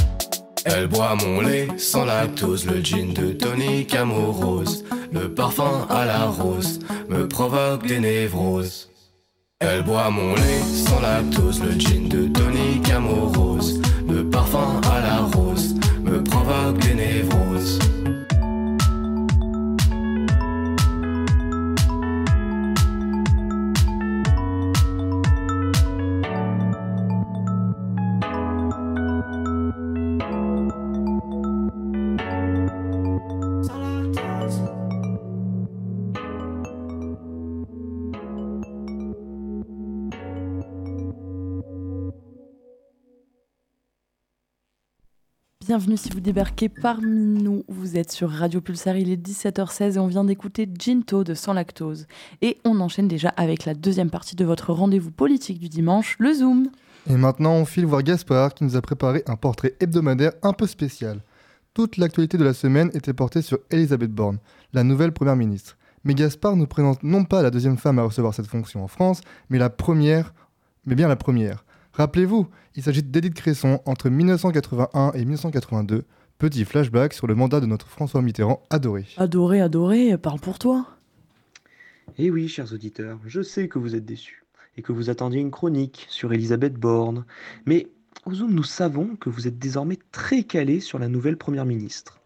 Elle 0.65 0.87
boit 0.87 1.17
mon 1.17 1.41
lait 1.41 1.69
sans 1.77 2.05
lactose, 2.05 2.67
le 2.67 2.81
gin 2.81 3.13
de 3.13 3.33
tonic 3.33 3.95
amorose, 3.95 4.85
le 5.13 5.33
parfum 5.33 5.87
à 5.91 6.05
la 6.05 6.27
rose 6.27 6.79
me 7.09 7.27
provoque 7.27 7.87
des 7.87 7.99
névroses. 7.99 8.89
Elle 9.59 9.83
boit 9.83 10.11
mon 10.11 10.35
lait 10.35 10.63
sans 10.63 11.01
lactose, 11.01 11.63
le 11.63 11.73
gin 11.79 12.09
de 12.09 12.27
tonic 12.29 12.91
amorose, 12.91 13.81
le 14.09 14.29
parfum 14.29 14.81
me 16.75 17.32
Bienvenue 45.73 45.97
si 45.97 46.11
vous 46.11 46.21
débarquez 46.21 46.69
parmi 46.69 47.43
nous. 47.43 47.65
Vous 47.67 47.97
êtes 47.97 48.13
sur 48.13 48.29
Radio 48.29 48.61
Pulsar, 48.61 48.95
il 48.99 49.11
est 49.11 49.17
17h16 49.17 49.95
et 49.95 49.99
on 49.99 50.07
vient 50.07 50.23
d'écouter 50.23 50.69
Ginto 50.79 51.25
de 51.25 51.33
Sans 51.33 51.55
Lactose. 51.55 52.07
Et 52.43 52.59
on 52.67 52.79
enchaîne 52.81 53.09
déjà 53.09 53.31
avec 53.31 53.65
la 53.65 53.73
deuxième 53.73 54.11
partie 54.11 54.37
de 54.37 54.45
votre 54.45 54.75
rendez-vous 54.75 55.11
politique 55.11 55.59
du 55.59 55.71
dimanche, 55.71 56.17
le 56.19 56.35
Zoom. 56.35 56.69
Et 57.09 57.17
maintenant, 57.17 57.55
on 57.55 57.65
file 57.65 57.87
voir 57.87 58.03
Gaspard 58.03 58.53
qui 58.53 58.65
nous 58.65 58.77
a 58.77 58.83
préparé 58.83 59.23
un 59.27 59.37
portrait 59.37 59.75
hebdomadaire 59.81 60.33
un 60.43 60.53
peu 60.53 60.67
spécial. 60.67 61.21
Toute 61.73 61.97
l'actualité 61.97 62.37
de 62.37 62.45
la 62.45 62.53
semaine 62.53 62.91
était 62.93 63.15
portée 63.15 63.41
sur 63.41 63.59
Elisabeth 63.71 64.13
Borne, 64.13 64.41
la 64.75 64.85
nouvelle 64.85 65.13
première 65.13 65.37
ministre. 65.37 65.79
Mais 66.05 66.13
Gaspard 66.13 66.55
nous 66.55 66.67
présente 66.67 67.03
non 67.03 67.25
pas 67.25 67.41
la 67.41 67.51
deuxième 67.51 67.79
femme 67.79 67.99
à 67.99 68.03
recevoir 68.03 68.35
cette 68.35 68.47
fonction 68.47 68.85
en 68.85 68.89
France, 68.89 69.23
mais 69.49 69.57
la 69.57 69.71
première, 69.71 70.35
mais 70.85 70.97
bien 70.97 71.09
la 71.09 71.17
première. 71.17 71.65
Rappelez-vous, 71.95 72.49
il 72.75 72.83
s'agit 72.83 73.03
d'Edith 73.03 73.35
Cresson 73.35 73.81
entre 73.85 74.09
1981 74.09 75.13
et 75.13 75.25
1982. 75.25 76.05
Petit 76.39 76.65
flashback 76.65 77.13
sur 77.13 77.27
le 77.27 77.35
mandat 77.35 77.61
de 77.61 77.67
notre 77.67 77.87
François 77.87 78.23
Mitterrand 78.23 78.63
adoré. 78.71 79.05
Adoré, 79.19 79.61
adoré, 79.61 80.17
parle 80.17 80.41
pour 80.41 80.59
toi. 80.59 80.87
Eh 82.19 82.31
oui, 82.31 82.49
chers 82.49 82.73
auditeurs, 82.73 83.21
je 83.27 83.43
sais 83.43 83.69
que 83.69 83.79
vous 83.79 83.95
êtes 83.95 84.07
déçus 84.07 84.45
et 84.79 84.83
que 84.83 84.93
vous 84.93 85.11
attendiez 85.11 85.41
une 85.41 85.51
chronique 85.51 86.07
sur 86.09 86.33
Elisabeth 86.33 86.75
Borne. 86.75 87.27
Mais 87.67 87.89
au 88.25 88.33
Zoom, 88.33 88.53
nous 88.53 88.65
savons 88.65 89.17
que 89.17 89.29
vous 89.29 89.47
êtes 89.47 89.59
désormais 89.59 89.99
très 90.13 90.45
calé 90.45 90.81
sur 90.81 90.99
la 90.99 91.09
nouvelle 91.09 91.37
Première 91.37 91.67
ministre. 91.67 92.21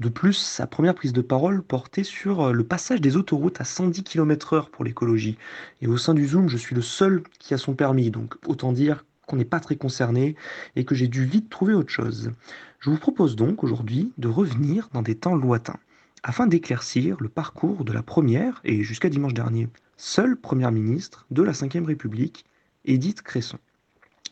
De 0.00 0.08
plus, 0.08 0.34
sa 0.34 0.66
première 0.66 0.96
prise 0.96 1.12
de 1.12 1.22
parole 1.22 1.62
portait 1.62 2.02
sur 2.02 2.52
le 2.52 2.64
passage 2.64 3.00
des 3.00 3.16
autoroutes 3.16 3.60
à 3.60 3.64
110 3.64 4.02
km/h 4.02 4.68
pour 4.70 4.84
l'écologie. 4.84 5.38
Et 5.80 5.86
au 5.86 5.96
sein 5.96 6.14
du 6.14 6.26
Zoom, 6.26 6.48
je 6.48 6.56
suis 6.56 6.74
le 6.74 6.82
seul 6.82 7.22
qui 7.38 7.54
a 7.54 7.58
son 7.58 7.74
permis, 7.74 8.10
donc 8.10 8.34
autant 8.48 8.72
dire 8.72 9.04
n'est 9.36 9.44
pas 9.44 9.60
très 9.60 9.76
concerné 9.76 10.36
et 10.76 10.84
que 10.84 10.94
j'ai 10.94 11.08
dû 11.08 11.24
vite 11.24 11.50
trouver 11.50 11.74
autre 11.74 11.90
chose. 11.90 12.32
Je 12.80 12.90
vous 12.90 12.98
propose 12.98 13.36
donc 13.36 13.64
aujourd'hui 13.64 14.12
de 14.18 14.28
revenir 14.28 14.88
dans 14.92 15.02
des 15.02 15.14
temps 15.14 15.36
lointains, 15.36 15.78
afin 16.22 16.46
d'éclaircir 16.46 17.16
le 17.20 17.28
parcours 17.28 17.84
de 17.84 17.92
la 17.92 18.02
première, 18.02 18.60
et 18.64 18.82
jusqu'à 18.82 19.08
dimanche 19.08 19.34
dernier, 19.34 19.68
seule 19.96 20.36
première 20.36 20.72
ministre 20.72 21.26
de 21.30 21.42
la 21.42 21.52
Ve 21.52 21.84
République, 21.86 22.44
Édith 22.84 23.22
Cresson. 23.22 23.58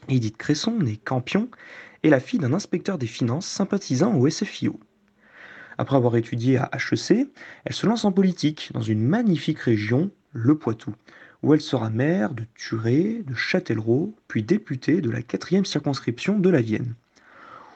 Édith 0.08 0.36
Cresson, 0.36 0.78
née 0.78 0.96
Campion, 0.96 1.48
est 2.02 2.08
la 2.08 2.20
fille 2.20 2.40
d'un 2.40 2.54
inspecteur 2.54 2.98
des 2.98 3.06
finances 3.06 3.46
sympathisant 3.46 4.14
au 4.14 4.28
SFIO. 4.28 4.80
Après 5.78 5.96
avoir 5.96 6.16
étudié 6.16 6.58
à 6.58 6.70
HEC, 6.74 7.28
elle 7.64 7.72
se 7.72 7.86
lance 7.86 8.04
en 8.04 8.12
politique 8.12 8.70
dans 8.74 8.82
une 8.82 9.02
magnifique 9.02 9.60
région, 9.60 10.10
le 10.32 10.56
Poitou, 10.56 10.94
où 11.42 11.54
elle 11.54 11.60
sera 11.60 11.90
maire 11.90 12.34
de 12.34 12.44
Thuré, 12.54 13.22
de 13.26 13.34
Châtellerault, 13.34 14.14
puis 14.28 14.42
députée 14.42 15.00
de 15.00 15.10
la 15.10 15.22
quatrième 15.22 15.64
circonscription 15.64 16.38
de 16.38 16.50
la 16.50 16.60
Vienne. 16.60 16.94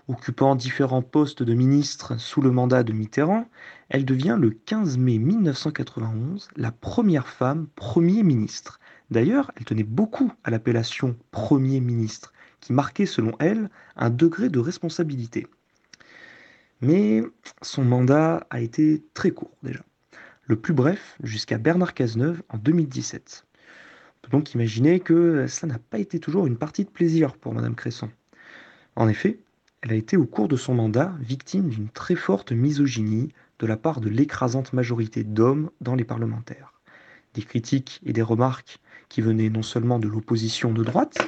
Occupant 0.07 0.55
différents 0.55 1.01
postes 1.01 1.43
de 1.43 1.55
ministre 1.55 2.21
sous 2.21 2.43
le 2.43 2.51
mandat 2.51 2.83
de 2.83 2.93
Mitterrand, 2.93 3.49
elle 3.89 4.05
devient 4.05 4.37
le 4.39 4.51
15 4.51 4.99
mai 4.99 5.17
1991 5.17 6.49
la 6.57 6.73
première 6.73 7.27
femme 7.27 7.69
Premier 7.75 8.23
ministre. 8.23 8.81
D'ailleurs, 9.11 9.51
elle 9.57 9.65
tenait 9.65 9.83
beaucoup 9.83 10.31
à 10.45 10.51
l'appellation 10.51 11.17
Premier 11.31 11.81
ministre, 11.81 12.35
qui 12.61 12.75
marquait 12.75 13.07
selon 13.07 13.33
elle 13.39 13.71
un 13.97 14.11
degré 14.11 14.51
de 14.51 14.59
responsabilité. 14.59 15.47
Mais 16.83 17.23
son 17.63 17.85
mandat 17.85 18.47
a 18.51 18.61
été 18.61 19.03
très 19.15 19.31
court 19.31 19.57
déjà. 19.63 19.81
Le 20.43 20.57
plus 20.57 20.75
bref 20.75 21.17
jusqu'à 21.23 21.57
Bernard 21.57 21.95
Cazeneuve 21.95 22.43
en 22.51 22.59
2017. 22.59 23.47
On 24.25 24.31
peut 24.31 24.39
donc 24.39 24.55
imaginer 24.55 25.01
que 25.01 25.47
ça 25.49 25.67
n'a 25.67 25.79
pas 25.79 25.99
été 25.99 26.19
toujours 26.19 26.47
une 26.47 26.57
partie 26.57 26.87
de 26.87 26.89
plaisir 26.89 27.37
pour 27.37 27.53
Madame 27.53 27.75
Cresson. 27.75 28.09
En 28.97 29.07
effet, 29.07 29.39
elle 29.83 29.93
a 29.93 29.97
été 29.97 30.17
au 30.17 30.25
cours 30.25 30.49
de 30.49 30.57
son 30.57 30.75
mandat 30.75 31.13
victime 31.21 31.69
d'une 31.69 31.91
très 31.91 32.15
forte 32.15 32.51
misogynie 32.51 33.29
de 33.59 33.67
la 33.67 33.77
part 33.77 34.01
de 34.01 34.09
l'écrasante 34.09 34.73
majorité 34.73 35.25
d'hommes 35.25 35.71
dans 35.83 35.95
les 35.95 36.05
parlementaires. 36.05 36.73
Des 37.35 37.43
critiques 37.43 38.01
et 38.07 38.15
des 38.15 38.23
remarques 38.23 38.79
qui 39.11 39.21
venaient 39.21 39.51
non 39.51 39.63
seulement 39.63 39.99
de 39.99 40.09
l'opposition 40.09 40.73
de 40.73 40.83
droite, 40.83 41.19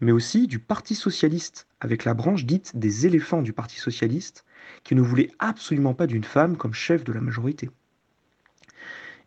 mais 0.00 0.12
aussi 0.12 0.46
du 0.46 0.58
Parti 0.58 0.94
socialiste, 0.94 1.66
avec 1.80 2.04
la 2.04 2.12
branche 2.12 2.44
dite 2.44 2.76
des 2.76 3.06
éléphants 3.06 3.40
du 3.40 3.54
Parti 3.54 3.78
socialiste, 3.78 4.44
qui 4.84 4.94
ne 4.94 5.00
voulait 5.00 5.30
absolument 5.38 5.94
pas 5.94 6.06
d'une 6.06 6.24
femme 6.24 6.58
comme 6.58 6.74
chef 6.74 7.02
de 7.02 7.14
la 7.14 7.22
majorité. 7.22 7.70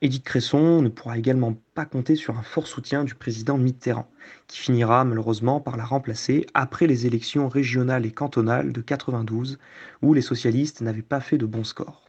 Édith 0.05 0.23
Cresson 0.23 0.83
ne 0.83 0.89
pourra 0.89 1.17
également 1.17 1.57
pas 1.73 1.85
compter 1.85 2.15
sur 2.15 2.37
un 2.37 2.43
fort 2.43 2.67
soutien 2.67 3.05
du 3.05 3.15
président 3.15 3.57
Mitterrand, 3.57 4.07
qui 4.45 4.59
finira 4.59 5.03
malheureusement 5.03 5.59
par 5.59 5.77
la 5.77 5.83
remplacer 5.83 6.45
après 6.53 6.85
les 6.85 7.07
élections 7.07 7.49
régionales 7.49 8.05
et 8.05 8.11
cantonales 8.11 8.71
de 8.71 8.81
92, 8.81 9.57
où 10.03 10.13
les 10.13 10.21
socialistes 10.21 10.81
n'avaient 10.81 11.01
pas 11.01 11.21
fait 11.21 11.39
de 11.39 11.47
bons 11.47 11.63
scores. 11.63 12.05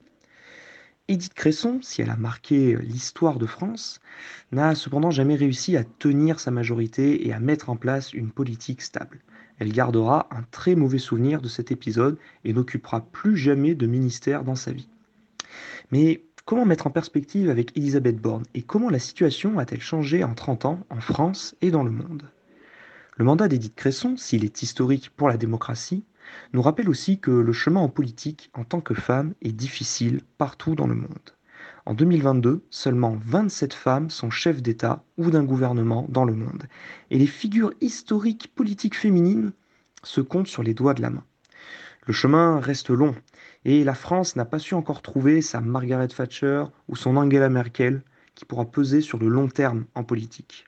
Édith 1.09 1.33
Cresson, 1.33 1.79
si 1.81 2.03
elle 2.03 2.11
a 2.11 2.17
marqué 2.17 2.77
l'histoire 2.77 3.39
de 3.39 3.47
France, 3.47 4.03
n'a 4.53 4.75
cependant 4.75 5.11
jamais 5.11 5.37
réussi 5.37 5.75
à 5.79 5.85
tenir 5.85 6.39
sa 6.39 6.51
majorité 6.51 7.27
et 7.27 7.33
à 7.33 7.41
mettre 7.41 7.71
en 7.71 7.77
place 7.77 8.13
une 8.13 8.31
politique 8.31 8.83
stable. 8.83 9.23
Elle 9.59 9.73
gardera 9.73 10.29
un 10.31 10.43
très 10.51 10.75
mauvais 10.75 10.99
souvenir 10.99 11.41
de 11.41 11.49
cet 11.49 11.73
épisode 11.73 12.19
et 12.45 12.53
n'occupera 12.53 13.01
plus 13.01 13.39
jamais 13.39 13.75
de 13.75 13.87
ministère 13.87 14.45
dans 14.45 14.55
sa 14.55 14.73
vie. 14.73 14.91
Mais 15.91 16.26
comment 16.47 16.65
mettre 16.65 16.87
en 16.87 16.91
perspective 16.91 17.51
avec 17.51 17.77
Elisabeth 17.77 18.19
Borne 18.19 18.45
et 18.55 18.63
comment 18.63 18.89
la 18.89 19.01
situation 19.01 19.59
a-t-elle 19.59 19.81
changé 19.81 20.23
en 20.23 20.33
30 20.33 20.65
ans 20.65 20.87
en 20.91 21.01
France 21.01 21.57
et 21.61 21.73
dans 21.73 21.83
le 21.83 21.91
monde? 21.91 22.31
Le 23.17 23.25
mandat 23.25 23.49
d'Édith 23.49 23.75
Cresson, 23.75 24.17
s'il 24.17 24.45
est 24.45 24.63
historique 24.63 25.11
pour 25.17 25.29
la 25.29 25.39
démocratie, 25.39 26.05
nous 26.53 26.63
rappelle 26.63 26.89
aussi 26.89 27.19
que 27.19 27.33
le 27.33 27.53
chemin 27.53 27.81
en 27.81 27.89
politique 27.89 28.51
en 28.55 28.63
tant 28.63 28.81
que 28.81 28.95
femme 28.95 29.35
est 29.43 29.53
difficile 29.53 30.21
partout 30.39 30.77
dans 30.77 30.87
le 30.87 30.95
monde. 30.95 31.35
En 31.85 31.95
2022, 31.95 32.65
seulement 32.71 33.19
27 33.25 33.75
femmes 33.75 34.11
sont 34.11 34.31
chefs 34.31 34.63
d'État 34.63 35.03
ou 35.19 35.31
d'un 35.31 35.45
gouvernement 35.45 36.07
dans 36.09 36.25
le 36.25 36.35
monde, 36.35 36.69
et 37.11 37.19
les 37.19 37.27
figures 37.27 37.73
historiques 37.81 38.53
politiques 38.55 38.97
féminines 38.97 39.53
se 40.05 40.21
comptent 40.21 40.47
sur 40.47 40.63
les 40.63 40.75
doigts 40.75 40.95
de 40.95 41.03
la 41.03 41.11
main. 41.11 41.25
Le 42.07 42.13
chemin 42.13 42.61
reste 42.61 42.91
long, 42.91 43.17
et 43.67 43.83
la 43.83 43.95
France 43.95 44.37
n'a 44.37 44.45
pas 44.45 44.61
su 44.61 44.75
encore 44.75 45.03
trouver 45.03 45.43
sa 45.43 45.61
Margaret 45.61 46.07
Thatcher 46.07 46.67
ou 46.89 46.95
son 46.95 47.17
Angela 47.17 47.49
Merkel 47.49 48.03
qui 48.37 48.45
pourra 48.45 48.65
peser 48.65 49.01
sur 49.01 49.19
le 49.19 49.27
long 49.27 49.49
terme 49.49 49.87
en 49.97 50.05
politique. 50.05 50.67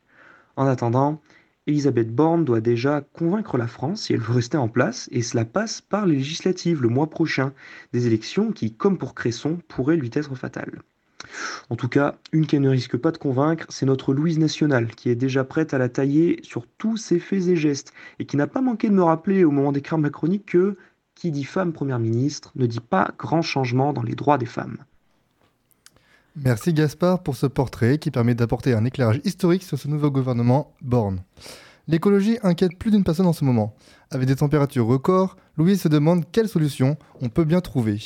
En 0.56 0.66
attendant, 0.66 1.22
Elisabeth 1.68 2.12
Borne 2.12 2.44
doit 2.44 2.60
déjà 2.60 3.02
convaincre 3.12 3.56
la 3.56 3.68
France 3.68 4.02
si 4.02 4.14
elle 4.14 4.20
veut 4.20 4.34
rester 4.34 4.56
en 4.56 4.68
place, 4.68 5.08
et 5.12 5.22
cela 5.22 5.44
passe 5.44 5.80
par 5.80 6.06
les 6.06 6.16
législatives 6.16 6.82
le 6.82 6.88
mois 6.88 7.08
prochain, 7.08 7.52
des 7.92 8.08
élections 8.08 8.50
qui, 8.50 8.74
comme 8.74 8.98
pour 8.98 9.14
Cresson, 9.14 9.58
pourraient 9.68 9.96
lui 9.96 10.10
être 10.14 10.34
fatales. 10.34 10.82
En 11.70 11.76
tout 11.76 11.88
cas, 11.88 12.16
une 12.32 12.46
qu'elle 12.46 12.62
ne 12.62 12.70
risque 12.70 12.96
pas 12.96 13.12
de 13.12 13.18
convaincre, 13.18 13.66
c'est 13.68 13.86
notre 13.86 14.12
Louise 14.12 14.38
nationale, 14.38 14.88
qui 14.88 15.08
est 15.10 15.14
déjà 15.14 15.44
prête 15.44 15.72
à 15.72 15.78
la 15.78 15.88
tailler 15.88 16.40
sur 16.42 16.66
tous 16.78 16.96
ses 16.96 17.20
faits 17.20 17.46
et 17.46 17.54
gestes, 17.54 17.92
et 18.18 18.24
qui 18.24 18.36
n'a 18.36 18.48
pas 18.48 18.60
manqué 18.60 18.88
de 18.88 18.94
me 18.94 19.04
rappeler 19.04 19.44
au 19.44 19.52
moment 19.52 19.70
d'écrire 19.70 19.98
ma 19.98 20.10
chronique 20.10 20.46
que 20.46 20.76
qui 21.18 21.32
dit 21.32 21.44
femme 21.44 21.72
première 21.72 21.98
ministre 21.98 22.52
ne 22.54 22.66
dit 22.66 22.80
pas 22.80 23.10
grand 23.18 23.42
changement 23.42 23.92
dans 23.92 24.02
les 24.02 24.14
droits 24.14 24.38
des 24.38 24.46
femmes. 24.46 24.78
Merci 26.36 26.72
Gaspard 26.72 27.24
pour 27.24 27.34
ce 27.36 27.46
portrait 27.46 27.98
qui 27.98 28.12
permet 28.12 28.36
d'apporter 28.36 28.72
un 28.72 28.84
éclairage 28.84 29.20
historique 29.24 29.64
sur 29.64 29.76
ce 29.76 29.88
nouveau 29.88 30.12
gouvernement 30.12 30.72
Borne. 30.80 31.22
L'écologie 31.88 32.38
inquiète 32.44 32.78
plus 32.78 32.92
d'une 32.92 33.02
personne 33.02 33.26
en 33.26 33.32
ce 33.32 33.44
moment. 33.44 33.74
Avec 34.10 34.28
des 34.28 34.36
températures 34.36 34.86
records, 34.86 35.36
Louise 35.56 35.80
se 35.80 35.88
demande 35.88 36.24
quelle 36.30 36.48
solution 36.48 36.96
on 37.20 37.28
peut 37.28 37.44
bien 37.44 37.60
trouver. 37.60 37.98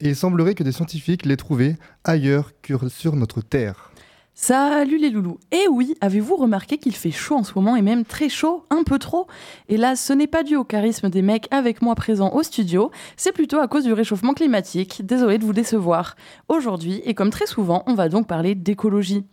Et 0.00 0.08
il 0.08 0.16
semblerait 0.16 0.54
que 0.54 0.62
des 0.62 0.72
scientifiques 0.72 1.26
l'aient 1.26 1.36
trouvé 1.36 1.76
ailleurs 2.04 2.52
que 2.62 2.88
sur 2.88 3.16
notre 3.16 3.42
Terre. 3.42 3.90
Salut 4.34 4.96
les 4.96 5.10
loulous. 5.10 5.38
Eh 5.50 5.68
oui, 5.68 5.94
avez-vous 6.00 6.36
remarqué 6.36 6.78
qu'il 6.78 6.94
fait 6.94 7.10
chaud 7.10 7.34
en 7.36 7.44
ce 7.44 7.52
moment 7.54 7.76
et 7.76 7.82
même 7.82 8.04
très 8.04 8.28
chaud, 8.28 8.64
un 8.70 8.84
peu 8.84 8.98
trop? 8.98 9.26
Et 9.68 9.76
là, 9.76 9.96
ce 9.96 10.12
n'est 10.12 10.26
pas 10.26 10.42
dû 10.44 10.56
au 10.56 10.64
charisme 10.64 11.10
des 11.10 11.20
mecs 11.20 11.48
avec 11.50 11.82
moi 11.82 11.94
présents 11.94 12.32
au 12.32 12.42
studio, 12.42 12.90
c'est 13.16 13.32
plutôt 13.32 13.58
à 13.58 13.68
cause 13.68 13.84
du 13.84 13.92
réchauffement 13.92 14.32
climatique. 14.32 15.04
Désolé 15.04 15.36
de 15.36 15.44
vous 15.44 15.52
décevoir. 15.52 16.14
Aujourd'hui, 16.48 17.02
et 17.04 17.14
comme 17.14 17.30
très 17.30 17.46
souvent, 17.46 17.82
on 17.86 17.94
va 17.94 18.08
donc 18.08 18.28
parler 18.28 18.54
d'écologie. 18.54 19.24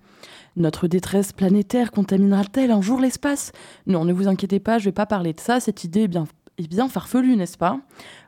Notre 0.58 0.88
détresse 0.88 1.32
planétaire 1.32 1.92
contaminera-t-elle 1.92 2.72
un 2.72 2.82
jour 2.82 3.00
l'espace? 3.00 3.52
Non, 3.86 4.04
ne 4.04 4.12
vous 4.12 4.28
inquiétez 4.28 4.60
pas, 4.60 4.80
je 4.80 4.86
vais 4.86 4.92
pas 4.92 5.06
parler 5.06 5.32
de 5.32 5.40
ça, 5.40 5.60
cette 5.60 5.84
idée 5.84 6.02
est 6.02 6.08
bien, 6.08 6.26
est 6.58 6.68
bien 6.68 6.90
farfelue, 6.90 7.36
n'est-ce 7.38 7.58
pas? 7.58 7.80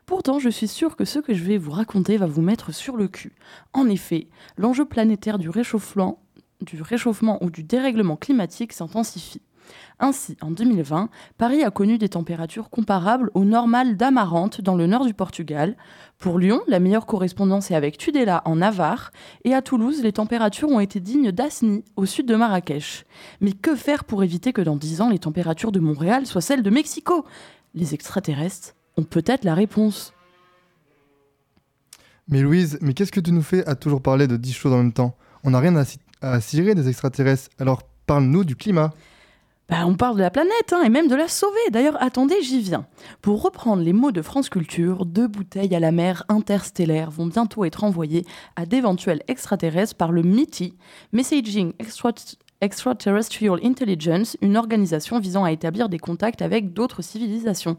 Pourtant, 0.06 0.38
je 0.38 0.48
suis 0.48 0.68
sûre 0.68 0.96
que 0.96 1.04
ce 1.04 1.18
que 1.18 1.34
je 1.34 1.44
vais 1.44 1.58
vous 1.58 1.72
raconter 1.72 2.16
va 2.16 2.26
vous 2.26 2.42
mettre 2.42 2.72
sur 2.72 2.96
le 2.96 3.08
cul. 3.08 3.32
En 3.72 3.88
effet, 3.88 4.28
l'enjeu 4.56 4.84
planétaire 4.84 5.38
du 5.38 5.50
réchauffement 5.50 6.22
du 6.62 6.82
réchauffement 6.82 7.42
ou 7.42 7.50
du 7.50 7.62
dérèglement 7.62 8.16
climatique 8.16 8.72
s'intensifie. 8.72 9.42
Ainsi, 9.98 10.36
en 10.40 10.50
2020, 10.50 11.10
Paris 11.36 11.62
a 11.62 11.70
connu 11.70 11.98
des 11.98 12.08
températures 12.08 12.70
comparables 12.70 13.30
aux 13.34 13.44
normales 13.44 13.96
d'Amarante 13.96 14.60
dans 14.60 14.74
le 14.74 14.86
nord 14.86 15.06
du 15.06 15.14
Portugal. 15.14 15.76
Pour 16.18 16.38
Lyon, 16.38 16.62
la 16.66 16.80
meilleure 16.80 17.06
correspondance 17.06 17.70
est 17.70 17.74
avec 17.74 17.98
Tudela 17.98 18.42
en 18.46 18.56
Navarre. 18.56 19.12
Et 19.44 19.54
à 19.54 19.62
Toulouse, 19.62 20.02
les 20.02 20.12
températures 20.12 20.70
ont 20.70 20.80
été 20.80 21.00
dignes 21.00 21.32
d'Asni, 21.32 21.84
au 21.96 22.06
sud 22.06 22.26
de 22.26 22.34
Marrakech. 22.34 23.04
Mais 23.40 23.52
que 23.52 23.76
faire 23.76 24.04
pour 24.04 24.24
éviter 24.24 24.52
que 24.52 24.62
dans 24.62 24.76
10 24.76 25.02
ans, 25.02 25.10
les 25.10 25.18
températures 25.18 25.72
de 25.72 25.80
Montréal 25.80 26.26
soient 26.26 26.40
celles 26.40 26.62
de 26.62 26.70
Mexico? 26.70 27.24
Les 27.74 27.94
extraterrestres 27.94 28.74
ont 28.96 29.04
peut-être 29.04 29.44
la 29.44 29.54
réponse. 29.54 30.12
Mais 32.26 32.40
Louise, 32.40 32.78
mais 32.80 32.94
qu'est-ce 32.94 33.12
que 33.12 33.20
tu 33.20 33.32
nous 33.32 33.42
fais 33.42 33.66
à 33.66 33.74
toujours 33.74 34.02
parler 34.02 34.26
de 34.26 34.36
10 34.36 34.52
choses 34.52 34.72
en 34.72 34.78
même 34.78 34.92
temps? 34.92 35.14
On 35.44 35.50
n'a 35.50 35.60
rien 35.60 35.76
à 35.76 35.84
à 36.20 36.40
cirer 36.40 36.74
des 36.74 36.88
extraterrestres. 36.88 37.50
Alors 37.58 37.82
parle-nous 38.06 38.44
du 38.44 38.56
climat. 38.56 38.92
Bah, 39.70 39.86
on 39.86 39.94
parle 39.94 40.16
de 40.16 40.22
la 40.22 40.30
planète 40.30 40.72
hein, 40.72 40.82
et 40.84 40.88
même 40.88 41.06
de 41.06 41.14
la 41.14 41.28
sauver. 41.28 41.60
D'ailleurs, 41.70 41.96
attendez, 42.02 42.34
j'y 42.42 42.60
viens. 42.60 42.86
Pour 43.22 43.40
reprendre 43.40 43.84
les 43.84 43.92
mots 43.92 44.10
de 44.10 44.20
France 44.20 44.48
Culture, 44.48 45.06
deux 45.06 45.28
bouteilles 45.28 45.76
à 45.76 45.78
la 45.78 45.92
mer 45.92 46.24
interstellaire 46.28 47.12
vont 47.12 47.26
bientôt 47.26 47.64
être 47.64 47.84
envoyées 47.84 48.26
à 48.56 48.66
d'éventuels 48.66 49.22
extraterrestres 49.28 49.94
par 49.94 50.10
le 50.10 50.22
MITI, 50.22 50.74
Messaging 51.12 51.72
Extraterrestrial 52.60 53.60
Intelligence, 53.62 54.36
une 54.42 54.56
organisation 54.56 55.20
visant 55.20 55.44
à 55.44 55.52
établir 55.52 55.88
des 55.88 56.00
contacts 56.00 56.42
avec 56.42 56.72
d'autres 56.72 57.02
civilisations. 57.02 57.76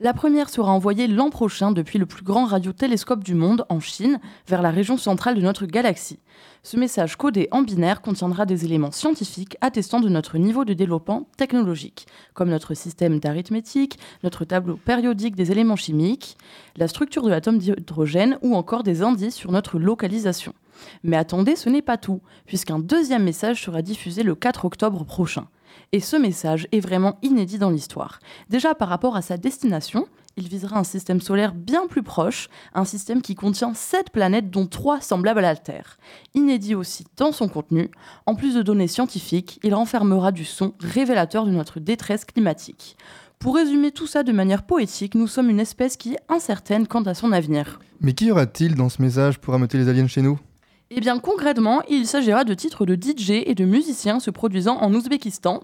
La 0.00 0.14
première 0.14 0.48
sera 0.48 0.70
envoyée 0.70 1.08
l'an 1.08 1.28
prochain 1.28 1.72
depuis 1.72 1.98
le 1.98 2.06
plus 2.06 2.22
grand 2.22 2.44
radiotélescope 2.44 3.24
du 3.24 3.34
monde, 3.34 3.66
en 3.68 3.80
Chine, 3.80 4.20
vers 4.46 4.62
la 4.62 4.70
région 4.70 4.96
centrale 4.96 5.34
de 5.34 5.40
notre 5.40 5.66
galaxie. 5.66 6.20
Ce 6.62 6.76
message 6.76 7.16
codé 7.16 7.48
en 7.50 7.62
binaire 7.62 8.00
contiendra 8.00 8.46
des 8.46 8.64
éléments 8.64 8.92
scientifiques 8.92 9.56
attestant 9.60 9.98
de 9.98 10.08
notre 10.08 10.38
niveau 10.38 10.64
de 10.64 10.72
développement 10.72 11.26
technologique, 11.36 12.06
comme 12.32 12.50
notre 12.50 12.74
système 12.74 13.18
d'arithmétique, 13.18 13.98
notre 14.22 14.44
tableau 14.44 14.76
périodique 14.76 15.34
des 15.34 15.50
éléments 15.50 15.74
chimiques, 15.74 16.38
la 16.76 16.86
structure 16.86 17.22
de 17.22 17.30
l'atome 17.30 17.58
d'hydrogène 17.58 18.38
ou 18.42 18.54
encore 18.54 18.84
des 18.84 19.02
indices 19.02 19.34
sur 19.34 19.50
notre 19.50 19.80
localisation. 19.80 20.54
Mais 21.02 21.16
attendez, 21.16 21.56
ce 21.56 21.70
n'est 21.70 21.82
pas 21.82 21.96
tout, 21.96 22.20
puisqu'un 22.46 22.78
deuxième 22.78 23.24
message 23.24 23.64
sera 23.64 23.82
diffusé 23.82 24.22
le 24.22 24.36
4 24.36 24.64
octobre 24.64 25.04
prochain. 25.04 25.48
Et 25.92 26.00
ce 26.00 26.16
message 26.16 26.68
est 26.72 26.80
vraiment 26.80 27.18
inédit 27.22 27.58
dans 27.58 27.70
l'histoire. 27.70 28.20
Déjà 28.50 28.74
par 28.74 28.88
rapport 28.88 29.16
à 29.16 29.22
sa 29.22 29.36
destination, 29.36 30.06
il 30.36 30.48
visera 30.48 30.78
un 30.78 30.84
système 30.84 31.20
solaire 31.20 31.52
bien 31.52 31.88
plus 31.88 32.04
proche, 32.04 32.48
un 32.72 32.84
système 32.84 33.22
qui 33.22 33.34
contient 33.34 33.74
7 33.74 34.10
planètes 34.10 34.50
dont 34.50 34.66
3 34.66 35.00
semblables 35.00 35.40
à 35.40 35.42
la 35.42 35.56
Terre. 35.56 35.98
Inédit 36.34 36.76
aussi 36.76 37.04
dans 37.16 37.32
son 37.32 37.48
contenu, 37.48 37.90
en 38.24 38.36
plus 38.36 38.54
de 38.54 38.62
données 38.62 38.86
scientifiques, 38.86 39.58
il 39.64 39.74
renfermera 39.74 40.30
du 40.30 40.44
son 40.44 40.74
révélateur 40.78 41.44
de 41.44 41.50
notre 41.50 41.80
détresse 41.80 42.24
climatique. 42.24 42.96
Pour 43.40 43.56
résumer 43.56 43.92
tout 43.92 44.06
ça 44.06 44.22
de 44.22 44.32
manière 44.32 44.64
poétique, 44.64 45.14
nous 45.14 45.26
sommes 45.26 45.50
une 45.50 45.60
espèce 45.60 45.96
qui 45.96 46.14
est 46.14 46.20
incertaine 46.28 46.86
quant 46.86 47.02
à 47.02 47.14
son 47.14 47.32
avenir. 47.32 47.80
Mais 48.00 48.12
qui 48.12 48.26
y 48.26 48.30
aura-t-il 48.30 48.74
dans 48.74 48.88
ce 48.88 49.02
message 49.02 49.38
pour 49.38 49.54
ameuter 49.54 49.78
les 49.78 49.88
aliens 49.88 50.08
chez 50.08 50.22
nous? 50.22 50.38
Eh 50.90 51.00
bien 51.00 51.18
concrètement, 51.18 51.82
il 51.88 52.06
s'agira 52.06 52.44
de 52.44 52.54
titres 52.54 52.86
de 52.86 52.94
DJ 52.94 53.42
et 53.44 53.54
de 53.54 53.64
musiciens 53.64 54.20
se 54.20 54.30
produisant 54.30 54.78
en 54.78 54.92
Ouzbékistan, 54.94 55.60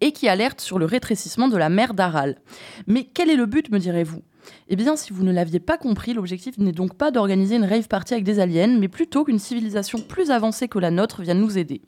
et 0.00 0.12
qui 0.12 0.28
alerte 0.28 0.60
sur 0.60 0.78
le 0.78 0.86
rétrécissement 0.86 1.48
de 1.48 1.56
la 1.56 1.68
mer 1.68 1.94
d'Aral. 1.94 2.38
Mais 2.86 3.04
quel 3.04 3.30
est 3.30 3.36
le 3.36 3.46
but, 3.46 3.70
me 3.70 3.78
direz-vous? 3.78 4.22
Eh 4.68 4.76
bien, 4.76 4.96
si 4.96 5.12
vous 5.12 5.24
ne 5.24 5.32
l'aviez 5.32 5.60
pas 5.60 5.76
compris, 5.76 6.14
l'objectif 6.14 6.58
n'est 6.58 6.72
donc 6.72 6.94
pas 6.94 7.10
d'organiser 7.10 7.56
une 7.56 7.64
rave 7.64 7.88
party 7.88 8.14
avec 8.14 8.24
des 8.24 8.40
aliens, 8.40 8.78
mais 8.78 8.88
plutôt 8.88 9.24
qu'une 9.24 9.38
civilisation 9.38 10.00
plus 10.00 10.30
avancée 10.30 10.68
que 10.68 10.78
la 10.78 10.90
nôtre 10.90 11.22
vienne 11.22 11.40
nous 11.40 11.58
aider. 11.58 11.82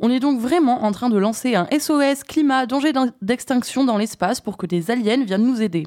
On 0.00 0.10
est 0.10 0.20
donc 0.20 0.40
vraiment 0.40 0.84
en 0.84 0.92
train 0.92 1.10
de 1.10 1.18
lancer 1.18 1.54
un 1.54 1.68
SOS 1.78 2.24
climat 2.24 2.66
danger 2.66 2.92
d'extinction 3.20 3.84
dans 3.84 3.98
l'espace 3.98 4.40
pour 4.40 4.56
que 4.56 4.66
des 4.66 4.90
aliens 4.90 5.24
viennent 5.24 5.46
nous 5.46 5.62
aider. 5.62 5.86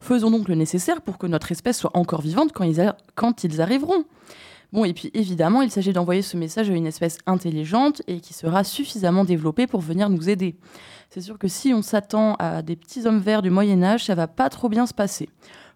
Faisons 0.00 0.30
donc 0.30 0.48
le 0.48 0.54
nécessaire 0.54 1.02
pour 1.02 1.18
que 1.18 1.26
notre 1.26 1.52
espèce 1.52 1.78
soit 1.78 1.94
encore 1.94 2.22
vivante 2.22 2.52
quand 2.52 2.64
ils, 2.64 2.94
quand 3.14 3.44
ils 3.44 3.60
arriveront. 3.60 4.04
Bon, 4.72 4.84
et 4.84 4.94
puis 4.94 5.10
évidemment, 5.14 5.62
il 5.62 5.70
s'agit 5.70 5.92
d'envoyer 5.92 6.22
ce 6.22 6.36
message 6.36 6.70
à 6.70 6.74
une 6.74 6.86
espèce 6.86 7.18
intelligente 7.26 8.02
et 8.06 8.20
qui 8.20 8.34
sera 8.34 8.62
suffisamment 8.62 9.24
développée 9.24 9.66
pour 9.66 9.80
venir 9.80 10.08
nous 10.08 10.28
aider. 10.28 10.56
C'est 11.10 11.20
sûr 11.20 11.38
que 11.38 11.48
si 11.48 11.74
on 11.74 11.82
s'attend 11.82 12.36
à 12.38 12.62
des 12.62 12.76
petits 12.76 13.04
hommes 13.04 13.18
verts 13.18 13.42
du 13.42 13.50
Moyen 13.50 13.82
Âge, 13.82 14.04
ça 14.04 14.14
va 14.14 14.28
pas 14.28 14.48
trop 14.48 14.68
bien 14.68 14.86
se 14.86 14.94
passer. 14.94 15.28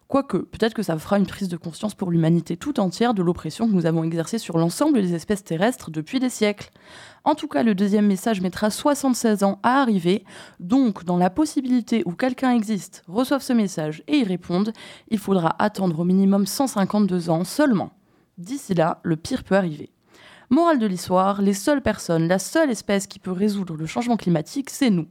Quoique, 0.07 0.37
peut-être 0.37 0.75
que 0.75 0.83
ça 0.83 0.97
fera 0.97 1.17
une 1.17 1.25
prise 1.25 1.49
de 1.49 1.57
conscience 1.57 1.95
pour 1.95 2.11
l'humanité 2.11 2.57
tout 2.57 2.79
entière 2.79 3.15
de 3.15 3.23
l'oppression 3.23 3.67
que 3.67 3.73
nous 3.73 3.87
avons 3.87 4.03
exercée 4.03 4.37
sur 4.37 4.59
l'ensemble 4.59 5.01
des 5.01 5.15
espèces 5.15 5.43
terrestres 5.43 5.89
depuis 5.89 6.19
des 6.19 6.29
siècles. 6.29 6.69
En 7.23 7.33
tout 7.33 7.47
cas, 7.47 7.63
le 7.63 7.73
deuxième 7.73 8.05
message 8.05 8.39
mettra 8.39 8.69
76 8.69 9.43
ans 9.43 9.59
à 9.63 9.81
arriver, 9.81 10.23
donc 10.59 11.05
dans 11.05 11.17
la 11.17 11.31
possibilité 11.31 12.03
où 12.05 12.11
quelqu'un 12.11 12.53
existe, 12.53 13.03
reçoive 13.07 13.41
ce 13.41 13.53
message 13.53 14.03
et 14.07 14.17
y 14.17 14.23
réponde, 14.23 14.73
il 15.09 15.17
faudra 15.17 15.55
attendre 15.57 15.99
au 15.99 16.03
minimum 16.05 16.45
152 16.45 17.31
ans 17.31 17.43
seulement. 17.43 17.89
D'ici 18.37 18.73
là, 18.73 18.99
le 19.03 19.15
pire 19.15 19.43
peut 19.43 19.55
arriver. 19.55 19.89
Morale 20.49 20.77
de 20.77 20.85
l'histoire, 20.85 21.41
les 21.41 21.53
seules 21.53 21.81
personnes, 21.81 22.27
la 22.27 22.37
seule 22.37 22.69
espèce 22.69 23.07
qui 23.07 23.17
peut 23.17 23.31
résoudre 23.31 23.75
le 23.75 23.87
changement 23.87 24.17
climatique, 24.17 24.69
c'est 24.69 24.91
nous. 24.91 25.07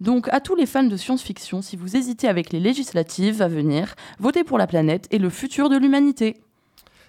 Donc 0.00 0.28
à 0.30 0.40
tous 0.40 0.56
les 0.56 0.66
fans 0.66 0.82
de 0.82 0.96
science-fiction, 0.96 1.62
si 1.62 1.76
vous 1.76 1.96
hésitez 1.96 2.28
avec 2.28 2.52
les 2.52 2.60
législatives 2.60 3.40
à 3.40 3.48
venir, 3.48 3.94
votez 4.18 4.44
pour 4.44 4.58
la 4.58 4.66
planète 4.66 5.06
et 5.10 5.18
le 5.18 5.30
futur 5.30 5.70
de 5.70 5.78
l'humanité. 5.78 6.42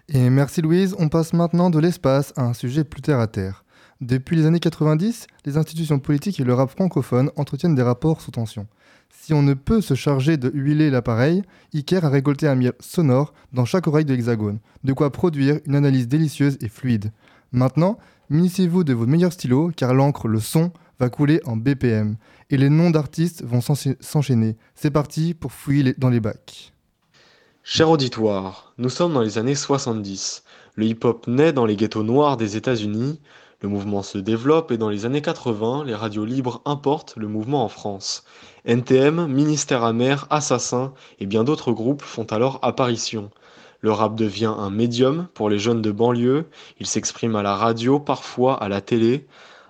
Et 0.07 0.29
merci 0.29 0.61
Louise, 0.61 0.95
on 0.99 1.09
passe 1.09 1.33
maintenant 1.33 1.69
de 1.69 1.79
l'espace 1.79 2.31
à 2.37 2.43
un 2.43 2.53
sujet 2.53 2.83
plus 2.83 3.01
terre 3.01 3.19
à 3.19 3.27
terre. 3.27 3.64
Depuis 4.05 4.35
les 4.35 4.45
années 4.45 4.59
90, 4.59 5.25
les 5.45 5.57
institutions 5.57 5.97
politiques 5.97 6.39
et 6.39 6.43
le 6.43 6.53
rap 6.53 6.69
francophone 6.69 7.31
entretiennent 7.37 7.73
des 7.73 7.81
rapports 7.81 8.21
sous 8.21 8.29
tension. 8.29 8.67
Si 9.09 9.33
on 9.33 9.41
ne 9.41 9.55
peut 9.55 9.81
se 9.81 9.95
charger 9.95 10.37
de 10.37 10.51
huiler 10.53 10.91
l'appareil, 10.91 11.41
Iker 11.73 12.05
a 12.05 12.09
récolté 12.09 12.47
un 12.47 12.53
miel 12.53 12.73
sonore 12.79 13.33
dans 13.51 13.65
chaque 13.65 13.87
oreille 13.87 14.05
de 14.05 14.13
l'hexagone, 14.13 14.59
de 14.83 14.93
quoi 14.93 15.11
produire 15.11 15.59
une 15.65 15.73
analyse 15.73 16.07
délicieuse 16.07 16.59
et 16.61 16.69
fluide. 16.69 17.11
Maintenant, 17.51 17.97
munissez-vous 18.29 18.83
de 18.83 18.93
vos 18.93 19.07
meilleurs 19.07 19.33
stylos 19.33 19.71
car 19.75 19.95
l'encre, 19.95 20.27
le 20.27 20.39
son, 20.39 20.71
va 20.99 21.09
couler 21.09 21.41
en 21.45 21.57
BPM 21.57 22.17
et 22.51 22.57
les 22.57 22.69
noms 22.69 22.91
d'artistes 22.91 23.43
vont 23.43 23.61
s'enchaîner. 23.61 24.55
C'est 24.75 24.91
parti 24.91 25.33
pour 25.33 25.51
fouiller 25.51 25.95
dans 25.97 26.11
les 26.11 26.19
bacs. 26.19 26.73
Cher 27.63 27.89
auditoire, 27.89 28.75
nous 28.77 28.89
sommes 28.89 29.15
dans 29.15 29.23
les 29.23 29.39
années 29.39 29.55
70. 29.55 30.43
Le 30.75 30.85
hip-hop 30.85 31.25
naît 31.25 31.53
dans 31.53 31.65
les 31.65 31.75
ghettos 31.75 32.03
noirs 32.03 32.37
des 32.37 32.55
États-Unis. 32.55 33.19
Le 33.61 33.69
mouvement 33.69 34.03
se 34.03 34.17
développe 34.17 34.71
et 34.71 34.77
dans 34.77 34.89
les 34.89 35.05
années 35.05 35.21
80, 35.21 35.85
les 35.85 35.95
radios 35.95 36.25
libres 36.25 36.61
importent 36.65 37.15
le 37.15 37.27
mouvement 37.27 37.63
en 37.63 37.69
France. 37.69 38.25
NTM, 38.65 39.27
Ministère 39.27 39.83
amer, 39.83 40.27
Assassin 40.29 40.93
et 41.19 41.25
bien 41.25 41.43
d'autres 41.43 41.71
groupes 41.71 42.01
font 42.01 42.25
alors 42.25 42.59
apparition. 42.63 43.31
Le 43.79 43.91
rap 43.91 44.15
devient 44.15 44.53
un 44.57 44.69
médium 44.69 45.27
pour 45.33 45.49
les 45.49 45.59
jeunes 45.59 45.81
de 45.81 45.91
banlieue, 45.91 46.47
il 46.79 46.85
s'exprime 46.85 47.35
à 47.35 47.43
la 47.43 47.55
radio, 47.55 47.99
parfois 47.99 48.61
à 48.61 48.67
la 48.67 48.81
télé. 48.81 49.25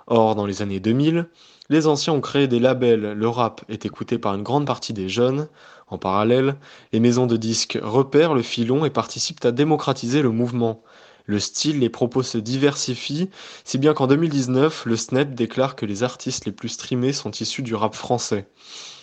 Or, 0.07 0.35
dans 0.35 0.45
les 0.45 0.61
années 0.61 0.79
2000, 0.79 1.27
les 1.69 1.87
anciens 1.87 2.13
ont 2.13 2.21
créé 2.21 2.47
des 2.47 2.59
labels, 2.59 3.13
le 3.13 3.27
rap 3.29 3.61
est 3.69 3.85
écouté 3.85 4.17
par 4.17 4.33
une 4.33 4.43
grande 4.43 4.65
partie 4.65 4.93
des 4.93 5.09
jeunes. 5.09 5.47
En 5.87 5.97
parallèle, 5.97 6.55
les 6.91 6.99
maisons 6.99 7.27
de 7.27 7.37
disques 7.37 7.77
repèrent 7.81 8.33
le 8.33 8.41
filon 8.41 8.85
et 8.85 8.89
participent 8.89 9.45
à 9.45 9.51
démocratiser 9.51 10.21
le 10.21 10.31
mouvement. 10.31 10.81
Le 11.27 11.39
style, 11.39 11.79
les 11.79 11.89
propos 11.89 12.21
se 12.21 12.37
diversifient, 12.37 13.29
si 13.63 13.77
bien 13.79 13.93
qu'en 13.93 14.05
2019, 14.05 14.85
le 14.85 14.95
SNEP 14.95 15.33
déclare 15.33 15.75
que 15.75 15.85
les 15.85 16.03
artistes 16.03 16.45
les 16.45 16.51
plus 16.51 16.69
streamés 16.69 17.13
sont 17.13 17.31
issus 17.31 17.63
du 17.63 17.73
rap 17.73 17.95
français. 17.95 18.47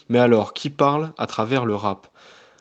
Mais 0.09 0.21
alors, 0.21 0.53
qui 0.53 0.71
parle 0.71 1.13
à 1.19 1.27
travers 1.27 1.65
le 1.67 1.75
rap? 1.75 2.07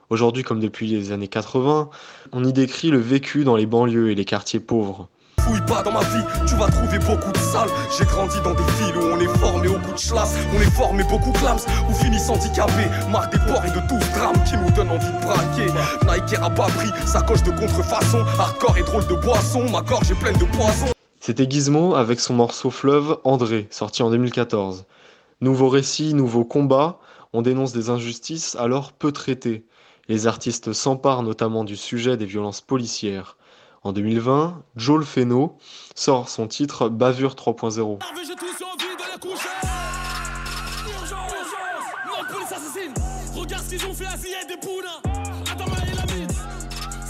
Aujourd'hui, 0.10 0.44
comme 0.44 0.60
depuis 0.60 0.88
les 0.88 1.12
années 1.12 1.28
80, 1.28 1.90
on 2.32 2.44
y 2.44 2.54
décrit 2.54 2.90
le 2.90 2.98
vécu 2.98 3.44
dans 3.44 3.56
les 3.56 3.68
banlieues 3.68 4.10
et 4.12 4.16
les 4.16 4.26
quartiers 4.26 4.60
pauvres. 4.60 5.10
Fouille 5.42 5.62
pas 5.62 5.82
dans 5.82 5.92
ma 5.92 6.02
vie, 6.02 6.24
tu 6.48 6.56
vas 6.56 6.68
trouver 6.68 7.00
beaucoup 7.00 7.32
de 7.32 7.38
salles. 7.38 7.70
J'ai 7.98 8.06
grandi 8.06 8.40
dans 8.44 8.54
des 8.54 8.64
villes 8.64 8.98
où 8.98 9.14
on 9.14 9.20
est 9.20 9.38
formé 9.40 9.68
au 9.68 9.80
coup 9.80 9.94
de 9.94 10.00
chlasse. 10.00 10.36
On 10.56 10.62
est 10.62 10.72
formé 10.72 11.04
beaucoup 11.04 11.32
clams, 11.32 11.66
ou 11.90 11.94
finissent 11.94 12.30
handicapés. 12.30 12.90
Marque 13.10 13.34
des 13.34 13.40
ports 13.52 13.66
et 13.66 13.72
de 13.72 13.88
tout 13.88 14.00
ce 14.00 14.20
drame 14.20 14.44
qui 14.46 14.58
nous 14.58 14.72
donne 14.72 14.90
envie 14.90 15.12
de 15.12 15.22
braquer. 15.22 15.72
Nike 16.08 16.40
a 16.42 16.50
pas 16.50 16.68
pris 16.68 16.90
sa 17.06 17.22
coche 17.22 17.44
de 17.44 17.52
contrefaçon. 17.52 18.24
Hardcore 18.40 18.78
et 18.78 18.84
drôle 18.84 19.08
de 19.08 19.16
boisson, 19.16 19.70
ma 19.70 19.82
gorge 19.82 20.12
est 20.12 20.20
pleine 20.20 20.38
de 20.38 20.46
poison. 20.46 20.88
C'était 21.20 21.50
Gizmo 21.50 21.96
avec 21.96 22.20
son 22.20 22.34
morceau 22.34 22.72
Fleuve 22.72 23.20
André, 23.24 23.68
sorti 23.70 24.04
en 24.04 24.10
2014. 24.10 24.86
Nouveau 25.40 25.70
récit, 25.70 26.14
nouveau 26.14 26.46
combat, 26.46 27.00
on 27.34 27.42
dénonce 27.42 27.74
des 27.74 27.90
injustices 27.90 28.56
alors 28.56 28.92
peu 28.92 29.12
traitées. 29.12 29.66
Les 30.08 30.28
artistes 30.28 30.74
s'emparent 30.74 31.24
notamment 31.24 31.64
du 31.64 31.76
sujet 31.76 32.18
des 32.18 32.26
violences 32.26 32.62
policières. 32.62 33.38
En 33.84 33.94
2020, 33.94 34.64
Joel 34.76 35.04
Feno 35.04 35.58
sort 35.96 36.30
son 36.30 36.48
titre 36.48 36.88
Bavure 36.88 37.34
3.0. 37.34 37.98
Regarde 43.34 43.64
ce 43.64 43.70
qu'ils 43.70 43.86
ont 43.88 43.94
fait 43.94 44.06
à 44.06 44.18
des 44.46 44.54
Attends, 44.54 45.66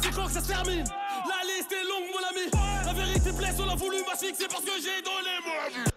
C'est 0.01 0.11
quand 0.11 0.25
que 0.27 0.31
ça 0.31 0.39
se 0.39 0.47
termine? 0.47 0.85
La 1.27 1.43
liste 1.45 1.73
est 1.73 1.83
longue, 1.83 2.07
mon 2.13 2.23
ami. 2.29 2.49
La 2.85 2.93
vérité 2.93 3.31
blesse, 3.33 3.57
on 3.59 3.65
l'a 3.65 3.75
voulu 3.75 3.97
m'asphyxier 4.07 4.47
parce 4.49 4.63
que 4.63 4.71
j'ai 4.77 5.01
donné 5.01 5.39
moi. 5.43 5.91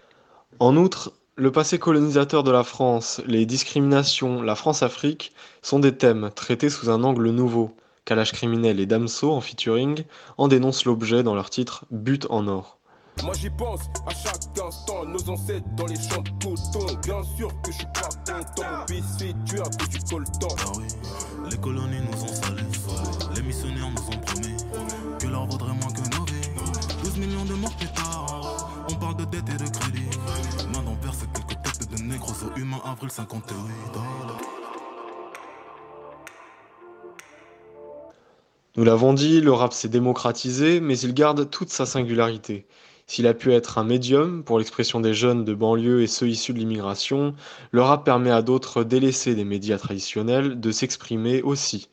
En 0.59 0.75
outre, 0.75 1.13
le 1.37 1.53
passé 1.53 1.79
colonisateur 1.79 2.43
de 2.43 2.51
la 2.51 2.65
France, 2.65 3.21
les 3.25 3.45
discriminations, 3.45 4.41
la 4.41 4.55
France-Afrique 4.55 5.31
sont 5.61 5.79
des 5.79 5.95
thèmes 5.95 6.31
traités 6.35 6.69
sous 6.69 6.89
un 6.89 7.05
angle 7.05 7.29
nouveau. 7.29 7.73
Kalash 8.05 8.33
Criminel 8.33 8.79
et 8.79 8.85
Damso 8.85 9.31
en 9.31 9.41
featuring 9.41 10.03
en 10.37 10.47
dénoncent 10.47 10.85
l'objet 10.85 11.23
dans 11.23 11.33
leur 11.33 11.49
titre 11.49 11.85
But 11.89 12.27
en 12.29 12.47
or. 12.47 12.77
Moi 13.23 13.33
j'y 13.33 13.49
pense 13.49 13.81
à 14.05 14.11
chaque 14.11 14.59
instant, 14.63 15.05
nos 15.05 15.29
ancêtres 15.29 15.65
dans 15.75 15.87
les 15.87 15.95
champs 15.95 16.23
coton. 16.39 16.85
Bien 17.01 17.23
sûr 17.35 17.49
que 17.63 17.71
je 17.71 17.77
suis 17.77 17.87
pas 17.87 18.09
content, 18.25 18.85
mon 18.93 19.17
fait 19.17 19.33
tuer 19.45 19.59
à 19.59 19.63
cause 19.63 19.89
du 19.89 19.99
coltan. 19.99 20.55
Ah 20.59 20.71
oui, 20.77 20.85
les 21.49 21.57
colonies 21.57 22.01
nous 22.11 22.23
ont 22.23 22.27
salés, 22.27 22.61
les 23.35 23.41
missionnaires 23.41 23.89
nous 23.89 24.15
ont 24.15 24.19
promis 24.19 24.55
que 25.19 25.27
l'or 25.27 25.47
vaudrait 25.47 25.73
moins 25.73 25.91
que 25.91 26.15
nos 26.15 26.25
vies. 26.25 26.49
12 27.03 27.17
millions 27.17 27.45
de 27.45 27.53
morts 27.53 27.75
plus 27.77 27.87
tard, 27.87 28.69
on 28.87 28.95
parle 28.95 29.17
de 29.17 29.25
dette 29.25 29.49
et 29.49 29.63
de 29.63 29.69
crédit. 29.69 30.09
Maintenant, 30.73 30.95
perd 31.01 31.15
c'est 31.15 31.31
quelques 31.31 31.61
têtes 31.63 31.89
de 31.91 32.03
négros 32.03 32.33
humains, 32.55 32.81
avril 32.85 33.09
58. 33.09 33.55
Nous 38.77 38.83
l'avons 38.83 39.13
dit, 39.13 39.39
le 39.39 39.53
rap 39.53 39.71
s'est 39.71 39.87
démocratisé, 39.87 40.81
mais 40.81 40.99
il 40.99 41.13
garde 41.13 41.49
toute 41.49 41.69
sa 41.69 41.85
singularité. 41.85 42.65
S'il 43.07 43.25
a 43.25 43.33
pu 43.33 43.53
être 43.53 43.77
un 43.77 43.85
médium 43.85 44.43
pour 44.43 44.59
l'expression 44.59 44.99
des 44.99 45.13
jeunes 45.13 45.45
de 45.45 45.53
banlieue 45.53 46.01
et 46.01 46.07
ceux 46.07 46.27
issus 46.27 46.53
de 46.53 46.59
l'immigration, 46.59 47.35
le 47.71 47.81
rap 47.81 48.03
permet 48.03 48.31
à 48.31 48.41
d'autres 48.41 48.83
délaissés 48.83 49.33
des 49.33 49.45
médias 49.45 49.77
traditionnels 49.77 50.59
de 50.59 50.71
s'exprimer 50.71 51.41
aussi. 51.41 51.87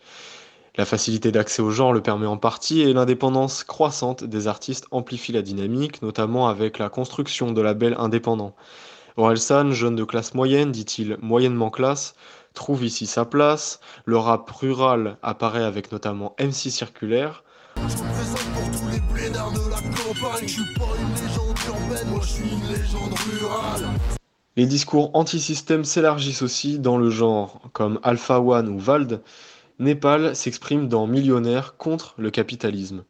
La 0.74 0.84
facilité 0.84 1.30
d'accès 1.30 1.62
au 1.62 1.70
genre 1.70 1.92
le 1.92 2.02
permet 2.02 2.26
en 2.26 2.38
partie 2.38 2.80
et 2.80 2.92
l'indépendance 2.92 3.62
croissante 3.62 4.24
des 4.24 4.48
artistes 4.48 4.86
amplifie 4.90 5.32
la 5.32 5.42
dynamique, 5.42 6.02
notamment 6.02 6.48
avec 6.48 6.78
la 6.78 6.88
construction 6.88 7.52
de 7.52 7.60
labels 7.60 7.96
indépendants. 7.96 8.56
Orelsan, 9.16 9.70
jeune 9.72 9.94
de 9.94 10.04
classe 10.04 10.34
moyenne, 10.34 10.72
dit-il 10.72 11.18
moyennement 11.20 11.70
classe, 11.70 12.14
trouve 12.52 12.84
ici 12.84 13.06
sa 13.06 13.24
place. 13.24 13.80
Le 14.04 14.16
rap 14.16 14.50
rural 14.50 15.16
apparaît 15.22 15.64
avec 15.64 15.92
notamment 15.92 16.34
MC 16.38 16.70
Circulaire. 16.70 17.44
Les 24.56 24.66
discours 24.66 25.10
anti-système 25.14 25.84
s'élargissent 25.84 26.42
aussi 26.42 26.78
dans 26.78 26.98
le 26.98 27.10
genre, 27.10 27.62
comme 27.72 27.98
Alpha 28.02 28.40
One 28.40 28.68
ou 28.68 28.78
Vald. 28.78 29.22
Népal 29.78 30.36
s'exprime 30.36 30.88
dans 30.88 31.06
Millionnaire 31.06 31.76
contre 31.76 32.14
le 32.18 32.30
capitalisme. 32.30 33.04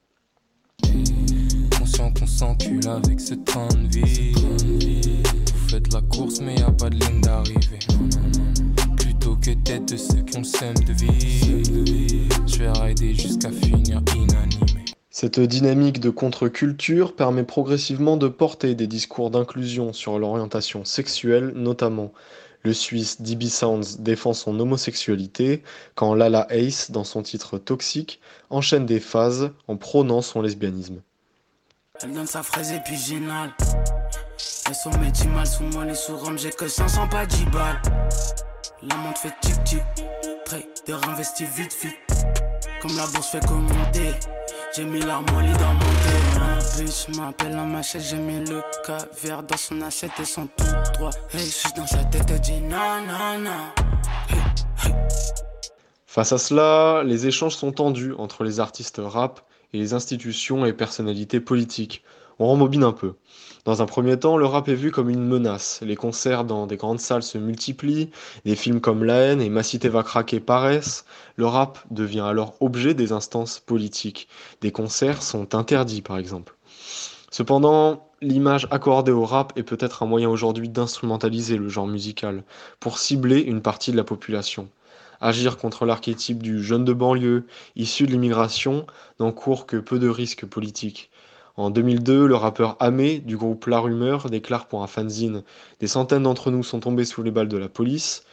Que 9.43 9.51
tête 9.51 9.93
de 9.93 9.97
ceux 9.97 10.23
qui 10.23 10.37
ont 10.37 10.43
le 10.43 10.85
de 10.85 10.93
vie. 10.93 12.29
Je 12.47 12.59
vais 12.59 12.71
rider 12.71 13.13
jusqu'à 13.13 13.51
finir 13.51 14.01
inanimé. 14.15 14.85
Cette 15.11 15.41
dynamique 15.41 15.99
de 15.99 16.11
contre-culture 16.11 17.17
permet 17.17 17.43
progressivement 17.43 18.17
de 18.17 18.29
porter 18.29 18.77
des 18.77 18.87
discours 18.87 19.31
d'inclusion 19.31 19.93
sur 19.93 20.19
l'orientation 20.21 20.85
sexuelle 20.85 21.53
notamment. 21.57 22.13
Le 22.63 22.73
Suisse 22.73 23.21
DB 23.21 23.49
Sounds 23.49 23.99
défend 23.99 24.33
son 24.33 24.61
homosexualité, 24.61 25.65
quand 25.97 26.15
Lala 26.15 26.47
Ace, 26.51 26.93
dans 26.93 27.03
son 27.03 27.23
titre 27.23 27.59
Toxique, 27.59 28.21
enchaîne 28.49 28.87
des 28.87 29.01
phases 29.01 29.51
en 29.67 29.77
prônant 29.77 30.23
son 30.23 30.41
lesbianisme. 30.41 31.03
Elle 32.01 32.13
donne 32.13 32.29
sa 32.29 32.45
fraise 32.45 32.73
épigénale. 32.73 33.51
Elle 34.69 34.75
sont 34.75 34.97
métier 35.01 35.29
mal 35.31 35.47
sous 35.47 35.65
moi, 35.65 35.85
les 35.85 35.97
sous 35.97 36.17
j'ai 36.37 36.51
que 36.51 36.69
500 36.69 37.09
pas 37.09 37.27
10 37.27 37.45
balles. 37.47 37.83
La 38.89 38.97
montre 38.97 39.21
fait 39.21 39.35
tic-tic, 39.41 39.83
trader 40.45 41.07
investi 41.07 41.45
vite 41.45 41.77
vite. 41.83 41.95
Comme 42.81 42.97
la 42.97 43.07
bourse 43.07 43.29
fait 43.29 43.47
commenter, 43.47 44.15
j'ai 44.75 44.85
mis 44.85 44.99
l'harmonie 44.99 45.53
dans 45.53 45.75
mon 45.75 45.81
thé. 45.81 46.83
bitch 46.83 47.17
m'appelle 47.17 47.57
en 47.57 47.67
machette, 47.67 48.03
j'ai 48.03 48.17
mis 48.17 48.45
le 48.45 48.61
caviar 48.85 49.45
dans 49.45 49.57
son 49.57 49.81
assiette 49.83 50.19
et 50.21 50.25
son 50.25 50.49
tout 50.49 50.65
droit. 50.95 51.11
Hey, 51.33 51.45
je 51.45 51.51
suis 51.51 51.73
dans 51.77 51.87
sa 51.87 52.03
tête, 52.07 52.25
elle 52.29 52.41
dit 52.41 52.61
non, 52.61 53.03
non, 53.07 53.39
non. 53.39 54.93
Face 56.07 56.33
à 56.33 56.39
cela, 56.39 57.05
les 57.05 57.29
échanges 57.29 57.55
sont 57.55 57.71
tendus 57.71 58.15
entre 58.19 58.43
les 58.43 58.59
artistes 58.59 59.01
rap 59.01 59.43
et 59.73 59.79
les 59.79 59.95
institutions 59.95 60.67
et 60.67 60.73
personnalités 60.73 61.39
politiques. 61.39 62.03
On 62.41 62.49
rembobine 62.49 62.83
un 62.83 62.93
peu. 62.93 63.15
Dans 63.65 63.81
un 63.81 63.87
premier 63.87 64.19
temps, 64.19 64.37
le 64.37 64.45
rap 64.45 64.69
est 64.69 64.75
vu 64.75 64.91
comme 64.91 65.09
une 65.09 65.25
menace. 65.25 65.81
Les 65.83 65.95
concerts 65.95 66.45
dans 66.45 66.67
des 66.67 66.77
grandes 66.77 66.99
salles 66.99 67.23
se 67.23 67.39
multiplient, 67.39 68.11
des 68.45 68.57
films 68.57 68.81
comme 68.81 69.05
La 69.05 69.19
haine 69.19 69.41
et 69.41 69.51
Ma 69.51 69.63
va 69.85 70.03
craquer 70.03 70.41
paraissent. 70.41 71.05
Le 71.37 71.47
rap 71.47 71.79
devient 71.93 72.25
alors 72.27 72.57
objet 72.59 72.95
des 72.95 73.13
instances 73.13 73.61
politiques. 73.61 74.27
Des 74.63 74.73
concerts 74.73 75.23
sont 75.23 75.55
interdits, 75.55 76.03
par 76.03 76.19
exemple. 76.19 76.57
Cependant, 77.31 78.11
l'image 78.21 78.67
accordée 78.73 79.13
au 79.13 79.25
rap 79.25 79.53
est 79.57 79.63
peut-être 79.63 80.03
un 80.03 80.07
moyen 80.07 80.29
aujourd'hui 80.29 80.69
d'instrumentaliser 80.69 81.57
le 81.57 81.69
genre 81.69 81.87
musical 81.87 82.43
pour 82.81 82.99
cibler 82.99 83.39
une 83.39 83.63
partie 83.63 83.93
de 83.93 83.97
la 83.97 84.05
population. 84.05 84.69
Agir 85.21 85.57
contre 85.57 85.87
l'archétype 85.87 86.43
du 86.43 86.65
jeune 86.65 86.85
de 86.85 86.93
banlieue, 86.93 87.47
issu 87.77 88.07
de 88.07 88.11
l'immigration, 88.11 88.87
n'encourt 89.21 89.67
que 89.67 89.77
peu 89.77 90.01
de 90.01 90.09
risques 90.09 90.47
politiques. 90.47 91.11
En 91.57 91.69
2002, 91.69 92.27
le 92.27 92.35
rappeur 92.35 92.77
Amé 92.81 93.19
du 93.19 93.37
groupe 93.37 93.67
La 93.67 93.79
Rumeur 93.79 94.31
déclare 94.31 94.67
pour 94.69 94.83
un 94.83 94.87
fanzine 94.87 95.43
Des 95.81 95.87
centaines 95.87 96.23
d'entre 96.23 96.51
nous 96.51 96.63
sont 96.63 96.81
tombés 96.81 97.05
sous 97.05 97.23
les 97.23 97.31
balles 97.31 97.49
de 97.49 97.59
la 97.59 97.69
police. 97.69 98.25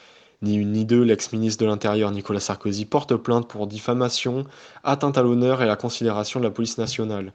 Ni 0.42 0.56
une 0.56 0.72
ni 0.72 0.86
deux, 0.86 1.04
l'ex-ministre 1.04 1.62
de 1.62 1.70
l'Intérieur 1.70 2.12
Nicolas 2.12 2.40
Sarkozy 2.40 2.86
porte 2.86 3.14
plainte 3.18 3.50
pour 3.50 3.68
diffamation, 3.68 4.46
atteinte 4.86 5.18
à 5.18 5.22
l'honneur 5.22 5.62
et 5.62 5.66
à 5.66 5.68
la 5.68 5.76
considération 5.76 6.40
de 6.40 6.46
la 6.46 6.52
police 6.52 6.78
nationale. 6.78 7.34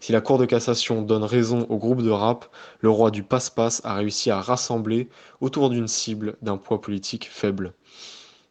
Si 0.00 0.12
la 0.12 0.20
Cour 0.20 0.36
de 0.36 0.44
cassation 0.44 1.00
donne 1.00 1.24
raison 1.24 1.64
au 1.70 1.78
groupe 1.78 2.02
de 2.02 2.10
rap, 2.10 2.44
le 2.80 2.90
roi 2.90 3.10
du 3.10 3.22
passe-passe 3.22 3.80
a 3.84 3.94
réussi 3.94 4.30
à 4.30 4.40
rassembler 4.40 5.08
autour 5.40 5.70
d'une 5.70 5.88
cible 5.88 6.36
d'un 6.42 6.58
poids 6.58 6.82
politique 6.82 7.26
faible. 7.30 7.72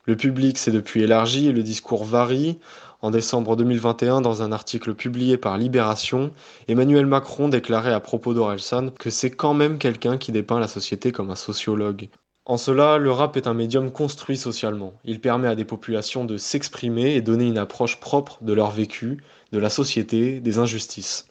Le 0.06 0.16
public 0.16 0.58
s'est 0.58 0.72
depuis 0.72 1.04
élargi 1.04 1.48
et 1.48 1.52
le 1.52 1.62
discours 1.62 2.06
varie. 2.06 2.58
En 3.04 3.10
décembre 3.10 3.56
2021, 3.56 4.22
dans 4.22 4.44
un 4.44 4.52
article 4.52 4.94
publié 4.94 5.36
par 5.36 5.58
Libération, 5.58 6.32
Emmanuel 6.68 7.08
Macron 7.08 7.50
déclarait 7.50 7.94
à 7.94 8.00
propos 8.00 8.36
d'Orelsan 8.36 8.92
que 8.92 9.10
c'est 9.10 9.32
quand 9.32 9.56
même 9.56 9.80
quelqu'un 9.80 10.20
qui 10.20 10.32
dépeint 10.32 10.60
la 10.60 10.68
société 10.68 11.12
comme 11.12 11.32
un 11.32 11.36
sociologue. 11.36 12.10
En 12.46 12.58
cela, 12.58 13.00
le 13.00 13.12
rap 13.12 13.38
est 13.38 13.48
un 13.48 13.56
médium 13.56 13.92
construit 13.92 14.38
socialement. 14.38 14.94
Il 15.04 15.20
permet 15.20 15.48
à 15.48 15.56
des 15.56 15.66
populations 15.66 16.26
de 16.26 16.38
s'exprimer 16.38 17.16
et 17.16 17.22
donner 17.22 17.48
une 17.48 17.58
approche 17.58 18.00
propre 18.00 18.38
de 18.44 18.54
leur 18.54 18.70
vécu, 18.70 19.24
de 19.52 19.58
la 19.58 19.72
société, 19.72 20.40
des 20.40 20.60
injustices. 20.60 21.26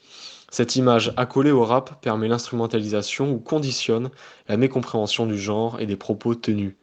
Cette 0.51 0.75
image 0.75 1.13
accolée 1.17 1.53
au 1.53 1.65
rap 1.65 2.03
permet 2.03 2.27
l'instrumentalisation 2.27 3.31
ou 3.31 3.39
conditionne 3.39 4.11
la 4.49 4.57
mécompréhension 4.57 5.25
du 5.25 5.39
genre 5.39 5.79
et 5.79 5.87
des 5.87 5.97
propos 5.97 6.35
tenus. 6.35 6.75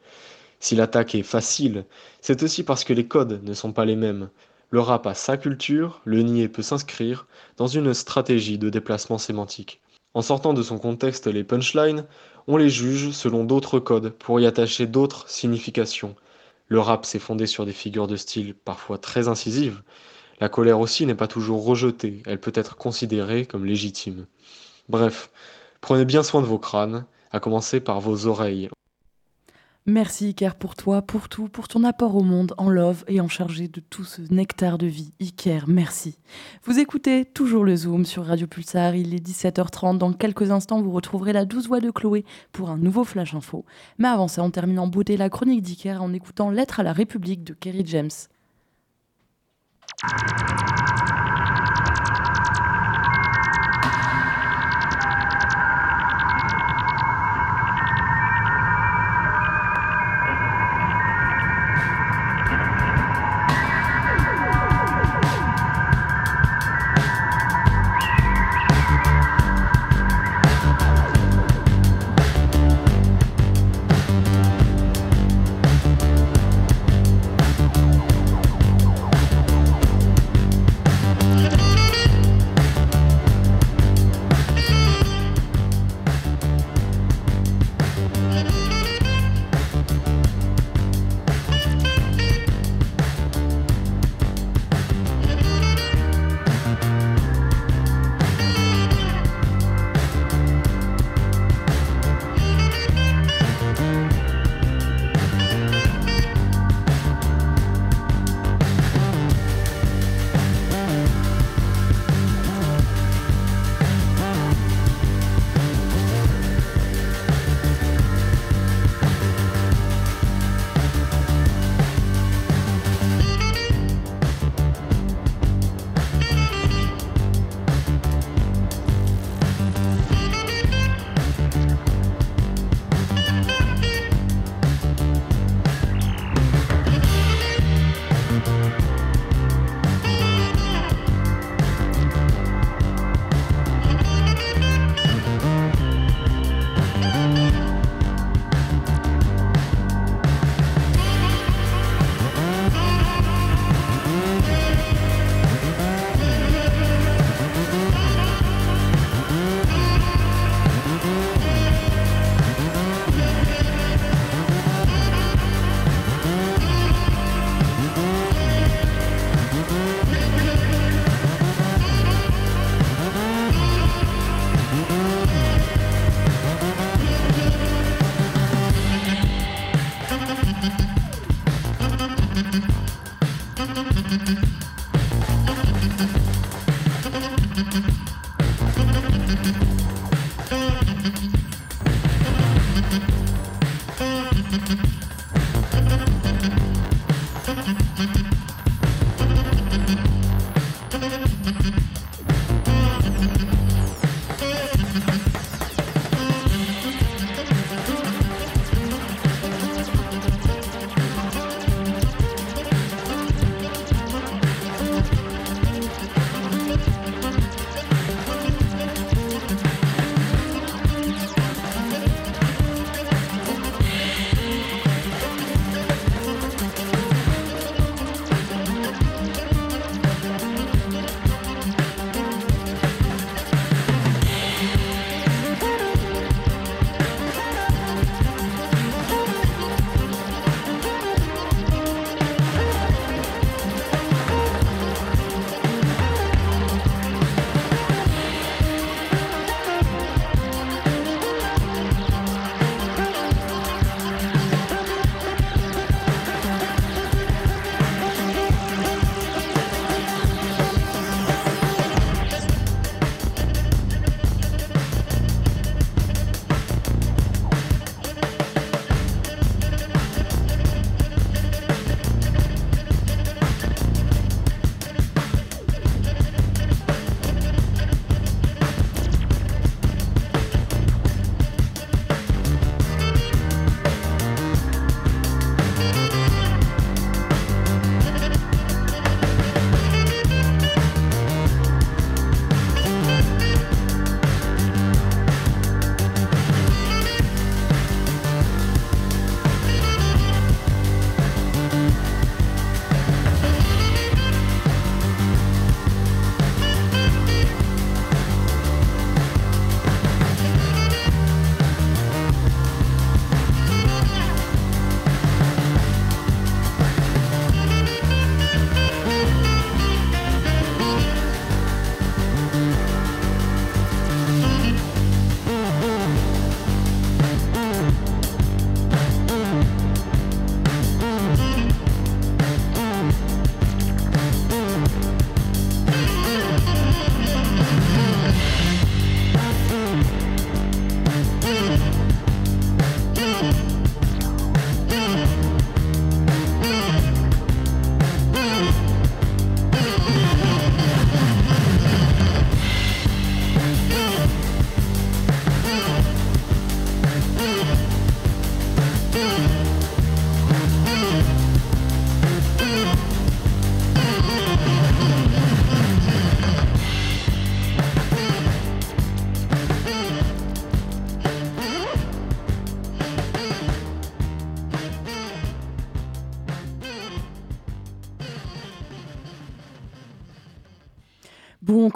Si 0.60 0.74
l'attaque 0.76 1.14
est 1.14 1.22
facile, 1.22 1.84
c'est 2.22 2.42
aussi 2.42 2.62
parce 2.62 2.84
que 2.84 2.94
les 2.94 3.06
codes 3.06 3.42
ne 3.44 3.52
sont 3.52 3.72
pas 3.72 3.84
les 3.84 3.94
mêmes. 3.94 4.30
Le 4.70 4.80
rap 4.80 5.06
a 5.06 5.14
sa 5.14 5.38
culture, 5.38 6.02
le 6.04 6.22
nier 6.22 6.48
peut 6.48 6.62
s'inscrire 6.62 7.26
dans 7.56 7.68
une 7.68 7.94
stratégie 7.94 8.58
de 8.58 8.68
déplacement 8.68 9.16
sémantique. 9.16 9.80
En 10.12 10.20
sortant 10.20 10.52
de 10.52 10.62
son 10.62 10.78
contexte 10.78 11.26
les 11.26 11.42
punchlines, 11.42 12.04
on 12.46 12.58
les 12.58 12.68
juge 12.68 13.12
selon 13.12 13.44
d'autres 13.44 13.78
codes 13.78 14.10
pour 14.10 14.40
y 14.40 14.46
attacher 14.46 14.86
d'autres 14.86 15.26
significations. 15.28 16.16
Le 16.66 16.80
rap 16.80 17.06
s'est 17.06 17.18
fondé 17.18 17.46
sur 17.46 17.64
des 17.64 17.72
figures 17.72 18.06
de 18.06 18.16
style 18.16 18.54
parfois 18.54 18.98
très 18.98 19.28
incisives. 19.28 19.82
La 20.38 20.50
colère 20.50 20.80
aussi 20.80 21.06
n'est 21.06 21.14
pas 21.14 21.28
toujours 21.28 21.64
rejetée, 21.64 22.22
elle 22.26 22.40
peut 22.40 22.52
être 22.54 22.76
considérée 22.76 23.46
comme 23.46 23.64
légitime. 23.64 24.26
Bref, 24.90 25.30
prenez 25.80 26.04
bien 26.04 26.22
soin 26.22 26.42
de 26.42 26.46
vos 26.46 26.58
crânes, 26.58 27.06
à 27.30 27.40
commencer 27.40 27.80
par 27.80 28.00
vos 28.00 28.26
oreilles. 28.26 28.68
Merci 29.90 30.26
Iker 30.26 30.54
pour 30.54 30.74
toi, 30.74 31.00
pour 31.00 31.30
tout, 31.30 31.48
pour 31.48 31.66
ton 31.66 31.82
apport 31.82 32.14
au 32.14 32.22
monde 32.22 32.52
en 32.58 32.68
love 32.68 33.04
et 33.08 33.22
en 33.22 33.28
chargé 33.28 33.68
de 33.68 33.80
tout 33.80 34.04
ce 34.04 34.20
nectar 34.30 34.76
de 34.76 34.86
vie. 34.86 35.14
Iker, 35.18 35.64
merci. 35.66 36.18
Vous 36.64 36.78
écoutez 36.78 37.24
toujours 37.24 37.64
le 37.64 37.74
Zoom 37.74 38.04
sur 38.04 38.26
Radio 38.26 38.46
Pulsar, 38.46 38.94
il 38.94 39.14
est 39.14 39.26
17h30. 39.26 39.96
Dans 39.96 40.12
quelques 40.12 40.50
instants, 40.50 40.82
vous 40.82 40.90
retrouverez 40.90 41.32
la 41.32 41.46
douce 41.46 41.68
voix 41.68 41.80
de 41.80 41.90
Chloé 41.90 42.26
pour 42.52 42.68
un 42.68 42.76
nouveau 42.76 43.02
Flash 43.02 43.34
Info. 43.34 43.64
Mais 43.96 44.08
avant 44.08 44.28
ça, 44.28 44.42
on 44.42 44.50
termine 44.50 44.78
en 44.78 44.88
beauté 44.88 45.16
la 45.16 45.30
chronique 45.30 45.62
d'Iker 45.62 46.02
en 46.02 46.12
écoutant 46.12 46.50
Lettre 46.50 46.80
à 46.80 46.82
la 46.82 46.92
République 46.92 47.42
de 47.42 47.54
Kerry 47.54 47.84
James. 47.86 48.10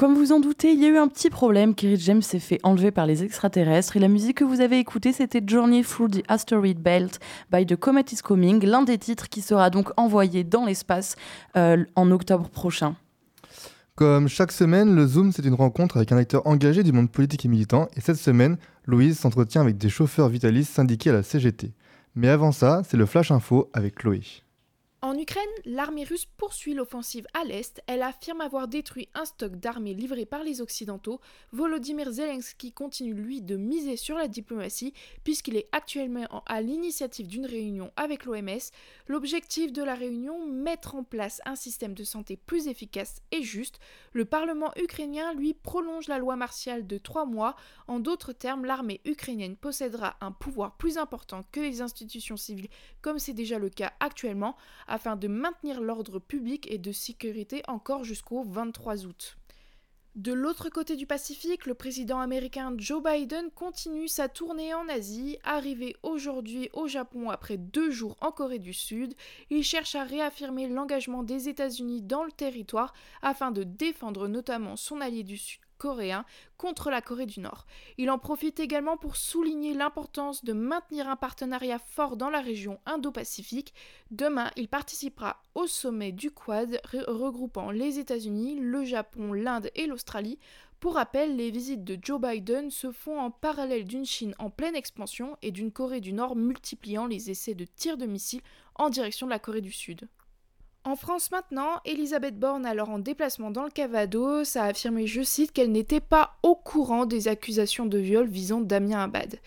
Comme 0.03 0.16
vous 0.16 0.32
en 0.32 0.40
doutez, 0.40 0.72
il 0.72 0.80
y 0.80 0.84
a 0.84 0.88
eu 0.88 0.96
un 0.96 1.07
petit 1.07 1.30
problème. 1.30 1.76
Kerry 1.76 1.96
James 1.96 2.22
s'est 2.22 2.40
fait 2.40 2.59
enlever 2.64 2.90
par 2.90 3.07
les 3.07 3.22
extraterrestres. 3.22 3.96
Et 3.96 4.00
la 4.00 4.09
musique 4.09 4.38
que 4.38 4.42
vous 4.42 4.61
avez 4.61 4.80
écoutée, 4.80 5.12
c'était 5.12 5.40
Journey 5.46 5.84
Through 5.84 6.11
the 6.11 6.22
Asteroid 6.26 6.74
Belt 6.74 7.20
by 7.53 7.64
The 7.64 7.76
Comet 7.76 8.07
is 8.11 8.16
Coming, 8.16 8.64
l'un 8.64 8.82
des 8.82 8.98
titres 8.98 9.28
qui 9.28 9.42
sera 9.42 9.70
donc 9.70 9.90
envoyé 9.96 10.42
dans 10.42 10.64
l'espace 10.64 11.14
euh, 11.57 11.84
en 11.94 12.11
octobre 12.11 12.48
prochain. 12.48 12.96
Comme 13.94 14.26
chaque 14.26 14.50
semaine, 14.50 14.92
le 14.92 15.07
Zoom, 15.07 15.30
c'est 15.30 15.44
une 15.44 15.55
rencontre 15.55 15.98
avec 15.98 16.11
un 16.11 16.16
acteur 16.16 16.44
engagé 16.48 16.82
du 16.82 16.90
monde 16.90 17.09
politique 17.09 17.44
et 17.44 17.48
militant. 17.48 17.86
Et 17.94 18.00
cette 18.00 18.16
semaine, 18.16 18.57
Louise 18.86 19.16
s'entretient 19.16 19.61
avec 19.61 19.78
des 19.78 19.88
chauffeurs 19.88 20.28
vitalistes 20.28 20.72
syndiqués 20.72 21.11
à 21.11 21.12
la 21.12 21.22
CGT. 21.22 21.74
Mais 22.16 22.26
avant 22.26 22.50
ça, 22.50 22.82
c'est 22.88 22.96
le 22.96 23.07
Flash 23.07 23.30
Info 23.30 23.70
avec 23.72 23.94
Chloé. 23.94 24.22
En 25.05 25.18
Ukraine, 25.18 25.42
l'armée 25.64 26.05
russe 26.05 26.26
poursuit 26.36 26.74
l'offensive 26.74 27.26
à 27.34 27.42
l'est. 27.42 27.82
Elle 27.88 28.03
affirme 28.03 28.40
avoir 28.40 28.68
détruit 28.68 29.09
un 29.14 29.24
stock 29.24 29.57
d'armées 29.57 29.94
livré 29.94 30.26
par 30.26 30.44
les 30.44 30.61
Occidentaux. 30.61 31.20
Volodymyr 31.50 32.12
Zelensky 32.12 32.70
continue, 32.70 33.12
lui, 33.12 33.42
de 33.42 33.57
miser 33.57 33.96
sur 33.96 34.16
la 34.16 34.28
diplomatie, 34.28 34.94
puisqu'il 35.24 35.57
est 35.57 35.68
actuellement 35.72 36.44
à 36.46 36.61
l'initiative 36.61 37.26
d'une 37.26 37.46
réunion 37.46 37.90
avec 37.96 38.26
l'OMS. 38.26 38.61
L'objectif 39.09 39.72
de 39.72 39.82
la 39.82 39.96
réunion, 39.96 40.46
mettre 40.46 40.94
en 40.94 41.03
place 41.03 41.40
un 41.46 41.57
système 41.57 41.94
de 41.94 42.05
santé 42.05 42.36
plus 42.36 42.68
efficace 42.68 43.22
et 43.32 43.42
juste. 43.42 43.80
Le 44.12 44.24
Parlement 44.24 44.70
ukrainien, 44.80 45.34
lui, 45.34 45.53
prolonge 45.53 46.07
la 46.07 46.18
loi 46.18 46.36
martiale 46.36 46.86
de 46.86 46.98
trois 46.98 47.26
mois. 47.26 47.57
En 47.88 47.98
d'autres 47.98 48.32
termes, 48.32 48.66
l'armée 48.66 49.00
ukrainienne 49.05 49.57
possédera 49.57 50.14
un 50.20 50.30
pouvoir 50.30 50.76
plus 50.76 50.96
important 50.96 51.44
que 51.50 51.59
les 51.59 51.82
institutions 51.82 52.36
civiles, 52.36 52.70
comme 53.00 53.18
c'est 53.18 53.32
déjà 53.32 53.59
le 53.59 53.68
cas 53.68 53.94
actuellement 53.98 54.55
afin 54.93 55.16
de 55.16 55.26
maintenir 55.26 55.80
l'ordre 55.80 56.18
public 56.18 56.70
et 56.70 56.76
de 56.76 56.93
sécurité 56.93 57.62
encore 57.66 58.05
jusqu'au 58.05 58.43
23 58.45 59.07
août. 59.07 59.38
De 60.16 60.34
l'autre 60.34 60.68
côté 60.68 60.97
du 60.97 61.07
Pacifique, 61.07 61.64
le 61.64 61.72
président 61.72 62.20
américain 62.20 62.74
Joe 62.76 63.03
Biden 63.03 63.51
continue 63.53 64.07
sa 64.07 64.28
tournée 64.28 64.74
en 64.74 64.86
Asie. 64.90 65.38
Arrivé 65.45 65.97
aujourd'hui 66.03 66.68
au 66.74 66.88
Japon 66.88 67.30
après 67.30 67.57
deux 67.57 67.90
jours 67.90 68.18
en 68.20 68.32
Corée 68.32 68.59
du 68.59 68.74
Sud, 68.74 69.14
il 69.49 69.64
cherche 69.64 69.95
à 69.95 70.05
réaffirmer 70.05 70.68
l'engagement 70.68 71.22
des 71.22 71.49
États-Unis 71.49 72.03
dans 72.03 72.24
le 72.24 72.32
territoire 72.32 72.93
afin 73.22 73.51
de 73.51 73.62
défendre 73.62 74.28
notamment 74.28 74.76
son 74.76 75.01
allié 75.01 75.22
du 75.22 75.38
Sud 75.38 75.62
coréen 75.83 76.24
contre 76.59 76.91
la 76.91 77.03
Corée 77.03 77.26
du 77.26 77.41
Nord. 77.41 77.66
Il 77.99 78.09
en 78.09 78.18
profite 78.18 78.61
également 78.61 78.97
pour 78.97 79.16
souligner 79.16 79.74
l'importance 79.74 80.45
de 80.45 80.53
maintenir 80.53 81.09
un 81.09 81.16
partenariat 81.16 81.80
fort 81.80 82.16
dans 82.16 82.30
la 82.30 82.41
région 82.41 82.78
Indo-Pacifique. 82.87 83.74
Demain, 84.12 84.53
il 84.55 84.68
participera 84.68 85.43
au 85.57 85.66
sommet 85.66 86.12
du 86.12 86.30
Quad 86.30 86.80
regroupant 87.09 87.72
les 87.72 87.99
États-Unis, 87.99 88.61
le 88.61 88.85
Japon, 88.85 89.33
l'Inde 89.33 89.72
et 89.74 89.89
l'Australie. 89.89 90.39
Pour 90.78 90.95
rappel, 90.95 91.37
les 91.37 91.51
visites 91.51 91.83
de 91.83 91.99
Joe 92.01 92.20
Biden 92.20 92.70
se 92.70 92.93
font 92.93 93.18
en 93.18 93.33
parallèle 93.33 93.85
d'une 93.85 94.07
Chine 94.07 94.37
en 94.39 94.51
pleine 94.51 94.76
expansion 94.76 95.37
et 95.43 95.51
d'une 95.51 95.72
Corée 95.72 96.01
du 96.01 96.12
Nord 96.12 96.37
multipliant 96.37 97.07
les 97.07 97.28
essais 97.28 97.55
de 97.55 97.64
tirs 97.64 97.97
de 97.97 98.07
missiles 98.07 98.43
en 98.76 98.89
direction 98.89 99.26
de 99.26 99.33
la 99.33 99.41
Corée 99.41 99.61
du 99.61 99.72
Sud. 99.72 100.09
En 100.85 100.97
France 100.97 101.30
maintenant, 101.30 101.80
Elisabeth 101.85 102.37
Borne, 102.37 102.66
alors 102.66 102.91
en 102.91 102.99
déplacement 102.99 103.53
dans 103.53 103.62
le 103.62 103.70
Cavados, 103.70 104.57
a 104.57 104.64
affirmé, 104.64 105.07
je 105.07 105.22
cite, 105.22 105.53
qu'elle 105.53 105.70
n'était 105.70 106.01
pas 106.01 106.35
au 106.43 106.57
courant 106.57 107.07
des 107.07 107.28
accusations 107.28 107.87
de 107.87 107.99
viol 107.99 108.26
visant 108.26 108.61
Damien 108.61 109.05
Abad. 109.05 109.39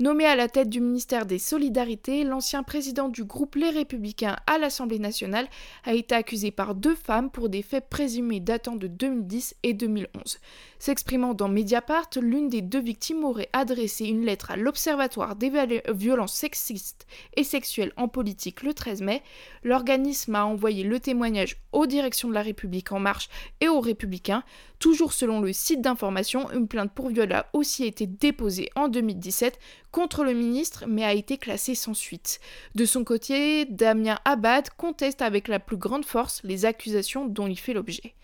Nommé 0.00 0.26
à 0.26 0.36
la 0.36 0.48
tête 0.48 0.68
du 0.68 0.82
ministère 0.82 1.24
des 1.24 1.38
Solidarités, 1.38 2.24
l'ancien 2.24 2.62
président 2.62 3.08
du 3.08 3.24
groupe 3.24 3.54
Les 3.54 3.70
Républicains 3.70 4.36
à 4.46 4.58
l'Assemblée 4.58 4.98
nationale 4.98 5.48
a 5.84 5.94
été 5.94 6.14
accusé 6.14 6.50
par 6.50 6.74
deux 6.74 6.94
femmes 6.94 7.30
pour 7.30 7.48
des 7.48 7.62
faits 7.62 7.88
présumés 7.88 8.40
datant 8.40 8.76
de 8.76 8.86
2010 8.86 9.54
et 9.62 9.72
2011. 9.72 10.40
S'exprimant 10.78 11.32
dans 11.32 11.48
Mediapart, 11.48 12.10
l'une 12.20 12.50
des 12.50 12.60
deux 12.60 12.80
victimes 12.80 13.24
aurait 13.24 13.48
adressé 13.54 14.04
une 14.04 14.26
lettre 14.26 14.50
à 14.50 14.56
l'Observatoire 14.56 15.36
des 15.36 15.82
violences 15.88 16.34
sexistes 16.34 17.06
et 17.34 17.44
sexuelles 17.44 17.92
en 17.96 18.08
politique 18.08 18.62
le 18.62 18.74
13 18.74 19.00
mai. 19.00 19.22
L'organisme 19.62 20.34
a 20.34 20.44
envoyé 20.44 20.81
le 20.82 21.00
témoignage 21.00 21.56
aux 21.72 21.86
directions 21.86 22.28
de 22.28 22.34
la 22.34 22.42
République 22.42 22.92
en 22.92 22.98
marche 22.98 23.28
et 23.60 23.68
aux 23.68 23.80
républicains. 23.80 24.44
Toujours 24.78 25.12
selon 25.12 25.40
le 25.40 25.52
site 25.52 25.80
d'information, 25.80 26.50
une 26.52 26.68
plainte 26.68 26.92
pour 26.92 27.08
viol 27.08 27.32
a 27.32 27.46
aussi 27.52 27.84
été 27.84 28.06
déposée 28.06 28.70
en 28.74 28.88
2017 28.88 29.58
contre 29.90 30.24
le 30.24 30.32
ministre 30.32 30.84
mais 30.88 31.04
a 31.04 31.12
été 31.12 31.38
classée 31.38 31.74
sans 31.74 31.94
suite. 31.94 32.40
De 32.74 32.84
son 32.84 33.04
côté, 33.04 33.64
Damien 33.66 34.18
Abad 34.24 34.70
conteste 34.76 35.22
avec 35.22 35.48
la 35.48 35.60
plus 35.60 35.76
grande 35.76 36.04
force 36.04 36.40
les 36.44 36.64
accusations 36.64 37.26
dont 37.26 37.46
il 37.46 37.58
fait 37.58 37.74
l'objet. 37.74 38.14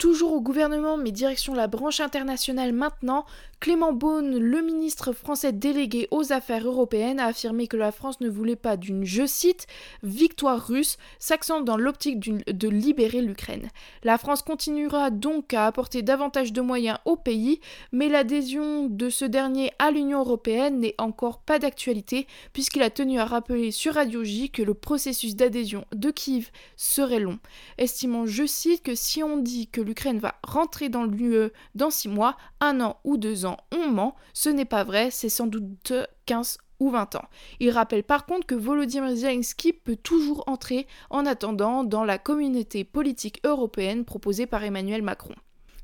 Toujours 0.00 0.32
au 0.32 0.40
gouvernement, 0.40 0.96
mais 0.96 1.12
direction 1.12 1.52
la 1.52 1.66
branche 1.66 2.00
internationale 2.00 2.72
maintenant, 2.72 3.26
Clément 3.60 3.92
Beaune, 3.92 4.38
le 4.38 4.62
ministre 4.62 5.12
français 5.12 5.52
délégué 5.52 6.08
aux 6.10 6.32
affaires 6.32 6.66
européennes, 6.66 7.20
a 7.20 7.26
affirmé 7.26 7.66
que 7.66 7.76
la 7.76 7.92
France 7.92 8.22
ne 8.22 8.30
voulait 8.30 8.56
pas 8.56 8.78
d'une, 8.78 9.04
je 9.04 9.26
cite, 9.26 9.66
victoire 10.02 10.66
russe, 10.66 10.96
s'accent 11.18 11.60
dans 11.60 11.76
l'optique 11.76 12.18
de 12.18 12.68
libérer 12.70 13.20
l'Ukraine. 13.20 13.68
La 14.02 14.16
France 14.16 14.40
continuera 14.40 15.10
donc 15.10 15.52
à 15.52 15.66
apporter 15.66 16.00
davantage 16.00 16.54
de 16.54 16.62
moyens 16.62 16.96
au 17.04 17.16
pays, 17.16 17.60
mais 17.92 18.08
l'adhésion 18.08 18.86
de 18.86 19.10
ce 19.10 19.26
dernier 19.26 19.70
à 19.78 19.90
l'Union 19.90 20.20
européenne 20.20 20.80
n'est 20.80 20.94
encore 20.96 21.40
pas 21.40 21.58
d'actualité, 21.58 22.26
puisqu'il 22.54 22.80
a 22.80 22.88
tenu 22.88 23.18
à 23.18 23.26
rappeler 23.26 23.70
sur 23.70 23.96
Radio 23.96 24.24
J 24.24 24.48
que 24.48 24.62
le 24.62 24.72
processus 24.72 25.36
d'adhésion 25.36 25.84
de 25.94 26.10
Kiev 26.10 26.50
serait 26.78 27.20
long, 27.20 27.38
estimant, 27.76 28.24
je 28.24 28.46
cite, 28.46 28.82
que 28.82 28.94
si 28.94 29.22
on 29.22 29.36
dit 29.36 29.66
que 29.66 29.89
l'Ukraine 29.90 30.20
va 30.20 30.36
rentrer 30.44 30.88
dans 30.88 31.02
l'UE 31.02 31.50
dans 31.74 31.90
six 31.90 32.08
mois, 32.08 32.36
un 32.60 32.80
an 32.80 33.00
ou 33.02 33.16
deux 33.16 33.44
ans, 33.44 33.56
on 33.74 33.88
ment, 33.88 34.14
ce 34.34 34.48
n'est 34.48 34.64
pas 34.64 34.84
vrai, 34.84 35.10
c'est 35.10 35.28
sans 35.28 35.48
doute 35.48 35.92
15 36.26 36.58
ou 36.78 36.90
20 36.90 37.16
ans. 37.16 37.24
Il 37.58 37.70
rappelle 37.70 38.04
par 38.04 38.24
contre 38.24 38.46
que 38.46 38.54
Volodymyr 38.54 39.16
Zelensky 39.16 39.72
peut 39.72 39.96
toujours 39.96 40.44
entrer 40.46 40.86
en 41.10 41.26
attendant 41.26 41.82
dans 41.82 42.04
la 42.04 42.18
communauté 42.18 42.84
politique 42.84 43.40
européenne 43.44 44.04
proposée 44.04 44.46
par 44.46 44.62
Emmanuel 44.62 45.02
Macron. 45.02 45.34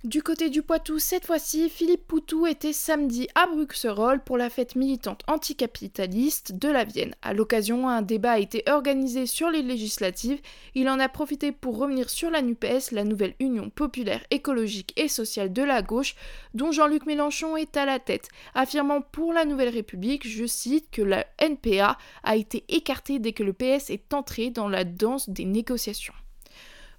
Du 0.05 0.23
côté 0.23 0.51
du 0.51 0.63
Poitou, 0.63 0.99
cette 0.99 1.25
fois-ci, 1.25 1.71
Philippe 1.71 2.07
Poutou 2.07 2.47
était 2.47 2.75
samedi 2.75 3.29
à 3.35 3.47
Bruxelles 3.47 4.21
pour 4.25 4.37
la 4.37 4.51
fête 4.51 4.77
militante 4.77 5.23
anticapitaliste 5.27 6.53
de 6.53 6.69
la 6.69 6.85
Vienne. 6.85 7.15
À 7.23 7.33
l'occasion, 7.33 7.89
un 7.89 8.03
débat 8.03 8.33
a 8.33 8.39
été 8.39 8.63
organisé 8.69 9.25
sur 9.25 9.51
les 9.51 9.63
législatives. 9.63 10.39
Il 10.75 10.91
en 10.91 11.01
a 11.01 11.09
profité 11.09 11.51
pour 11.51 11.79
revenir 11.79 12.11
sur 12.11 12.31
la 12.31 12.43
NUPES, 12.43 12.93
la 12.93 13.05
nouvelle 13.05 13.35
Union 13.41 13.71
populaire 13.71 14.23
écologique 14.31 14.93
et 14.97 15.09
sociale 15.09 15.53
de 15.53 15.63
la 15.63 15.81
gauche, 15.81 16.15
dont 16.53 16.73
Jean-Luc 16.73 17.07
Mélenchon 17.07 17.57
est 17.57 17.77
à 17.77 17.87
la 17.87 17.99
tête, 17.99 18.29
affirmant 18.55 19.01
pour 19.01 19.33
la 19.33 19.47
Nouvelle 19.47 19.71
République, 19.71 20.29
je 20.29 20.45
cite, 20.45 20.91
que 20.91 21.03
la 21.03 21.27
NPA 21.39 21.97
a 22.23 22.37
été 22.37 22.65
écartée 22.69 23.19
dès 23.19 23.33
que 23.33 23.43
le 23.43 23.55
PS 23.55 23.89
est 23.89 24.13
entré 24.13 24.51
dans 24.51 24.69
la 24.69 24.85
danse 24.85 25.31
des 25.31 25.47
négociations. 25.47 26.15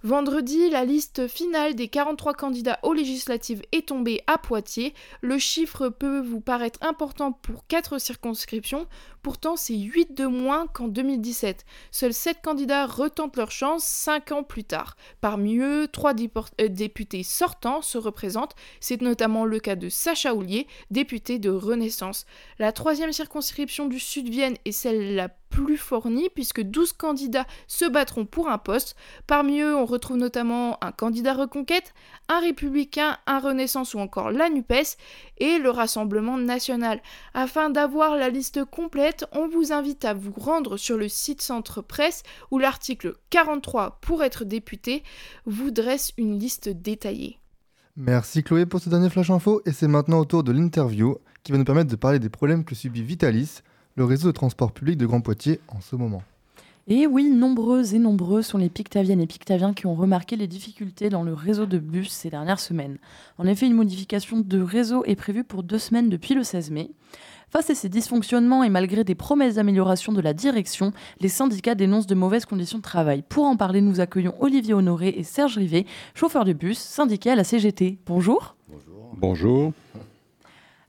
Vendredi, 0.07 0.69
la 0.69 0.85
liste 0.85 1.27
finale 1.27 1.75
des 1.75 1.89
43 1.89 2.33
candidats 2.33 2.79
aux 2.83 2.93
législatives 2.93 3.61
est 3.73 3.89
tombée 3.89 4.21
à 4.25 4.37
Poitiers. 4.37 4.93
Le 5.19 5.37
chiffre 5.37 5.89
peut 5.89 6.21
vous 6.21 6.39
paraître 6.39 6.79
important 6.81 7.33
pour 7.33 7.67
4 7.67 7.99
circonscriptions, 7.99 8.87
pourtant 9.21 9.57
c'est 9.57 9.75
8 9.75 10.17
de 10.17 10.25
moins 10.25 10.67
qu'en 10.67 10.87
2017. 10.87 11.65
Seuls 11.91 12.13
7 12.13 12.37
candidats 12.41 12.85
retentent 12.85 13.35
leur 13.35 13.51
chance 13.51 13.83
5 13.83 14.31
ans 14.31 14.43
plus 14.43 14.63
tard. 14.63 14.95
Parmi 15.19 15.57
eux, 15.57 15.89
3 15.91 16.13
euh, 16.13 16.69
députés 16.69 17.23
sortants 17.23 17.81
se 17.81 17.97
représentent, 17.97 18.55
c'est 18.79 19.01
notamment 19.01 19.43
le 19.43 19.59
cas 19.59 19.75
de 19.75 19.89
Sacha 19.89 20.33
Houlier, 20.33 20.67
député 20.89 21.37
de 21.37 21.49
Renaissance. 21.49 22.25
La 22.59 22.71
troisième 22.71 23.11
circonscription 23.11 23.87
du 23.87 23.99
Sud-Vienne 23.99 24.55
est 24.63 24.71
celle 24.71 25.15
la 25.15 25.27
plus 25.49 25.77
fournie 25.77 26.29
puisque 26.33 26.61
12 26.61 26.93
candidats 26.93 27.47
se 27.67 27.85
battront 27.85 28.25
pour 28.25 28.49
un 28.49 28.57
poste. 28.57 28.95
Parmi 29.27 29.59
eux, 29.61 29.75
on 29.75 29.85
retrouve 29.85 30.17
notamment 30.17 30.77
un 30.83 30.91
candidat 30.91 31.33
reconquête, 31.33 31.93
un 32.29 32.39
républicain, 32.39 33.17
un 33.25 33.39
renaissance 33.39 33.93
ou 33.93 33.99
encore 33.99 34.31
la 34.31 34.49
NUPES 34.49 34.97
et 35.37 35.57
le 35.57 35.69
Rassemblement 35.69 36.37
national. 36.37 37.01
Afin 37.33 37.69
d'avoir 37.69 38.15
la 38.15 38.29
liste 38.29 38.65
complète, 38.65 39.25
on 39.31 39.47
vous 39.47 39.71
invite 39.71 40.05
à 40.05 40.13
vous 40.13 40.33
rendre 40.35 40.77
sur 40.77 40.97
le 40.97 41.09
site 41.09 41.41
Centre 41.41 41.81
Presse 41.81 42.23
où 42.51 42.59
l'article 42.59 43.15
43 43.29 43.99
pour 44.01 44.23
être 44.23 44.45
député 44.45 45.03
vous 45.45 45.71
dresse 45.71 46.13
une 46.17 46.39
liste 46.39 46.69
détaillée. 46.69 47.39
Merci 47.95 48.43
Chloé 48.43 48.67
pour 48.67 48.79
ce 48.79 48.89
dernier 48.89 49.09
flash 49.09 49.31
info 49.31 49.61
et 49.65 49.71
c'est 49.71 49.87
maintenant 49.87 50.19
au 50.19 50.25
tour 50.25 50.43
de 50.43 50.51
l'interview 50.51 51.17
qui 51.43 51.51
va 51.51 51.57
nous 51.57 51.63
permettre 51.63 51.89
de 51.89 51.95
parler 51.95 52.19
des 52.19 52.29
problèmes 52.29 52.63
que 52.63 52.75
subit 52.75 53.01
Vitalis, 53.01 53.61
le 53.97 54.05
réseau 54.05 54.27
de 54.27 54.33
transport 54.33 54.71
public 54.71 54.95
de 54.95 55.07
Grand 55.07 55.21
Poitiers 55.21 55.59
en 55.67 55.81
ce 55.81 55.95
moment. 55.95 56.21
Et 56.87 57.05
oui, 57.05 57.29
nombreuses 57.29 57.95
et 57.95 57.99
nombreux 57.99 58.43
sont 58.43 58.59
les 58.59 58.69
Pictaviennes 58.69 59.19
et 59.19 59.27
Pictaviens 59.27 59.73
qui 59.73 59.87
ont 59.87 59.95
remarqué 59.95 60.37
les 60.37 60.47
difficultés 60.47 61.09
dans 61.09 61.23
le 61.23 61.33
réseau 61.33 61.65
de 61.65 61.79
bus 61.79 62.09
ces 62.09 62.29
dernières 62.29 62.61
semaines. 62.61 62.97
En 63.39 63.45
effet, 63.45 63.65
une 63.65 63.73
modification 63.73 64.39
de 64.39 64.61
réseau 64.61 65.03
est 65.03 65.15
prévue 65.15 65.43
pour 65.43 65.63
deux 65.63 65.79
semaines 65.79 66.09
depuis 66.09 66.35
le 66.35 66.43
16 66.43 66.71
mai. 66.71 66.91
Face 67.49 67.69
à 67.71 67.75
ces 67.75 67.89
dysfonctionnements 67.89 68.63
et 68.63 68.69
malgré 68.69 69.03
des 69.03 69.15
promesses 69.15 69.55
d'amélioration 69.55 70.13
de 70.13 70.21
la 70.21 70.33
direction, 70.33 70.93
les 71.19 71.29
syndicats 71.29 71.75
dénoncent 71.75 72.07
de 72.07 72.15
mauvaises 72.15 72.45
conditions 72.45 72.77
de 72.77 72.83
travail. 72.83 73.23
Pour 73.27 73.45
en 73.45 73.57
parler, 73.57 73.81
nous 73.81 73.99
accueillons 73.99 74.35
Olivier 74.39 74.75
Honoré 74.75 75.09
et 75.09 75.23
Serge 75.23 75.57
Rivet, 75.57 75.85
chauffeurs 76.13 76.45
de 76.45 76.53
bus, 76.53 76.77
syndiqués 76.77 77.31
à 77.31 77.35
la 77.35 77.43
CGT. 77.43 77.97
Bonjour. 78.05 78.55
Bonjour. 78.69 79.15
Bonjour. 79.17 79.73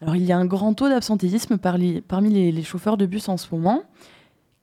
Alors, 0.00 0.14
il 0.14 0.24
y 0.24 0.32
a 0.32 0.38
un 0.38 0.46
grand 0.46 0.74
taux 0.74 0.88
d'absentéisme 0.88 1.58
parmi 1.58 2.02
les, 2.30 2.62
chauffeurs 2.62 2.96
de 2.96 3.06
bus 3.06 3.28
en 3.28 3.36
ce 3.36 3.52
moment. 3.52 3.82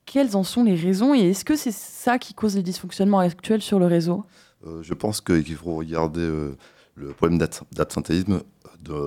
Quelles 0.05 0.35
en 0.35 0.43
sont 0.43 0.63
les 0.63 0.75
raisons 0.75 1.13
et 1.13 1.31
est-ce 1.31 1.43
que 1.43 1.55
c'est 1.55 1.73
ça 1.73 2.19
qui 2.19 2.33
cause 2.33 2.55
les 2.55 2.63
dysfonctionnements 2.63 3.19
actuels 3.19 3.61
sur 3.61 3.79
le 3.79 3.87
réseau? 3.87 4.23
Euh, 4.65 4.81
Je 4.81 4.93
pense 4.93 5.19
qu'il 5.19 5.55
faut 5.55 5.75
regarder 5.75 6.21
euh, 6.21 6.55
le 6.95 7.09
problème 7.09 7.39
d'absentéisme 7.71 8.41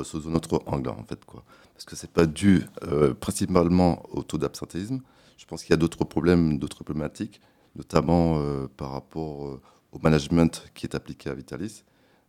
sous 0.02 0.28
un 0.28 0.34
autre 0.34 0.60
angle, 0.66 0.90
en 0.90 1.04
fait. 1.04 1.24
Quoi. 1.24 1.44
Parce 1.72 1.84
que 1.84 1.96
ce 1.96 2.04
n'est 2.04 2.12
pas 2.12 2.26
dû 2.26 2.64
euh, 2.82 3.14
principalement 3.14 4.02
au 4.10 4.22
taux 4.22 4.38
d'absentéisme. 4.38 5.00
Je 5.36 5.46
pense 5.46 5.62
qu'il 5.62 5.70
y 5.70 5.74
a 5.74 5.78
d'autres 5.78 6.04
problèmes, 6.04 6.58
d'autres 6.58 6.82
problématiques, 6.84 7.40
notamment 7.76 8.42
par 8.76 8.90
rapport 8.90 9.60
au 9.92 9.98
management 10.02 10.64
qui 10.74 10.84
est 10.84 10.96
appliqué 10.96 11.30
à 11.30 11.34
Vitalis, 11.34 11.84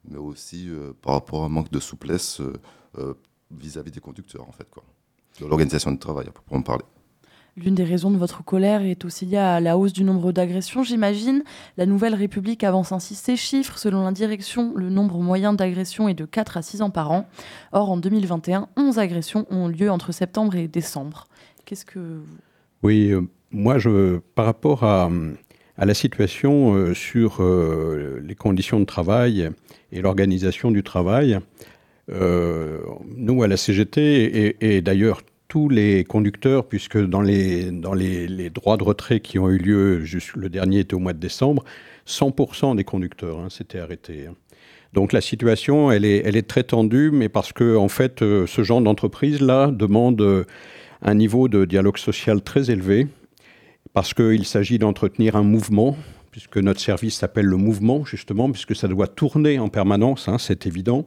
mais 0.07 0.19
aussi 0.19 0.69
par 1.01 1.15
rapport 1.15 1.41
à 1.41 1.47
un 1.47 1.49
manque 1.49 1.71
de 1.71 1.79
souplesse 1.79 2.39
vis-à-vis 3.51 3.91
des 3.91 3.99
conducteurs, 3.99 4.47
en 4.47 4.51
fait, 4.51 4.67
quoi. 4.69 4.83
De 5.39 5.45
l'organisation 5.45 5.91
du 5.91 5.99
travail, 5.99 6.27
pour 6.45 6.57
en 6.57 6.61
parler. 6.61 6.83
L'une 7.55 7.75
des 7.75 7.83
raisons 7.83 8.11
de 8.11 8.17
votre 8.17 8.43
colère 8.43 8.81
est 8.81 9.03
aussi 9.05 9.25
liée 9.25 9.37
à 9.37 9.59
la 9.59 9.77
hausse 9.77 9.93
du 9.93 10.03
nombre 10.03 10.31
d'agressions, 10.31 10.83
j'imagine. 10.83 11.43
La 11.77 11.85
Nouvelle 11.85 12.15
République 12.15 12.63
avance 12.63 12.91
ainsi 12.91 13.15
ses 13.15 13.35
chiffres. 13.35 13.77
Selon 13.77 14.05
la 14.05 14.11
direction, 14.11 14.73
le 14.75 14.89
nombre 14.89 15.19
moyen 15.19 15.53
d'agressions 15.53 16.07
est 16.07 16.13
de 16.13 16.25
4 16.25 16.57
à 16.57 16.61
6 16.61 16.81
ans 16.81 16.89
par 16.89 17.11
an. 17.11 17.27
Or, 17.71 17.89
en 17.91 17.97
2021, 17.97 18.67
11 18.77 18.99
agressions 18.99 19.45
ont 19.49 19.67
lieu 19.67 19.89
entre 19.89 20.11
septembre 20.11 20.55
et 20.55 20.67
décembre. 20.67 21.25
Qu'est-ce 21.65 21.85
que... 21.85 22.21
Oui, 22.83 23.11
euh, 23.11 23.21
moi, 23.51 23.77
je, 23.77 24.19
par 24.35 24.45
rapport 24.45 24.83
à, 24.83 25.09
à 25.79 25.85
la 25.85 25.93
situation 25.93 26.75
euh, 26.75 26.93
sur 26.93 27.37
euh, 27.39 28.21
les 28.23 28.35
conditions 28.35 28.79
de 28.81 28.85
travail 28.85 29.49
et 29.93 30.01
l'organisation 30.01 30.71
du 30.71 30.83
travail, 30.83 31.35
euh, 31.35 31.39
nous, 32.09 33.43
à 33.43 33.47
la 33.47 33.57
CGT, 33.57 34.55
et, 34.59 34.81
d'ailleurs 34.81 35.21
tous 35.49 35.67
les 35.67 36.03
conducteurs, 36.03 36.67
puisque 36.67 36.97
dans, 36.97 37.21
les, 37.21 37.71
dans 37.71 37.95
les, 37.95 38.49
droits 38.51 38.77
de 38.77 38.83
retrait 38.83 39.19
qui 39.19 39.39
ont 39.39 39.49
eu 39.49 39.57
lieu, 39.57 39.99
juste, 40.05 40.35
le 40.35 40.47
dernier 40.47 40.81
était 40.81 40.93
au 40.93 40.99
mois 40.99 41.13
de 41.13 41.19
décembre, 41.19 41.63
100% 42.07 42.75
des 42.75 42.83
conducteurs 42.83 43.39
hein, 43.39 43.49
s'étaient 43.49 43.79
arrêtés. 43.79 44.27
Hein. 44.29 44.35
Donc 44.93 45.11
la 45.11 45.21
situation, 45.21 45.91
elle 45.91 46.05
est, 46.05 46.21
elle 46.25 46.35
est 46.35 46.47
très 46.47 46.63
tendue, 46.63 47.11
mais 47.11 47.29
parce 47.29 47.51
que 47.51 47.75
en 47.75 47.89
fait, 47.89 48.21
euh, 48.21 48.47
ce 48.47 48.63
genre 48.63 48.81
d'entreprise-là 48.81 49.67
demande 49.67 50.21
euh, 50.21 50.45
un 51.01 51.15
niveau 51.15 51.47
de 51.47 51.65
dialogue 51.65 51.97
social 51.97 52.41
très 52.41 52.71
élevé, 52.71 53.07
parce 53.93 54.13
qu'il 54.13 54.45
s'agit 54.45 54.79
d'entretenir 54.79 55.35
un 55.35 55.43
mouvement, 55.43 55.95
puisque 56.31 56.57
notre 56.57 56.79
service 56.79 57.17
s'appelle 57.17 57.45
le 57.45 57.57
mouvement, 57.57 58.05
justement, 58.05 58.51
puisque 58.51 58.75
ça 58.75 58.87
doit 58.87 59.07
tourner 59.07 59.59
en 59.59 59.69
permanence, 59.69 60.27
hein, 60.27 60.37
c'est 60.37 60.67
évident 60.67 61.05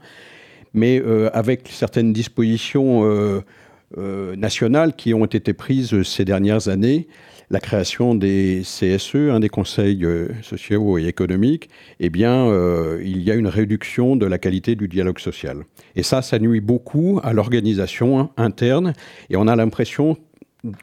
mais 0.75 1.01
euh, 1.01 1.31
avec 1.33 1.68
certaines 1.70 2.12
dispositions 2.12 3.05
euh, 3.05 4.37
nationales 4.37 4.95
qui 4.95 5.12
ont 5.12 5.27
été 5.27 5.53
prises 5.53 6.03
ces 6.03 6.25
dernières 6.25 6.68
années 6.68 7.09
la 7.53 7.61
création 7.61 8.14
des 8.14 8.62
CSE, 8.64 9.39
des 9.39 9.51
conseils 9.51 10.07
euh, 10.07 10.29
sociaux 10.41 10.97
et 10.97 11.07
économiques, 11.07 11.68
eh 12.01 12.09
bien, 12.09 12.47
euh, 12.47 13.01
il 13.05 13.23
y 13.23 13.31
a 13.31 13.35
une 13.35 13.47
réduction 13.47 14.16
de 14.16 14.25
la 14.25 14.39
qualité 14.39 14.75
du 14.75 14.89
dialogue 14.89 15.18
social. 15.18 15.59
Et 15.95 16.03
ça, 16.03 16.23
ça 16.23 16.39
nuit 16.39 16.62
beaucoup 16.62 17.20
à 17.23 17.35
l'organisation 17.35 18.31
interne. 18.39 18.95
Et 19.29 19.37
on 19.37 19.47
a 19.47 19.55
l'impression 19.55 20.16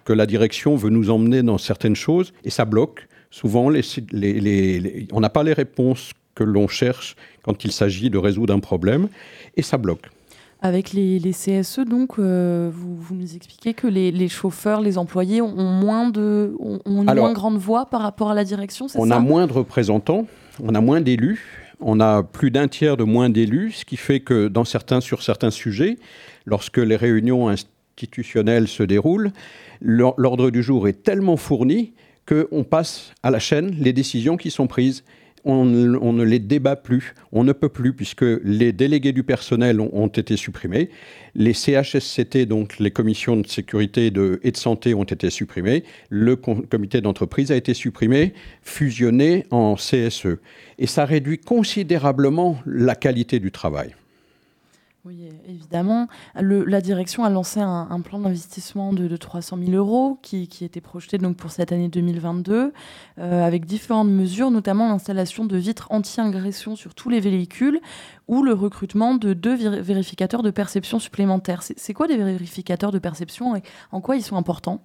que 0.06 0.14
la 0.14 0.28
direction 0.28 0.76
veut 0.76 0.92
nous 0.92 1.10
emmener 1.10 1.42
dans 1.42 1.58
certaines 1.58 1.96
choses 1.96 2.34
et 2.44 2.52
ça 2.52 2.66
bloque. 2.66 3.08
Souvent, 3.32 3.72
on 3.72 5.20
n'a 5.20 5.30
pas 5.30 5.44
les 5.44 5.54
réponses 5.54 6.12
que 6.40 6.44
l'on 6.46 6.70
cherche 6.70 7.18
quand 7.44 7.66
il 7.66 7.74
s'agit 7.74 8.10
de 8.10 8.18
résoudre 8.18 8.54
un 8.54 8.60
problème 8.60 9.10
et 9.58 9.62
ça 9.62 9.78
bloque. 9.78 10.10
Avec 10.62 10.94
les, 10.94 11.20
CSE, 11.32 11.80
donc, 11.80 12.18
euh, 12.18 12.70
vous, 12.74 13.16
nous 13.16 13.36
expliquez 13.36 13.74
que 13.74 13.88
les, 13.88 14.28
chauffeurs, 14.28 14.82
les 14.82 14.98
employés 14.98 15.42
ont, 15.42 15.54
moins 15.56 16.10
de, 16.10 16.54
ont, 16.60 16.80
une 16.86 17.14
moins 17.14 17.34
grande 17.34 17.58
voix 17.58 17.86
par 17.86 18.02
rapport 18.02 18.32
à 18.32 18.34
la 18.34 18.44
direction, 18.44 18.88
c'est 18.88 19.00
On 19.00 19.12
a 19.12 19.20
moins 19.20 19.48
de 19.48 19.54
représentants, 19.54 20.28
on 20.62 20.76
a 20.76 20.82
moins 20.82 21.00
d'élus, 21.02 21.74
on 21.80 22.00
a 22.02 22.24
plus 22.24 22.52
d'un 22.52 22.68
tiers 22.68 22.98
de 22.98 23.06
moins 23.06 23.30
d'élus, 23.30 23.72
ce 23.72 23.86
qui 23.86 23.96
fait 23.96 24.20
que 24.20 24.50
dans 24.50 24.66
certains, 24.66 25.00
sur 25.00 25.24
certains 25.24 25.52
sujets, 25.52 25.98
lorsque 26.46 26.78
les 26.78 26.98
réunions 26.98 27.48
institutionnelles 27.48 28.68
se 28.68 28.84
déroulent, 28.84 29.32
l'ordre 29.82 30.52
du 30.52 30.62
jour 30.62 30.90
est 30.90 31.04
tellement 31.04 31.38
fourni 31.38 31.94
qu'on 32.28 32.64
passe 32.64 33.14
à 33.24 33.32
la 33.32 33.40
chaîne 33.40 33.76
les 33.80 33.94
décisions 33.94 34.36
qui 34.36 34.52
sont 34.52 34.68
prises 34.68 35.04
on, 35.46 35.66
ne 35.66 36.24
les 36.24 36.40
débat 36.40 36.76
plus, 36.76 37.14
on 37.32 37.44
ne 37.44 37.54
peut 37.54 37.70
plus, 37.70 37.94
puisque 37.94 38.26
les 38.44 38.72
délégués 38.72 39.12
du 39.12 39.24
personnel 39.24 39.80
ont, 39.80 40.08
été 40.08 40.38
supprimés, 40.38 40.90
les 41.36 41.54
CHSCT, 41.54 42.46
donc 42.46 42.80
les 42.80 42.92
commissions 42.92 43.38
de 43.38 43.48
sécurité 43.48 44.08
et 44.08 44.12
de 44.12 44.58
santé, 44.58 44.94
ont 44.94 45.04
été 45.04 45.30
supprimées, 45.30 45.84
le 46.10 46.36
comité 46.36 47.02
d'entreprise 47.02 47.52
a 47.52 47.56
été 47.56 47.74
supprimé, 47.74 48.34
fusionné 48.62 49.46
en 49.52 49.76
CSE. 49.76 50.38
Et 50.78 50.88
ça 50.88 51.06
réduit 51.06 51.38
considérablement 51.38 52.58
la 52.66 52.96
qualité 52.96 53.40
du 53.40 53.52
travail. 53.52 53.96
Oui, 55.06 55.30
évidemment. 55.48 56.10
la 56.36 56.82
direction 56.82 57.24
a 57.24 57.30
lancé 57.30 57.62
un, 57.62 58.02
plan 58.02 58.20
d'investissement 58.20 58.92
de, 58.92 59.16
300 59.16 59.58
000 59.58 59.72
euros 59.72 60.20
qui, 60.22 60.50
était 60.62 60.82
projeté 60.82 61.18
donc 61.18 61.38
pour 61.38 61.52
cette 61.52 61.72
année 61.72 61.88
2022, 61.88 62.74
euh, 63.18 63.44
avec 63.46 63.66
différentes 63.66 64.10
mesures, 64.10 64.52
notamment 64.52 64.90
l'installation 64.90 65.46
de 65.46 65.56
vitres 65.56 65.88
anti-ingression 65.90 66.76
sur 66.76 66.96
tous 66.96 67.10
les 67.10 67.22
véhicules 67.22 67.80
ou 68.28 68.44
le 68.44 68.52
recrutement 68.52 69.16
de 69.16 69.34
deux 69.34 69.56
vérificateurs 69.56 70.44
de 70.44 70.52
perception 70.52 71.00
supplémentaires. 71.00 71.64
C'est 71.64 71.94
quoi 71.94 72.08
des 72.08 72.18
vérificateurs 72.18 72.92
de 72.92 73.00
perception 73.00 73.56
et 73.56 73.64
en 73.94 74.02
quoi 74.02 74.18
ils 74.18 74.24
sont 74.24 74.36
importants? 74.36 74.84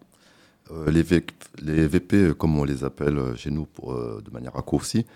Euh, 0.70 0.90
les, 0.92 1.86
VP, 1.88 2.34
comme 2.38 2.56
on 2.56 2.64
les 2.64 2.84
appelle 2.84 3.18
chez 3.36 3.50
nous 3.50 3.66
euh, 3.82 4.20
de 4.20 4.30
manière 4.30 4.52
raccourcie, 4.52 5.06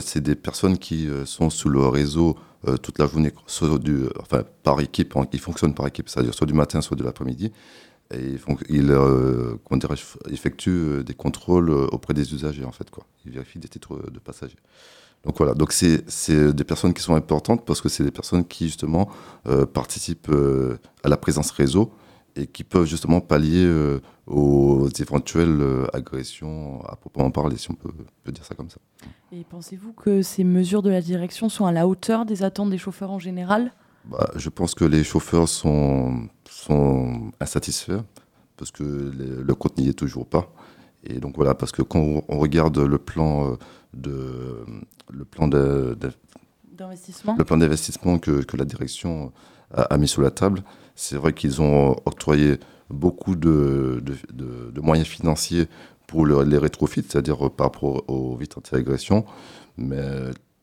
c'est 0.00 0.20
des 0.20 0.34
personnes 0.34 0.78
qui 0.78 1.08
sont 1.24 1.50
sous 1.50 1.68
le 1.68 1.86
réseau 1.86 2.36
euh, 2.68 2.76
toute 2.76 3.00
la 3.00 3.08
journée, 3.08 3.32
soit 3.46 3.76
du, 3.78 4.04
enfin, 4.20 4.44
par 4.62 4.80
équipe, 4.80 5.14
ils 5.32 5.40
fonctionnent 5.40 5.74
par 5.74 5.88
équipe, 5.88 6.08
c'est-à-dire 6.08 6.32
soit 6.32 6.46
du 6.46 6.54
matin, 6.54 6.80
soit 6.80 6.96
de 6.96 7.02
l'après-midi. 7.02 7.52
Et 8.14 8.36
ils, 8.68 8.90
euh, 8.92 9.56
effectuent 10.30 10.70
euh, 10.70 11.02
des 11.02 11.14
contrôles 11.14 11.70
auprès 11.70 12.14
des 12.14 12.32
usagers, 12.34 12.64
en 12.64 12.70
fait. 12.70 12.88
Quoi. 12.90 13.04
Ils 13.24 13.32
vérifient 13.32 13.58
des 13.58 13.68
titres 13.68 13.98
de 14.10 14.18
passagers. 14.20 14.58
Donc 15.24 15.38
voilà, 15.38 15.54
donc 15.54 15.72
c'est 15.72 16.52
des 16.52 16.64
personnes 16.64 16.92
qui 16.94 17.02
sont 17.02 17.14
importantes 17.14 17.64
parce 17.64 17.80
que 17.80 17.88
c'est 17.88 18.02
des 18.02 18.10
personnes 18.10 18.44
qui 18.44 18.66
justement 18.66 19.08
participent 19.72 20.32
à 21.04 21.08
la 21.08 21.16
présence 21.16 21.52
réseau 21.52 21.92
et 22.36 22.46
qui 22.46 22.64
peuvent 22.64 22.86
justement 22.86 23.20
pallier 23.20 23.70
aux 24.26 24.88
éventuelles 24.98 25.86
agressions 25.92 26.82
à 26.86 26.96
proprement 26.96 27.30
parler, 27.30 27.56
si 27.56 27.70
on 27.70 27.74
peut, 27.74 27.92
peut 28.24 28.32
dire 28.32 28.44
ça 28.44 28.54
comme 28.54 28.70
ça. 28.70 28.78
Et 29.32 29.44
pensez-vous 29.44 29.92
que 29.92 30.22
ces 30.22 30.44
mesures 30.44 30.82
de 30.82 30.90
la 30.90 31.00
direction 31.00 31.48
sont 31.48 31.66
à 31.66 31.72
la 31.72 31.86
hauteur 31.86 32.24
des 32.24 32.42
attentes 32.42 32.70
des 32.70 32.78
chauffeurs 32.78 33.10
en 33.10 33.18
général? 33.18 33.72
Bah, 34.04 34.30
Je 34.36 34.48
pense 34.48 34.74
que 34.74 34.84
les 34.84 35.04
chauffeurs 35.04 35.48
sont, 35.48 36.28
sont 36.48 37.30
insatisfaits 37.40 38.02
parce 38.56 38.70
que 38.70 38.82
le 38.82 39.54
compte 39.54 39.78
n'y 39.78 39.88
est 39.88 39.98
toujours 39.98 40.26
pas. 40.26 40.52
Et 41.04 41.18
donc 41.18 41.36
voilà, 41.36 41.54
parce 41.54 41.72
que 41.72 41.82
quand 41.82 42.22
on 42.28 42.38
regarde 42.38 42.78
le 42.78 42.98
plan 42.98 43.52
euh, 43.52 43.56
de 43.94 44.64
le 45.10 45.24
plan 45.24 45.48
d'investissement, 45.48 47.34
le 47.36 47.44
plan 47.44 47.56
d'investissement 47.56 48.18
que, 48.18 48.42
que, 48.42 48.56
la 48.56 48.64
direction 48.64 49.32
a, 49.74 49.98
mis 49.98 50.06
sur 50.06 50.22
la 50.22 50.30
table, 50.30 50.62
c'est 50.94 51.16
vrai 51.16 51.32
qu'ils 51.32 51.60
ont 51.62 51.96
octroyé 52.06 52.58
beaucoup 52.90 53.36
de, 53.36 54.02
moyens 54.76 55.08
financiers 55.08 55.66
pour 56.06 56.26
les 56.26 56.58
rétrofits, 56.58 57.04
c'est-à-dire 57.08 57.50
par 57.50 57.66
rapport 57.66 58.08
aux 58.08 58.36
vitres 58.36 58.58
anti-agression. 58.58 59.24
Mais 59.78 60.02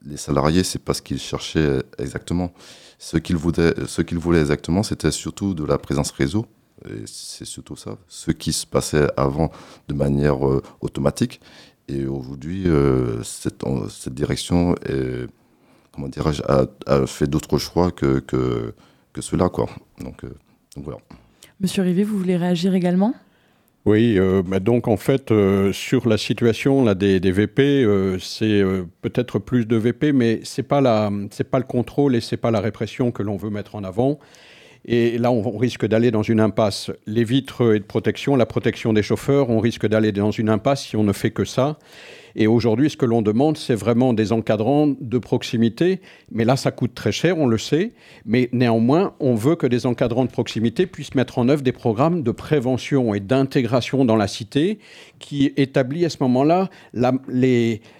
les 0.05 0.17
salariés, 0.17 0.63
c'est 0.63 0.83
pas 0.83 0.93
ce 0.93 1.01
qu'ils 1.01 1.19
cherchaient 1.19 1.81
exactement. 1.97 2.53
Ce 2.99 3.17
qu'ils 3.17 3.37
voulaient, 3.37 4.39
exactement, 4.39 4.83
c'était 4.83 5.11
surtout 5.11 5.53
de 5.53 5.63
la 5.63 5.77
présence 5.77 6.11
réseau. 6.11 6.45
Et 6.85 7.03
c'est 7.05 7.45
surtout 7.45 7.75
ça. 7.75 7.97
Ce 8.07 8.31
qui 8.31 8.53
se 8.53 8.65
passait 8.65 9.07
avant 9.17 9.51
de 9.89 9.93
manière 9.93 10.47
euh, 10.47 10.61
automatique. 10.79 11.41
Et 11.89 12.05
aujourd'hui, 12.05 12.63
euh, 12.67 13.21
cette, 13.23 13.65
direction 14.09 14.75
a, 16.47 17.07
fait 17.07 17.27
d'autres 17.27 17.57
choix 17.57 17.91
que, 17.91 18.73
que 19.13 19.21
cela. 19.21 19.49
Quoi. 19.49 19.67
Donc, 19.99 20.23
euh, 20.23 20.35
donc 20.75 20.85
voilà. 20.85 20.99
Monsieur 21.59 21.83
Rivet, 21.83 22.03
vous 22.03 22.17
voulez 22.17 22.37
réagir 22.37 22.73
également? 22.73 23.13
Oui, 23.85 24.19
euh, 24.19 24.43
bah 24.45 24.59
donc 24.59 24.87
en 24.87 24.97
fait, 24.97 25.31
euh, 25.31 25.71
sur 25.71 26.07
la 26.07 26.17
situation 26.17 26.83
là, 26.83 26.95
des, 26.95 27.19
VP, 27.19 27.83
euh, 27.83 28.19
c'est 28.19 28.61
peut-être 29.01 29.39
plus 29.39 29.65
de 29.65 29.77
VP, 29.77 30.11
mais 30.11 30.41
ce 30.43 30.61
n'est 30.61 30.67
pas, 30.67 30.81
pas 30.81 31.57
le 31.57 31.63
contrôle 31.63 32.15
et 32.15 32.21
ce 32.21 32.35
n'est 32.35 32.39
pas 32.39 32.51
la 32.51 32.59
répression 32.59 33.11
que 33.11 33.23
l'on 33.23 33.37
veut 33.37 33.49
mettre 33.49 33.75
en 33.75 33.83
avant. 33.83 34.19
Et 34.85 35.17
là, 35.17 35.31
on, 35.31 35.57
risque 35.57 35.85
d'aller 35.85 36.11
dans 36.11 36.23
une 36.23 36.39
impasse. 36.39 36.91
Les 37.05 37.23
vitres 37.23 37.75
et 37.75 37.79
de 37.79 37.83
protection, 37.83 38.35
la 38.35 38.45
protection 38.45 38.93
des 38.93 39.03
chauffeurs, 39.03 39.49
on 39.49 39.59
risque 39.59 39.87
d'aller 39.87 40.11
dans 40.11 40.31
une 40.31 40.49
impasse 40.49 40.85
si 40.85 40.95
on 40.95 41.03
ne 41.03 41.13
fait 41.13 41.31
que 41.31 41.45
ça. 41.45 41.77
Et 42.35 42.47
aujourd'hui, 42.47 42.89
ce 42.89 42.97
que 42.97 43.05
l'on 43.05 43.21
demande, 43.21 43.57
c'est 43.57 43.75
vraiment 43.75 44.13
des 44.13 44.31
encadrants 44.31 44.87
de 44.99 45.17
proximité. 45.17 46.01
Mais 46.31 46.45
là, 46.45 46.55
ça 46.55 46.71
coûte 46.71 46.93
très 46.93 47.11
cher, 47.11 47.37
on 47.37 47.47
le 47.47 47.57
sait. 47.57 47.91
Mais 48.25 48.49
néanmoins, 48.51 49.13
on 49.19 49.35
veut 49.35 49.55
que 49.55 49.67
des 49.67 49.85
encadrants 49.85 50.25
de 50.25 50.31
proximité 50.31 50.85
puissent 50.85 51.15
mettre 51.15 51.37
en 51.37 51.49
œuvre 51.49 51.61
des 51.61 51.71
programmes 51.71 52.23
de 52.23 52.31
prévention 52.31 53.13
et 53.13 53.19
d'intégration 53.19 54.05
dans 54.05 54.15
la 54.15 54.27
cité 54.27 54.79
qui 55.19 55.53
établit 55.57 56.05
à 56.05 56.09
ce 56.09 56.17
moment-là 56.21 56.69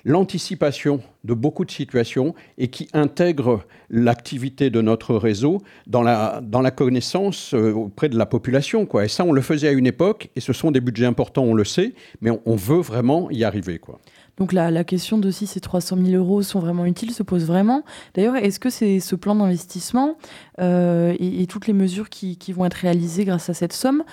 l'anticipation 0.06 1.02
de 1.24 1.34
beaucoup 1.34 1.66
de 1.66 1.72
situations 1.72 2.34
et 2.58 2.70
qui 2.70 2.88
intègre 2.94 3.66
l'activité 3.90 4.70
de 4.70 4.82
notre 4.82 5.16
réseau 5.16 5.62
dans 5.88 6.02
la, 6.02 6.42
dans 6.42 6.62
la 6.62 6.72
connaissance 6.72 7.54
euh, 7.54 7.74
auprès 7.74 8.10
de 8.10 8.18
la 8.18 8.26
population. 8.26 8.88
Et 9.02 9.08
ça, 9.08 9.26
on 9.26 9.32
le 9.32 9.42
faisait 9.42 9.68
à 9.68 9.72
une 9.72 9.88
époque, 9.88 10.30
et 10.36 10.40
ce 10.40 10.54
sont 10.54 10.72
des 10.72 10.80
budgets 10.80 11.06
importants, 11.06 11.44
on 11.44 11.54
le 11.54 11.66
sait, 11.66 11.94
mais 12.22 12.30
on, 12.30 12.42
on 12.46 12.56
veut 12.56 12.80
vraiment 12.80 13.30
y 13.32 13.44
arriver. 13.44 13.80
Quoi. 13.80 14.00
Donc 14.40 14.54
la, 14.54 14.84
question 14.86 15.18
de 15.18 15.30
si 15.32 15.48
ces 15.48 15.60
300 15.60 15.98
000 16.02 16.12
euros 16.12 16.42
sont 16.42 16.60
vraiment 16.60 16.86
utiles 16.86 17.12
se 17.12 17.24
pose 17.24 17.46
vraiment. 17.46 17.84
D'ailleurs, 18.16 18.38
est-ce 18.38 18.60
que 18.60 18.70
c'est 18.70 19.02
ce 19.02 19.16
plan 19.16 19.36
d'investissement 19.36 20.18
euh, 20.60 21.14
et, 21.20 21.46
toutes 21.48 21.68
les 21.68 21.74
mesures 21.74 22.10
qui, 22.10 22.38
vont 22.54 22.66
être 22.66 22.76
réalisées 22.76 23.26
grâce 23.26 23.50
à 23.50 23.54
cette 23.54 23.74
somme, 23.74 24.04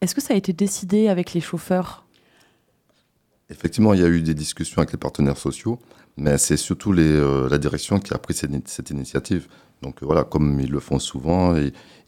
est-ce 0.00 0.14
que 0.14 0.20
ça 0.20 0.34
a 0.34 0.36
été 0.36 0.52
décidé 0.52 1.08
avec 1.08 1.34
les 1.34 1.40
chauffeurs? 1.40 2.06
Effectivement, 3.50 3.92
il 3.92 4.00
y 4.00 4.04
a 4.04 4.08
eu 4.08 4.22
des 4.22 4.34
discussions 4.34 4.78
avec 4.78 4.92
les 4.92 4.98
partenaires 4.98 5.36
sociaux, 5.36 5.80
mais 6.16 6.38
c'est 6.38 6.56
surtout 6.56 6.92
euh, 6.92 7.48
la 7.50 7.58
direction 7.58 7.98
qui 7.98 8.14
a 8.14 8.18
pris 8.18 8.34
cette, 8.34 8.90
initiative. 8.90 9.48
Donc 9.82 10.00
voilà, 10.00 10.22
comme 10.22 10.60
ils 10.60 10.70
le 10.70 10.78
font 10.78 11.00
souvent, 11.00 11.56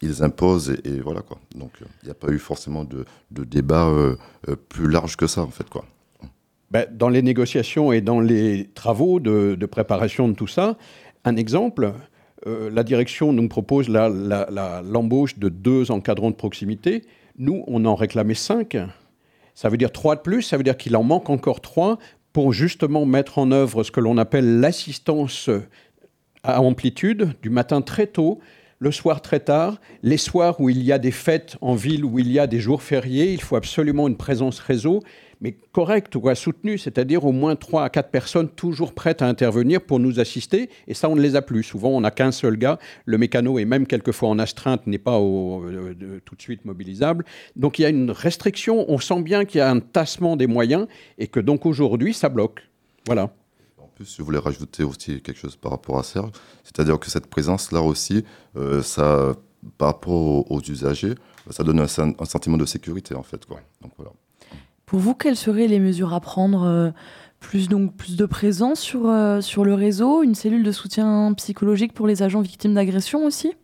ils 0.01 0.23
imposent 0.23 0.77
et, 0.85 1.01
voilà 1.01 1.23
quoi. 1.23 1.41
Donc 1.57 1.73
il 1.81 2.07
n'y 2.07 2.13
a 2.13 2.15
pas 2.15 2.29
eu 2.29 2.39
forcément 2.39 2.85
de, 2.85 3.05
débat 3.33 3.89
euh, 3.89 4.17
plus 4.69 4.89
large 4.89 5.17
que 5.17 5.27
ça 5.27 5.43
en 5.43 5.51
fait 5.51 5.69
quoi. 5.69 5.85
Ben, 6.75 6.89
dans 6.91 7.09
les 7.09 7.23
négociations 7.23 7.93
et 7.93 8.01
dans 8.01 8.19
les 8.19 8.69
travaux 8.75 9.21
de, 9.21 9.65
préparation 9.67 10.29
de 10.29 10.35
tout 10.35 10.49
ça, 10.49 10.77
un 11.25 11.37
exemple, 11.37 11.93
euh, 12.49 12.69
la 12.69 12.83
direction 12.83 13.33
nous 13.33 13.47
propose 13.47 13.89
l'embauche 13.89 15.39
de 15.39 15.49
deux 15.49 15.93
encadrants 15.93 16.33
de 16.33 16.35
proximité. 16.35 17.03
Nous, 17.39 17.63
on 17.69 17.85
en 17.85 17.95
réclamait 17.95 18.35
cinq. 18.35 18.77
Ça 19.55 19.69
veut 19.69 19.77
dire 19.77 19.93
trois 19.93 20.17
de 20.17 20.21
plus, 20.21 20.43
ça 20.43 20.57
veut 20.57 20.65
dire 20.65 20.77
qu'il 20.77 20.97
en 20.97 21.05
manque 21.05 21.31
encore 21.31 21.61
trois 21.61 22.01
pour 22.33 22.53
justement 22.53 23.07
mettre 23.07 23.39
en 23.39 23.53
œuvre 23.53 23.85
ce 23.85 23.93
que 23.93 24.01
l'on 24.01 24.19
appelle 24.19 24.59
l'assistance 24.59 25.49
à 26.43 26.61
amplitude 26.61 27.35
du 27.41 27.51
matin 27.51 27.83
très 27.83 28.09
tôt, 28.09 28.41
le 28.81 28.91
soir 28.91 29.23
très 29.23 29.39
tard, 29.39 29.81
les 30.03 30.17
soirs 30.17 30.61
où 30.61 30.71
il 30.71 30.83
y 30.83 30.91
a 30.91 30.99
des 30.99 31.13
fêtes 31.13 31.57
en 31.61 31.77
ville, 31.77 32.05
où 32.05 32.19
il 32.19 32.33
y 32.33 32.41
a 32.41 32.49
des 32.49 32.59
jours 32.59 32.83
fériés, 32.83 33.33
il 33.33 33.41
faut 33.41 33.55
absolument 33.55 34.09
une 34.09 34.17
présence 34.17 34.59
réseau 34.59 35.05
mais 35.45 35.53
correcte, 35.73 36.17
ou 36.17 36.35
soutenue, 36.35 36.79
c'est-à-dire 36.79 37.27
au 37.27 37.33
moins 37.33 37.55
3 37.55 37.85
à 37.85 37.91
4 37.91 38.11
personnes 38.11 38.49
toujours 38.49 38.95
prêtes 38.95 39.21
à 39.21 39.29
intervenir 39.29 39.83
pour 39.83 40.01
nous 40.01 40.19
assister. 40.19 40.71
Et 40.89 40.95
ça, 40.95 41.11
on 41.11 41.17
ne 41.17 41.21
les 41.21 41.37
a 41.37 41.43
plus. 41.43 41.63
Souvent, 41.63 41.91
on 41.91 42.01
n'a 42.01 42.11
qu'un 42.11 42.33
seul 42.33 42.57
gars. 42.57 42.79
Le 43.05 43.19
mécano, 43.19 43.59
et 43.59 43.67
même 43.67 43.87
quelquefois 43.87 44.31
en 44.31 44.39
astreinte, 44.39 44.87
n'est 44.87 44.97
pas 44.97 45.21
euh, 45.21 46.19
tout 46.25 46.35
de 46.35 46.41
suite 46.41 46.65
mobilisable. 46.65 47.27
Donc 47.57 47.79
il 47.79 47.83
y 47.83 47.85
a 47.85 47.91
une 47.91 48.11
restriction. 48.11 48.87
On 48.89 48.99
sent 48.99 49.21
bien 49.21 49.45
qu'il 49.45 49.59
y 49.59 49.61
a 49.61 49.71
un 49.71 49.81
tassement 49.81 50.37
des 50.37 50.47
moyens 50.47 50.87
et 51.19 51.27
que 51.27 51.41
donc 51.41 51.67
aujourd'hui, 51.67 52.15
ça 52.15 52.31
bloque. 52.31 52.63
Voilà. 53.05 53.25
En 53.77 53.89
plus, 53.95 54.17
je 54.17 54.23
voulais 54.23 54.39
rajouter 54.39 54.83
aussi 54.83 55.21
quelque 55.21 55.39
chose 55.39 55.57
par 55.57 55.73
rapport 55.73 55.99
à 55.99 56.05
Serge, 56.05 56.31
c'est-à-dire 56.63 56.99
que 56.99 57.11
cette 57.11 57.27
présence-là 57.27 57.83
aussi, 57.83 58.25
euh, 58.57 58.83
ça, 58.83 59.35
par 59.77 59.89
rapport 59.89 60.51
aux, 60.51 60.61
usagers, 60.63 61.17
ça 61.51 61.63
donne 61.63 61.81
un, 61.81 61.87
sentiment 61.87 62.57
de 62.57 62.65
sécurité 62.65 63.15
en 63.15 63.23
fait. 63.23 63.45
Quoi. 63.45 63.61
Donc, 63.83 63.93
voilà. 63.99 64.13
Pour 64.95 65.01
vous, 65.01 65.15
quelles 65.15 65.35
seraient 65.35 65.67
les 65.67 65.81
mesures 65.81 66.15
à 66.15 66.21
prendre 66.21 66.63
euh, 66.63 66.91
plus, 67.41 67.69
donc, 67.69 67.97
plus 67.97 68.15
de 68.15 68.27
présence 68.27 68.79
sur, 68.79 69.09
euh, 69.09 69.41
sur 69.41 69.65
le 69.65 69.75
réseau, 69.75 70.23
une 70.23 70.37
cellule 70.37 70.63
de 70.63 70.71
soutien 70.71 71.33
psychologique 71.37 71.95
pour 71.95 72.07
les 72.07 72.23
agents 72.23 72.43
victimes 72.43 72.75
d'agression 72.75 73.25
aussi? 73.25 73.55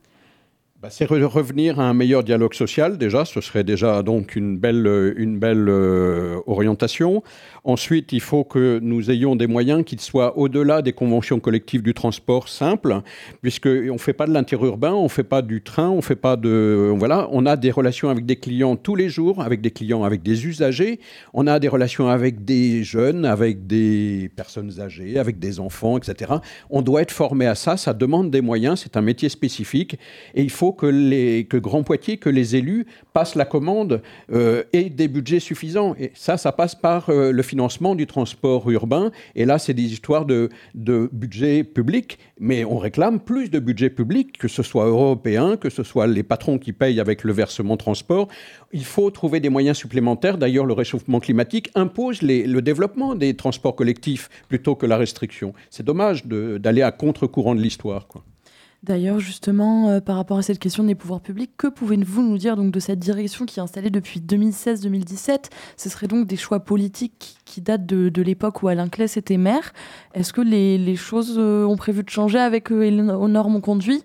Bah, 0.83 0.89
c'est 0.89 1.05
revenir 1.05 1.79
à 1.79 1.91
un 1.91 1.93
meilleur 1.93 2.25
dialogue 2.25 2.55
social 2.55 2.97
déjà, 2.97 3.27
ce 3.27 3.43
serait 3.43 3.65
déjà 3.65 4.03
donc 4.03 4.35
une 4.35 4.57
belle, 4.57 5.13
une 5.19 5.39
belle 5.39 5.69
euh, 5.69 6.41
orientation. 6.47 7.23
Ensuite, 7.65 8.15
il 8.15 8.23
faut 8.23 8.45
que 8.45 8.79
nous 8.83 9.11
ayons 9.11 9.37
des 9.37 9.47
moyens 9.47 9.85
qui 9.85 9.99
soient 9.99 10.39
au-delà 10.39 10.81
des 10.81 10.95
conventions 10.95 11.39
collectives 11.39 11.83
du 11.83 11.93
transport 11.93 12.49
simple, 12.49 13.03
puisqu'on 13.43 13.93
ne 13.93 13.99
fait 13.99 14.15
pas 14.15 14.27
de 14.27 14.33
l'interurbain, 14.33 14.95
on 14.95 15.03
ne 15.03 15.09
fait 15.09 15.23
pas 15.23 15.43
du 15.43 15.61
train, 15.61 15.91
on 15.91 16.01
fait 16.01 16.17
pas 16.17 16.37
de... 16.37 16.91
Voilà, 16.97 17.29
on 17.31 17.45
a 17.45 17.57
des 17.57 17.71
relations 17.71 18.09
avec 18.09 18.25
des 18.25 18.37
clients 18.37 18.77
tous 18.77 18.97
les 18.97 19.11
jours, 19.11 19.43
avec 19.43 19.61
des 19.61 19.71
clients, 19.71 20.03
avec 20.03 20.23
des 20.23 20.47
usagers, 20.47 20.99
on 21.35 21.47
a 21.47 21.59
des 21.59 21.69
relations 21.69 22.09
avec 22.09 22.47
des 22.47 22.85
jeunes, 22.85 23.27
avec 23.27 23.67
des 23.67 24.31
personnes 24.35 24.81
âgées, 24.81 25.19
avec 25.19 25.39
des 25.39 25.61
enfants, 25.61 25.99
etc. 25.99 26.33
On 26.71 26.81
doit 26.81 27.03
être 27.03 27.13
formé 27.13 27.45
à 27.47 27.55
ça, 27.55 27.77
ça 27.77 27.93
demande 27.93 28.31
des 28.31 28.41
moyens, 28.41 28.81
c'est 28.83 28.97
un 28.97 29.03
métier 29.03 29.29
spécifique, 29.29 29.99
et 30.35 30.43
il 30.43 30.51
faut 30.51 30.70
que, 30.73 30.87
les, 30.87 31.45
que 31.45 31.57
Grand 31.57 31.83
Poitiers, 31.83 32.17
que 32.17 32.29
les 32.29 32.57
élus 32.57 32.87
passent 33.13 33.35
la 33.35 33.45
commande 33.45 34.03
euh, 34.33 34.63
et 34.73 34.91
des 34.91 35.09
budgets 35.09 35.41
suffisants. 35.41 35.95
Et 35.99 36.13
ça, 36.15 36.37
ça 36.37 36.53
passe 36.53 36.75
par 36.75 37.11
euh, 37.11 37.33
le 37.33 37.43
financement 37.43 37.95
du 37.95 38.07
transport 38.07 38.71
urbain. 38.71 39.11
Et 39.35 39.45
là, 39.45 39.59
c'est 39.59 39.75
des 39.75 39.93
histoires 39.93 40.27
de, 40.27 40.51
budget 40.75 41.65
public, 41.65 42.19
mais 42.39 42.65
on 42.65 42.79
réclame 42.79 43.21
plus 43.21 43.51
de 43.51 43.59
budget 43.59 43.91
public, 43.91 44.39
que 44.39 44.49
ce 44.49 44.63
soit 44.63 44.87
européen, 44.87 45.57
que 45.57 45.71
ce 45.71 45.83
soit 45.83 46.07
les 46.07 46.23
patrons 46.23 46.59
qui 46.59 46.73
payent 46.73 47.01
avec 47.01 47.25
le 47.25 47.33
versement 47.33 47.77
transport. 47.77 48.29
Il 48.73 48.85
faut 48.85 49.11
trouver 49.11 49.41
des 49.41 49.49
moyens 49.49 49.77
supplémentaires. 49.77 50.39
D'ailleurs, 50.39 50.67
le 50.67 50.73
réchauffement 50.73 51.21
climatique 51.21 51.71
impose 51.75 52.23
le 52.23 52.61
développement 52.61 53.15
des 53.15 53.35
transports 53.35 53.77
collectifs 53.77 54.29
plutôt 54.49 54.75
que 54.75 54.87
la 54.87 54.97
restriction. 54.97 55.55
C'est 55.71 55.85
dommage 55.85 56.27
d'aller 56.27 56.83
à 56.83 56.93
contre-courant 56.93 57.55
de 57.55 57.61
l'histoire. 57.61 58.07
D'ailleurs, 58.83 59.19
justement, 59.19 59.91
euh, 59.91 60.01
par 60.01 60.17
rapport 60.17 60.39
à 60.39 60.43
cette 60.43 60.59
question 60.59 60.85
des 60.85 60.95
pouvoirs 60.95 61.21
publics, 61.21 61.51
que 61.59 61.67
pouvez-vous 61.67 62.23
nous 62.23 62.39
dire 62.39 62.57
donc 62.57 62.73
de 62.73 62.81
cette 62.81 62.99
direction 62.99 63.45
qui 63.45 63.61
est 63.61 63.63
installée 63.63 63.91
depuis 63.91 64.21
2016-2017 64.21 65.51
Ce 65.77 65.91
serait 65.91 66.07
donc 66.07 66.27
des 66.27 66.37
choix 66.37 66.61
politiques 66.61 67.37
qui 67.45 67.61
datent 67.61 67.85
de, 67.85 68.23
l'époque 68.23 68.63
où 68.63 68.69
Alain 68.69 68.89
Claes 68.89 69.17
était 69.17 69.37
maire. 69.37 69.73
Est-ce 70.15 70.33
que 70.33 70.41
les, 70.41 70.97
choses 70.97 71.35
euh, 71.37 71.67
ont 71.67 71.77
prévu 71.77 72.03
de 72.03 72.09
changer 72.09 72.39
avec 72.39 72.73
eux 72.73 72.85
et 72.85 73.01
aux 73.01 73.29
normes 73.29 73.61
conduit 73.61 74.03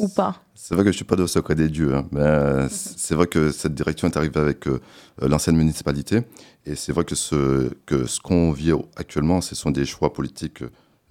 ou 0.00 0.08
pas? 0.08 0.42
C'est 0.54 0.74
vrai 0.74 0.84
que 0.84 0.90
je 0.90 0.94
ne 0.94 0.98
suis 0.98 1.04
pas 1.04 1.16
de 1.16 1.26
secret 1.26 1.54
des 1.54 1.68
dieux, 1.68 1.94
hein, 1.94 2.06
mais 2.10 2.68
c'est 2.70 3.14
vrai 3.14 3.26
que 3.26 3.50
cette 3.50 3.74
direction 3.74 4.08
est 4.08 4.16
arrivée 4.16 4.40
avec 4.40 4.66
euh, 4.68 4.80
l'ancienne 5.20 5.56
municipalité. 5.56 6.22
Et 6.64 6.76
c'est 6.76 6.92
vrai 6.92 7.04
que 7.04 7.14
ce 7.14 7.68
qu'on 7.86 8.06
ce 8.06 8.20
qu'on 8.20 8.52
vit 8.52 8.72
actuellement, 8.96 9.42
ce 9.42 9.54
sont 9.54 9.70
des 9.70 9.84
choix 9.84 10.14
politiques 10.14 10.62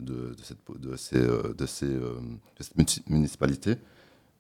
de, 0.04 0.36
cette, 0.44 0.58
de, 0.80 0.96
ces, 0.96 1.18
euh, 1.18 1.54
de, 1.54 1.66
ces, 1.66 1.86
euh, 1.86 2.16
de 2.58 2.64
cette 2.64 3.10
municipalité. 3.10 3.76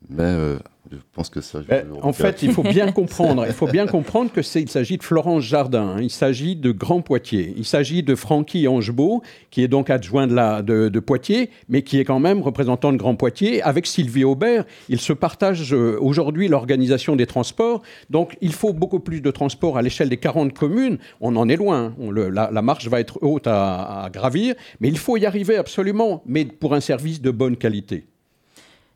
Mais 0.09 0.23
euh, 0.23 0.57
je 0.91 0.97
pense 1.13 1.29
que 1.29 1.41
ça. 1.41 1.59
Ben, 1.67 1.87
en 2.01 2.13
fait, 2.13 2.43
il 2.43 2.51
faut 2.51 2.63
bien 2.63 2.91
comprendre. 2.91 3.45
Il 3.47 3.53
faut 3.53 3.67
bien 3.67 3.87
comprendre 3.87 4.31
que 4.31 4.41
c'est. 4.41 4.61
Il 4.61 4.69
s'agit 4.69 4.97
de 4.97 5.03
Florence 5.03 5.43
Jardin. 5.43 5.95
Hein. 5.95 6.01
il 6.01 6.09
s'agit 6.09 6.55
de 6.55 6.71
Grand 6.71 7.01
Poitiers. 7.01 7.53
Il 7.57 7.65
s'agit 7.65 8.03
de 8.03 8.15
Francky 8.15 8.67
Angebeau, 8.67 9.23
qui 9.49 9.63
est 9.63 9.67
donc 9.67 9.89
adjoint 9.89 10.27
de, 10.27 10.33
la, 10.33 10.61
de, 10.61 10.89
de, 10.89 10.99
Poitiers, 10.99 11.49
mais 11.69 11.83
qui 11.83 11.99
est 11.99 12.05
quand 12.05 12.19
même 12.19 12.41
représentant 12.41 12.91
de 12.91 12.97
Grand 12.97 13.15
Poitiers. 13.15 13.61
Avec 13.61 13.87
Sylvie 13.87 14.23
Aubert, 14.23 14.65
ils 14.89 14.99
se 14.99 15.13
partagent 15.13 15.73
euh, 15.73 15.97
aujourd'hui 15.99 16.47
l'organisation 16.47 17.15
des 17.15 17.25
transports. 17.25 17.81
Donc, 18.09 18.37
il 18.41 18.53
faut 18.53 18.73
beaucoup 18.73 18.99
plus 18.99 19.21
de 19.21 19.31
transports 19.31 19.77
à 19.77 19.81
l'échelle 19.81 20.09
des 20.09 20.17
40 20.17 20.53
communes. 20.53 20.97
On 21.21 21.35
en 21.35 21.47
est 21.49 21.57
loin. 21.57 21.93
On 21.99 22.11
le, 22.11 22.29
la, 22.29 22.61
marche 22.61 22.87
va 22.87 22.99
être 22.99 23.19
haute 23.21 23.47
à, 23.47 24.03
à 24.03 24.09
gravir, 24.09 24.55
mais 24.79 24.89
il 24.89 24.97
faut 24.97 25.17
y 25.17 25.25
arriver 25.25 25.55
absolument, 25.55 26.23
mais 26.25 26.45
pour 26.45 26.73
un 26.73 26.81
service 26.81 27.21
de 27.21 27.31
bonne 27.31 27.57
qualité. 27.57 28.05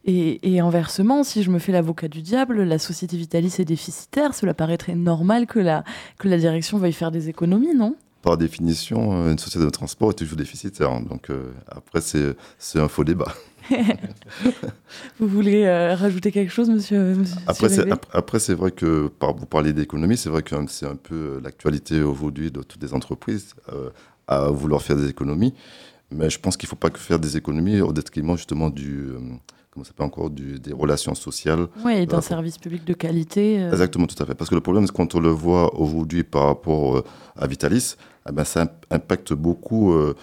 Et, 0.09 0.61
inversement, 0.61 1.25
si 1.25 1.43
je 1.43 1.51
me 1.51 1.59
fais 1.59 1.73
l'avocat 1.73 2.07
du 2.07 2.21
diable, 2.21 2.63
la 2.63 2.79
société 2.79 3.17
Vitalis 3.17 3.55
est 3.59 3.65
déficitaire, 3.65 4.33
cela 4.33 4.53
paraîtrait 4.53 4.95
normal 4.95 5.47
que 5.47 5.59
la, 5.59 5.83
que 6.17 6.29
la 6.29 6.37
direction 6.37 6.77
veuille 6.77 6.93
faire 6.93 7.11
des 7.11 7.27
économies, 7.27 7.75
non? 7.75 7.93
Par 8.21 8.37
définition, 8.37 9.25
euh, 9.25 9.31
une 9.33 9.37
société 9.37 9.65
de 9.65 9.69
transport 9.69 10.11
est 10.11 10.13
toujours 10.13 10.37
déficitaire. 10.37 10.91
Hein. 10.91 11.01
donc 11.01 11.29
euh, 11.29 11.51
après, 11.67 11.99
c'est 11.99 12.79
un 12.79 12.87
faux 12.87 13.03
débat. 13.03 13.33
vous 15.19 15.27
voulez 15.27 15.65
euh, 15.65 15.93
rajouter 15.93 16.31
quelque 16.31 16.53
chose, 16.53 16.69
monsieur, 16.69 17.17
Après, 17.45 18.39
c'est 18.39 18.53
vrai 18.53 18.71
que 18.71 19.09
par, 19.09 19.35
vous 19.35 19.45
parlez 19.45 19.73
d'économie, 19.73 20.15
c'est 20.15 20.29
vrai 20.29 20.41
que 20.41 20.55
c'est 20.69 20.87
un 20.87 20.95
peu 20.95 21.41
l'actualité 21.43 22.01
aujourd'hui 22.01 22.49
de 22.49 22.63
toutes 22.63 22.81
les 22.81 22.93
entreprises 22.93 23.55
à 24.29 24.47
vouloir 24.51 24.81
faire 24.81 24.95
des 24.95 25.09
économies. 25.09 25.53
Mais 26.11 26.29
je 26.29 26.39
pense 26.39 26.55
qu'il 26.55 26.67
ne 26.67 26.69
faut 26.69 26.77
pas 26.77 26.91
que 26.91 26.99
faire 26.99 27.19
des 27.19 27.35
économies 27.35 27.81
au 27.81 27.91
détriment 27.91 28.37
justement 28.37 28.69
du 28.69 29.09
comment 29.77 29.83
ça 29.83 29.89
s'appelle 29.89 30.07
encore, 30.07 30.31
des 30.31 30.73
relations 30.73 31.13
sociales. 31.13 31.67
Oui, 31.85 31.93
et 31.93 32.05
d'un 32.07 32.21
service 32.21 32.57
public 32.57 32.83
de 32.83 32.93
qualité. 32.93 33.59
Euh. 33.59 33.71
Exactement, 33.71 34.07
tout 34.07 34.21
à 34.21 34.25
fait. 34.25 34.33
Parce 34.33 34.49
que 34.49 34.55
le 34.55 34.61
problème, 34.61 34.87
c'est 34.87 34.95
quand 34.95 35.13
on 35.13 35.19
le 35.19 35.29
voit 35.29 35.75
aujourd'hui 35.79 36.23
par 36.23 36.45
rapport 36.45 36.97
euh, 36.97 37.03
à 37.35 37.45
Vitalis, 37.45 37.95
eh 38.27 38.31
ben, 38.31 38.43
ça 38.43 38.79
impacte 38.89 39.33
beaucoup 39.33 39.93
euh, 39.93 40.15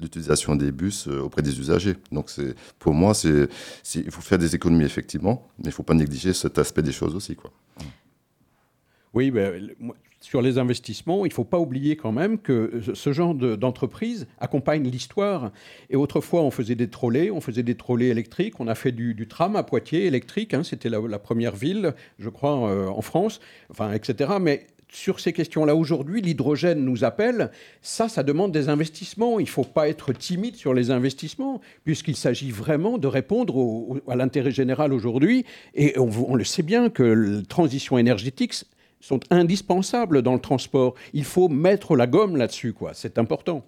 l'utilisation 0.00 0.56
des 0.56 0.72
bus 0.72 1.06
auprès 1.06 1.40
des 1.40 1.58
usagers. 1.58 1.94
Donc, 2.10 2.30
pour 2.80 2.94
moi, 2.94 3.14
c'est, 3.14 3.48
il 3.94 4.10
faut 4.10 4.20
faire 4.20 4.38
des 4.38 4.56
économies, 4.56 4.84
effectivement, 4.84 5.46
mais 5.58 5.66
il 5.66 5.68
ne 5.68 5.72
faut 5.72 5.84
pas 5.84 5.94
négliger 5.94 6.32
cet 6.32 6.58
aspect 6.58 6.82
des 6.82 6.92
choses 6.92 7.14
aussi. 7.14 7.36
Quoi. 7.36 7.50
Oui, 9.14 9.30
ben, 9.30 9.70
sur 10.24 10.40
les 10.40 10.56
investissements, 10.56 11.26
il 11.26 11.28
ne 11.28 11.34
faut 11.34 11.44
pas 11.44 11.58
oublier 11.58 11.96
quand 11.96 12.10
même 12.10 12.38
que 12.38 12.80
ce 12.94 13.12
genre 13.12 13.34
d'entreprise 13.34 14.26
accompagne 14.40 14.88
l'histoire. 14.88 15.52
Et 15.90 15.96
autrefois, 15.96 16.40
on 16.40 16.50
faisait 16.50 16.76
des 16.76 16.88
trolley, 16.88 17.30
on 17.30 17.42
faisait 17.42 17.62
des 17.62 17.74
trolley 17.74 18.06
électriques, 18.06 18.58
on 18.58 18.66
a 18.66 18.74
fait 18.74 18.90
du, 18.90 19.28
tram 19.28 19.54
à 19.54 19.62
Poitiers 19.62 20.06
électrique, 20.06 20.54
hein, 20.54 20.62
c'était 20.64 20.88
la, 20.88 21.18
première 21.18 21.54
ville, 21.54 21.92
je 22.18 22.30
crois, 22.30 22.70
euh, 22.70 22.86
en 22.86 23.02
France, 23.02 23.38
enfin, 23.68 23.92
etc. 23.92 24.30
Mais 24.40 24.66
sur 24.90 25.20
ces 25.20 25.34
questions-là 25.34 25.76
aujourd'hui, 25.76 26.22
l'hydrogène 26.22 26.82
nous 26.82 27.04
appelle. 27.04 27.50
Ça, 27.82 28.08
ça 28.08 28.22
demande 28.22 28.50
des 28.50 28.70
investissements. 28.70 29.38
Il 29.38 29.44
ne 29.44 29.48
faut 29.48 29.64
pas 29.64 29.88
être 29.88 30.14
timide 30.14 30.56
sur 30.56 30.72
les 30.72 30.90
investissements, 30.90 31.60
puisqu'il 31.84 32.16
s'agit 32.16 32.50
vraiment 32.50 32.96
de 32.96 33.08
répondre 33.08 34.00
à 34.08 34.16
l'intérêt 34.16 34.52
général 34.52 34.94
aujourd'hui. 34.94 35.44
Et 35.74 35.98
on, 35.98 36.34
le 36.34 36.44
sait 36.44 36.62
bien 36.62 36.88
que 36.88 37.02
la 37.02 37.42
transition 37.42 37.98
énergétique, 37.98 38.54
sont 39.04 39.20
indispensables 39.30 40.22
dans 40.22 40.32
le 40.32 40.40
transport. 40.40 40.94
Il 41.12 41.24
faut 41.24 41.48
mettre 41.48 41.94
la 41.94 42.06
gomme 42.06 42.36
là-dessus, 42.36 42.72
quoi. 42.72 42.92
C'est 42.94 43.18
important. 43.18 43.62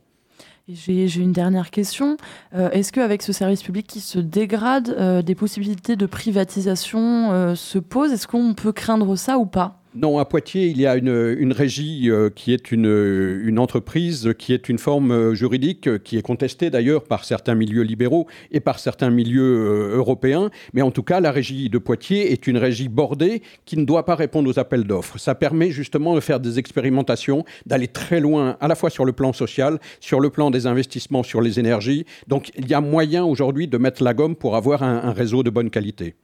J'ai 0.68 1.14
une 1.16 1.32
dernière 1.32 1.70
question. 1.70 2.16
Euh, 2.54 2.70
est-ce 2.70 2.90
qu'avec 2.90 3.22
ce 3.22 3.32
service 3.32 3.62
public 3.62 3.86
qui 3.86 4.00
se 4.00 4.18
dégrade, 4.18 4.88
euh, 4.98 5.22
des 5.22 5.36
possibilités 5.36 5.94
de 5.94 6.06
privatisation 6.06 7.32
euh, 7.32 7.54
se 7.54 7.78
posent? 7.78 8.12
Est-ce 8.12 8.26
qu'on 8.26 8.54
peut 8.54 8.72
craindre 8.72 9.14
ça 9.14 9.38
ou 9.38 9.46
pas? 9.46 9.80
Non, 9.96 10.18
à 10.18 10.26
Poitiers, 10.26 10.66
il 10.66 10.78
y 10.78 10.86
a 10.86 10.94
une, 10.96 11.52
régie 11.52 12.10
euh, 12.10 12.28
qui 12.28 12.52
est 12.52 12.70
une, 12.70 13.58
entreprise, 13.58 14.34
qui 14.38 14.52
est 14.52 14.68
une 14.68 14.76
forme 14.78 15.10
euh, 15.10 15.34
juridique, 15.34 15.88
euh, 15.88 15.96
qui 15.96 16.18
est 16.18 16.22
contestée 16.22 16.68
d'ailleurs 16.68 17.04
par 17.04 17.24
certains 17.24 17.54
milieux 17.54 17.80
libéraux 17.80 18.26
et 18.50 18.60
par 18.60 18.78
certains 18.78 19.08
milieux 19.08 19.90
européens. 19.94 20.50
Mais 20.74 20.82
en 20.82 20.90
tout 20.90 21.02
cas, 21.02 21.20
la 21.20 21.30
régie 21.30 21.70
de 21.70 21.78
Poitiers 21.78 22.30
est 22.30 22.46
une 22.46 22.58
régie 22.58 22.88
bordée 22.88 23.40
qui 23.64 23.78
ne 23.78 23.86
doit 23.86 24.04
pas 24.04 24.16
répondre 24.16 24.50
aux 24.50 24.58
appels 24.58 24.84
d'offres. 24.84 25.18
Ça 25.18 25.34
permet 25.34 25.70
justement 25.70 26.14
de 26.14 26.20
faire 26.20 26.40
des 26.40 26.58
expérimentations, 26.58 27.46
d'aller 27.64 27.88
très 27.88 28.20
loin, 28.20 28.58
à 28.60 28.68
la 28.68 28.74
fois 28.74 28.90
sur 28.90 29.06
le 29.06 29.12
plan 29.12 29.32
social, 29.32 29.78
sur 30.00 30.20
le 30.20 30.28
plan 30.28 30.50
des 30.50 30.66
investissements 30.66 31.22
sur 31.22 31.40
les 31.40 31.58
énergies. 31.58 32.04
Donc 32.28 32.50
il 32.58 32.68
y 32.68 32.74
a 32.74 32.82
moyen 32.82 33.24
aujourd'hui 33.24 33.66
de 33.66 33.78
mettre 33.78 34.02
la 34.02 34.12
gomme 34.12 34.36
pour 34.36 34.56
avoir 34.56 34.82
un 34.82 35.12
réseau 35.12 35.42
de 35.42 35.48
bonne 35.48 35.70
qualité. 35.70 36.16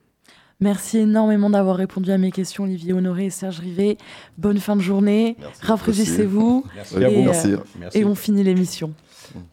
Merci 0.63 0.99
énormément 0.99 1.51
d'avoir 1.51 1.75
répondu 1.75 2.13
à 2.13 2.19
mes 2.19 2.31
questions, 2.31 2.63
Olivier 2.63 2.93
Honoré 2.93 3.27
et 3.27 3.31
Serge 3.31 3.59
Rivet. 3.59 3.99
Bonne 4.39 4.59
fin 4.59 4.77
de 4.77 4.81
journée. 4.81 5.37
Rafraîchissez-vous. 5.61 6.65
Merci. 6.77 6.95
Et, 7.03 7.25
Merci. 7.81 7.99
et 7.99 8.05
on 8.05 8.15
finit 8.15 8.45
l'émission. 8.45 8.95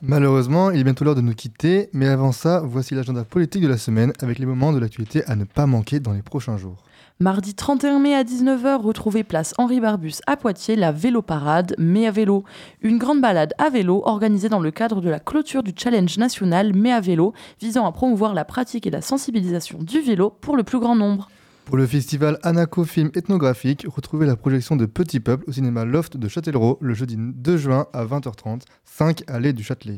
Malheureusement, 0.03 0.69
il 0.69 0.81
est 0.81 0.83
bientôt 0.83 1.05
l'heure 1.05 1.15
de 1.15 1.21
nous 1.21 1.33
quitter, 1.33 1.89
mais 1.93 2.07
avant 2.07 2.31
ça, 2.31 2.61
voici 2.63 2.93
l'agenda 2.93 3.23
politique 3.23 3.63
de 3.63 3.67
la 3.67 3.77
semaine 3.77 4.13
avec 4.21 4.37
les 4.37 4.45
moments 4.45 4.71
de 4.71 4.77
l'actualité 4.77 5.23
à 5.25 5.35
ne 5.35 5.45
pas 5.45 5.65
manquer 5.65 5.99
dans 5.99 6.13
les 6.13 6.21
prochains 6.21 6.57
jours. 6.57 6.77
Mardi 7.21 7.53
31 7.53 7.99
mai 7.99 8.15
à 8.15 8.23
19h, 8.23 8.81
retrouvez 8.81 9.25
place 9.25 9.53
Henri 9.57 9.81
Barbus 9.81 10.21
à 10.25 10.37
Poitiers 10.37 10.77
la 10.77 10.93
vélo 10.93 11.21
parade 11.21 11.75
Mais 11.77 12.07
à 12.07 12.11
vélo. 12.11 12.45
Une 12.81 12.97
grande 12.97 13.19
balade 13.19 13.53
à 13.57 13.69
vélo 13.69 14.01
organisée 14.05 14.47
dans 14.47 14.61
le 14.61 14.71
cadre 14.71 15.01
de 15.01 15.09
la 15.09 15.19
clôture 15.19 15.61
du 15.61 15.73
challenge 15.75 16.17
national 16.17 16.71
Mais 16.73 16.93
à 16.93 17.01
vélo, 17.01 17.33
visant 17.59 17.85
à 17.85 17.91
promouvoir 17.91 18.33
la 18.33 18.45
pratique 18.45 18.87
et 18.87 18.89
la 18.89 19.01
sensibilisation 19.01 19.79
du 19.79 19.99
vélo 19.99 20.29
pour 20.29 20.55
le 20.55 20.63
plus 20.63 20.79
grand 20.79 20.95
nombre. 20.95 21.29
Pour 21.65 21.75
le 21.75 21.85
festival 21.85 22.39
Anaco 22.41 22.85
Film 22.85 23.11
Ethnographique, 23.13 23.85
retrouvez 23.89 24.25
la 24.25 24.37
projection 24.37 24.77
de 24.77 24.85
Petit 24.85 25.19
Peuple 25.19 25.43
au 25.49 25.51
cinéma 25.51 25.83
Loft 25.83 26.15
de 26.15 26.29
Châtellerault 26.29 26.77
le 26.79 26.93
jeudi 26.93 27.17
2 27.19 27.57
juin 27.57 27.87
à 27.91 28.05
20h30, 28.05 28.61
5 28.85 29.23
allées 29.27 29.51
du 29.51 29.61
Châtelet. 29.61 29.97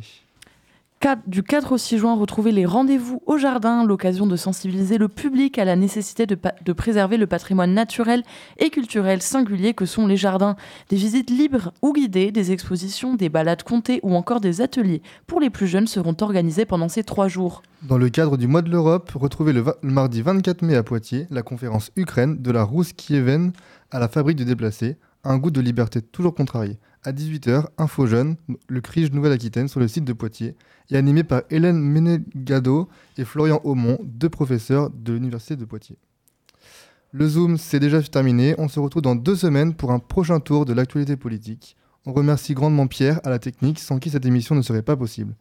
Du 1.26 1.41
4 1.41 1.72
au 1.72 1.78
6 1.80 1.97
juin, 1.97 2.16
retrouvez 2.16 2.52
les 2.52 2.68
rendez-vous 2.68 3.24
au 3.26 3.38
jardin, 3.38 3.84
l'occasion 3.84 4.28
de 4.28 4.36
sensibiliser 4.36 4.99
le 4.99 5.08
public 5.08 5.58
à 5.58 5.66
la 5.66 5.76
nécessité 5.76 6.28
de, 6.28 6.74
préserver 6.74 7.18
le 7.18 7.26
patrimoine 7.26 7.74
naturel 7.74 8.22
et 8.60 8.70
culturel 8.70 9.20
singulier 9.20 9.74
que 9.74 9.88
sont 9.88 10.06
les 10.06 10.16
jardins. 10.16 10.56
Des 10.89 10.97
visites 10.97 11.32
libres 11.32 11.74
ou 11.82 11.91
guidées, 11.91 12.32
des 12.32 12.52
expositions, 12.52 13.16
des 13.16 13.30
balades 13.30 13.64
comptées 13.64 13.99
ou 14.04 14.14
encore 14.14 14.41
des 14.41 14.62
ateliers 14.62 15.02
pour 15.26 15.39
les 15.39 15.49
plus 15.49 15.66
jeunes 15.66 15.88
seront 15.88 16.16
organisés 16.22 16.66
pendant 16.66 16.88
ces 16.88 17.04
trois 17.04 17.28
jours. 17.28 17.64
Dans 17.82 17.97
le 17.97 18.10
cadre 18.10 18.38
du 18.38 18.45
mois 18.45 18.62
de 18.62 18.70
l'Europe, 18.70 19.12
retrouvez 19.16 19.54
le, 19.54 19.66
mardi 19.82 20.22
24 20.22 20.62
mai 20.62 20.76
à 20.76 20.84
Poitiers 20.84 21.26
la 21.32 21.41
conférence 21.41 21.89
Ukraine 21.95 22.38
de 22.39 22.52
la 22.52 22.64
Rousse 22.64 22.93
Kieven 22.93 23.54
à 23.89 23.99
la 23.99 24.08
fabrique 24.08 24.38
de 24.38 24.43
déplacés, 24.43 24.97
un 25.24 25.39
goût 25.39 25.52
de 25.52 25.62
liberté 25.62 26.04
toujours 26.04 26.36
contrarié. 26.36 26.78
À 27.04 27.14
18h, 27.14 27.66
Info 27.80 28.06
Jeune, 28.06 28.36
le 28.68 28.80
CRIJ 28.80 29.12
Nouvelle-Aquitaine 29.12 29.68
sur 29.68 29.80
le 29.80 29.88
site 29.88 30.06
de 30.06 30.14
Poitiers, 30.14 30.56
et 30.91 30.97
animé 30.97 31.24
par 31.24 31.41
Hélène 31.49 31.80
Ménégado 31.80 32.89
et 33.18 33.26
Florian 33.26 33.60
Aumont, 33.64 33.97
deux 34.04 34.30
professeurs 34.30 34.91
de 34.91 35.14
l'Université 35.14 35.56
de 35.56 35.66
Poitiers. 35.66 35.97
Le 37.12 37.28
Zoom, 37.28 37.58
c'est 37.58 37.80
déjà 37.80 38.04
terminé. 38.04 38.54
On 38.60 38.68
se 38.68 38.80
retrouve 38.80 39.02
dans 39.02 39.16
deux 39.16 39.36
semaines 39.36 39.74
pour 39.74 39.91
un 39.91 39.97
prochain 39.97 40.39
tour 40.39 40.64
de 40.66 40.74
l'actualité 40.74 41.18
politique. 41.18 41.76
On 42.06 42.14
remercie 42.14 42.54
grandement 42.54 42.86
Pierre 42.86 43.20
à 43.24 43.32
la 43.32 43.39
technique, 43.39 43.80
sans 43.80 43.97
qui 43.97 44.12
cette 44.12 44.28
émission 44.28 44.54
ne 44.54 44.62
serait 44.62 44.84
pas 44.84 44.95
possible. 44.95 45.36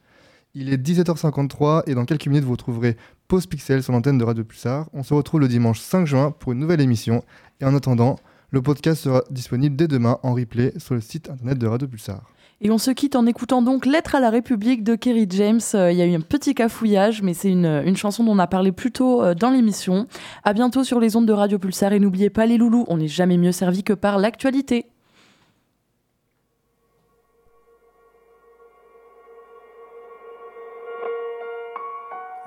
Il 0.54 0.72
est 0.72 0.78
17h53 0.78 1.82
et 1.86 1.94
dans 1.94 2.06
quelques 2.06 2.26
minutes, 2.26 2.44
vous 2.44 2.52
retrouverez 2.52 2.96
Pause 3.28 3.46
Pixel 3.46 3.82
sur 3.82 3.92
l'antenne 3.92 4.16
de 4.16 4.24
Radio 4.24 4.44
Pulsar. 4.44 4.88
On 4.94 5.02
se 5.02 5.12
retrouve 5.12 5.40
le 5.40 5.48
dimanche 5.48 5.78
5 5.78 6.06
juin 6.06 6.30
pour 6.30 6.52
une 6.52 6.58
nouvelle 6.58 6.80
émission. 6.80 7.22
Et 7.60 7.66
en 7.66 7.74
attendant, 7.76 8.16
le 8.50 8.62
podcast 8.62 9.02
sera 9.02 9.22
disponible 9.30 9.76
dès 9.76 9.88
demain 9.88 10.18
en 10.22 10.34
replay 10.34 10.72
sur 10.78 10.94
le 10.94 11.00
site 11.00 11.30
internet 11.30 11.58
de 11.58 11.66
Radio 11.66 11.86
Pulsar. 11.86 12.22
Et 12.62 12.70
on 12.70 12.76
se 12.76 12.90
quitte 12.90 13.16
en 13.16 13.24
écoutant 13.24 13.62
donc 13.62 13.86
Lettre 13.86 14.16
à 14.16 14.20
la 14.20 14.28
République 14.28 14.84
de 14.84 14.94
Kerry 14.94 15.26
James. 15.30 15.60
Euh, 15.74 15.92
il 15.92 15.96
y 15.96 16.02
a 16.02 16.06
eu 16.06 16.14
un 16.14 16.20
petit 16.20 16.54
cafouillage, 16.54 17.22
mais 17.22 17.32
c'est 17.32 17.48
une, 17.48 17.64
une, 17.64 17.96
chanson 17.96 18.22
dont 18.22 18.32
on 18.32 18.38
a 18.38 18.46
parlé 18.46 18.70
plus 18.70 18.92
tôt 18.92 19.22
euh, 19.22 19.34
dans 19.34 19.50
l'émission. 19.50 20.06
À 20.44 20.52
bientôt 20.52 20.84
sur 20.84 21.00
les 21.00 21.16
ondes 21.16 21.26
de 21.26 21.32
Radio 21.32 21.58
Pulsar 21.58 21.94
et 21.94 22.00
n'oubliez 22.00 22.28
pas 22.28 22.44
les 22.44 22.58
loulous, 22.58 22.84
on 22.88 22.98
n'est 22.98 23.08
jamais 23.08 23.38
mieux 23.38 23.52
servi 23.52 23.82
que 23.82 23.94
par 23.94 24.18
l'actualité. 24.18 24.86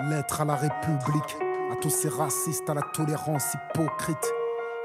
Lettre 0.09 0.41
à 0.41 0.45
la 0.45 0.55
République, 0.55 1.37
à 1.71 1.75
tous 1.81 1.89
ces 1.89 2.09
racistes, 2.09 2.69
à 2.69 2.75
la 2.75 2.81
tolérance 2.93 3.55
hypocrite 3.55 4.33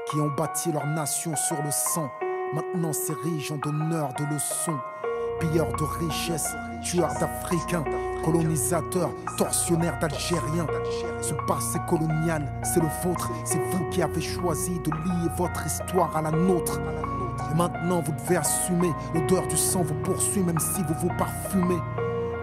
qui 0.09 0.19
ont 0.19 0.29
bâti 0.29 0.71
leur 0.71 0.87
nation 0.87 1.35
sur 1.35 1.61
le 1.61 1.71
sang, 1.71 2.09
maintenant 2.53 2.93
s'érigent 2.93 3.55
en 3.55 3.57
donneurs 3.57 4.13
de 4.17 4.23
leçons. 4.33 4.77
Pilleurs 5.39 5.71
de 5.77 5.83
richesses, 5.83 6.55
tueurs 6.83 7.13
d'Africains, 7.19 7.83
colonisateurs, 8.25 9.11
tortionnaires 9.37 9.97
d'Algériens. 9.99 10.67
Ce 11.21 11.33
passé 11.47 11.79
colonial, 11.87 12.51
c'est 12.63 12.81
le 12.81 12.89
vôtre, 13.03 13.29
c'est 13.45 13.59
vous 13.71 13.89
qui 13.89 14.01
avez 14.01 14.21
choisi 14.21 14.79
de 14.79 14.91
lier 14.91 15.29
votre 15.37 15.65
histoire 15.65 16.15
à 16.17 16.21
la 16.21 16.31
nôtre. 16.31 16.81
Et 17.51 17.55
maintenant 17.55 18.01
vous 18.01 18.11
devez 18.11 18.37
assumer, 18.37 18.91
l'odeur 19.13 19.47
du 19.47 19.57
sang 19.57 19.83
vous 19.83 19.95
poursuit 20.03 20.43
même 20.43 20.59
si 20.59 20.81
vous 20.83 20.95
vous 20.95 21.17
parfumez. 21.17 21.79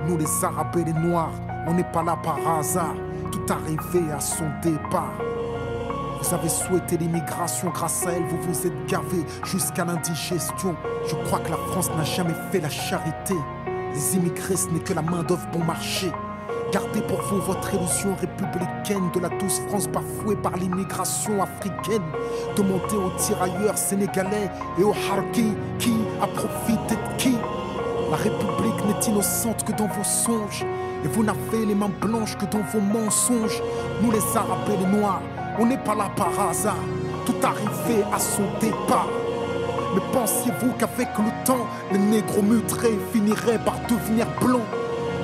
Nous 0.06 0.16
les 0.16 0.44
Arabes 0.44 0.76
et 0.78 0.84
les 0.84 0.92
Noirs, 0.92 1.32
on 1.66 1.74
n'est 1.74 1.92
pas 1.92 2.02
là 2.02 2.16
par 2.22 2.38
hasard, 2.58 2.94
tout 3.30 3.52
arrivé 3.52 4.10
à 4.12 4.20
son 4.20 4.46
départ. 4.62 5.12
Vous 6.20 6.34
avez 6.34 6.48
souhaité 6.48 6.96
l'immigration, 6.96 7.70
grâce 7.70 8.06
à 8.06 8.12
elle, 8.12 8.24
vous 8.24 8.40
vous 8.40 8.66
êtes 8.66 8.86
gavé 8.86 9.24
jusqu'à 9.44 9.84
l'indigestion. 9.84 10.74
Je 11.06 11.14
crois 11.26 11.40
que 11.40 11.50
la 11.50 11.56
France 11.56 11.90
n'a 11.90 12.04
jamais 12.04 12.34
fait 12.50 12.60
la 12.60 12.70
charité. 12.70 13.34
Les 13.92 14.16
immigrés, 14.16 14.56
ce 14.56 14.68
n'est 14.68 14.80
que 14.80 14.92
la 14.92 15.02
main-d'œuvre 15.02 15.46
bon 15.52 15.64
marché. 15.64 16.10
Gardez 16.72 17.00
pour 17.02 17.22
vous 17.22 17.40
votre 17.40 17.72
illusion 17.74 18.16
républicaine 18.20 19.10
de 19.14 19.20
la 19.20 19.28
douce 19.28 19.60
France 19.68 19.88
bafouée 19.88 20.36
par 20.36 20.56
l'immigration 20.56 21.40
africaine. 21.40 22.02
Demandez 22.56 22.96
aux 22.96 23.16
tirailleurs 23.18 23.78
sénégalais 23.78 24.50
et 24.78 24.82
aux 24.82 24.94
harkis 25.12 25.52
qui 25.78 25.94
a 26.20 26.26
profité 26.26 26.96
de 26.96 27.16
qui. 27.18 27.36
La 28.10 28.16
République 28.16 28.84
n'est 28.84 29.12
innocente 29.12 29.64
que 29.64 29.72
dans 29.72 29.86
vos 29.86 30.04
songes. 30.04 30.64
Et 31.04 31.08
vous 31.08 31.22
n'avez 31.22 31.66
les 31.66 31.74
mains 31.74 31.90
blanches 32.00 32.36
que 32.36 32.46
dans 32.46 32.62
vos 32.72 32.80
mensonges. 32.80 33.62
Nous 34.02 34.10
les 34.10 34.36
Arabes 34.36 34.68
et 34.68 34.76
les 34.76 34.98
Noirs, 34.98 35.22
on 35.58 35.66
n'est 35.66 35.78
pas 35.78 35.94
là 35.94 36.10
par 36.16 36.48
hasard, 36.48 36.76
tout 37.24 37.34
arrivé 37.42 38.02
à 38.12 38.18
son 38.18 38.42
départ. 38.60 39.08
Mais 39.94 40.02
pensiez-vous 40.12 40.72
qu'avec 40.78 41.08
le 41.18 41.44
temps, 41.44 41.66
les 41.92 41.98
négros 41.98 42.42
mutrés 42.42 42.98
finiraient 43.12 43.58
par 43.58 43.78
devenir 43.88 44.26
blancs 44.40 44.60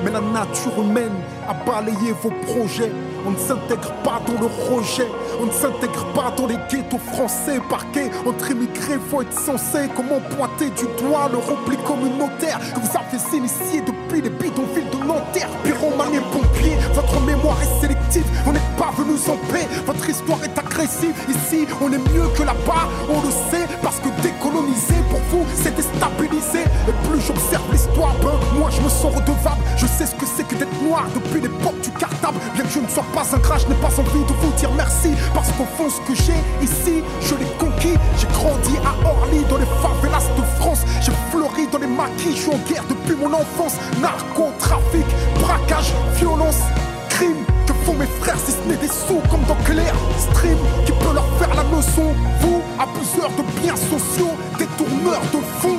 Mais 0.03 0.11
la 0.11 0.21
nature 0.21 0.79
humaine 0.79 1.13
a 1.49 1.53
balayé 1.53 2.13
vos 2.23 2.31
projets. 2.31 2.93
On 3.27 3.31
ne 3.31 3.39
s'intègre 3.39 3.93
pas 4.03 4.21
dans 4.27 4.41
le 4.41 4.47
rejet, 4.47 5.07
on 5.41 5.47
ne 5.47 5.53
s'intègre 5.53 6.05
pas 6.15 6.33
dans 6.37 6.47
les 6.47 6.57
ghettos 6.69 6.99
français 7.13 7.61
parqués. 7.71 8.11
Entre 8.27 8.51
immigrés, 8.51 8.99
faut 9.11 9.23
être 9.23 9.39
censé 9.39 9.89
comment 9.95 10.21
pointer 10.37 10.71
du 10.71 10.87
doigt 11.03 11.29
le 11.31 11.39
repli 11.39 11.77
communautaire 11.87 12.59
que 12.75 12.81
vous 12.81 12.97
avez 12.97 13.37
initié 13.37 13.81
depuis 13.81 14.23
les 14.23 14.31
bidonvilles 14.31 14.91
de 14.91 15.07
Nanterre. 15.07 15.49
Pyromane 15.63 16.15
et 16.15 16.21
pompiers, 16.33 16.77
votre 16.95 17.21
mémoire 17.21 17.57
est 17.63 17.81
sélective, 17.81 18.27
on 18.47 18.53
n'est 18.53 18.71
pas 18.77 18.91
venus 18.97 19.29
en 19.29 19.37
paix. 19.53 19.69
Votre 19.87 20.11
histoire 20.11 20.43
est 20.43 20.59
agressive, 20.59 21.15
ici 21.29 21.67
on 21.81 21.93
est 21.93 21.99
mieux 22.13 22.29
que 22.37 22.43
là-bas, 22.43 22.89
on 23.09 23.21
le 23.23 23.31
sait, 23.51 23.67
parce 23.83 24.01
que 24.01 24.09
décoloniser 24.21 25.01
pour 25.11 25.21
vous 25.31 25.47
c'est 25.55 25.75
déstabiliser. 25.77 26.65
Et 26.89 27.09
plus 27.09 27.21
j'observe 27.21 27.71
l'histoire, 27.71 28.15
ben 28.21 28.35
moi 28.59 28.69
je 28.71 28.81
me 28.83 28.89
sens 28.89 29.15
redevable. 29.15 29.63
Je 29.77 29.87
sais 29.87 30.07
ce 30.07 30.15
que 30.15 30.27
c'est 30.27 30.47
que 30.49 30.57
d'être 30.57 30.83
noir 30.83 31.05
depuis 31.15 31.41
l'époque 31.41 31.81
du 31.83 31.91
cartable. 31.91 32.39
Bien 32.55 32.65
que 32.65 32.71
je 32.71 32.81
ne 32.81 32.89
sois 32.89 33.05
pas 33.13 33.27
un 33.35 33.39
crash, 33.39 33.67
n'ai 33.69 33.75
pas 33.77 33.89
envie 33.89 34.25
de 34.25 34.33
vous 34.41 34.53
dire 34.57 34.71
merci. 34.77 35.11
Parce 35.35 35.49
qu'au 35.53 35.67
fond, 35.77 35.89
ce 35.89 36.01
que 36.09 36.17
j'ai 36.17 36.41
ici, 36.65 37.03
je 37.21 37.35
l'ai 37.35 37.51
conquis. 37.59 37.95
J'ai 38.19 38.27
grandi 38.29 38.77
à 38.79 38.93
Orly, 39.07 39.45
dans 39.49 39.59
les 39.59 39.67
favelas 39.83 40.27
de 40.37 40.43
France. 40.61 40.81
J'ai 41.01 41.13
fleuri 41.31 41.67
dans 41.71 41.79
les 41.79 41.87
maquis, 41.87 42.35
je 42.35 42.43
suis 42.43 42.51
en 42.51 42.59
guerre 42.69 42.85
depuis 42.89 43.15
mon 43.15 43.33
enfance. 43.33 43.77
Narcotrafic, 44.01 45.07
braquage, 45.41 45.93
violence, 46.17 46.61
crime. 47.09 47.45
Que 47.67 47.73
font 47.85 47.95
mes 47.95 48.07
frères 48.21 48.39
si 48.45 48.53
ce 48.53 48.69
n'est 48.69 48.77
des 48.77 48.89
sous 48.89 49.21
comme 49.31 49.45
dans 49.47 49.55
Claire 49.65 49.95
Stream 50.19 50.59
qui 50.85 50.91
peut 50.93 51.15
leur 51.15 51.27
faire 51.39 51.55
la 51.55 51.63
leçon 51.63 52.13
Vous, 52.41 52.61
abuseurs 52.79 53.31
de 53.39 53.61
biens 53.61 53.77
sociaux, 53.77 54.35
détourneurs 54.59 55.23
de 55.33 55.39
fonds, 55.61 55.79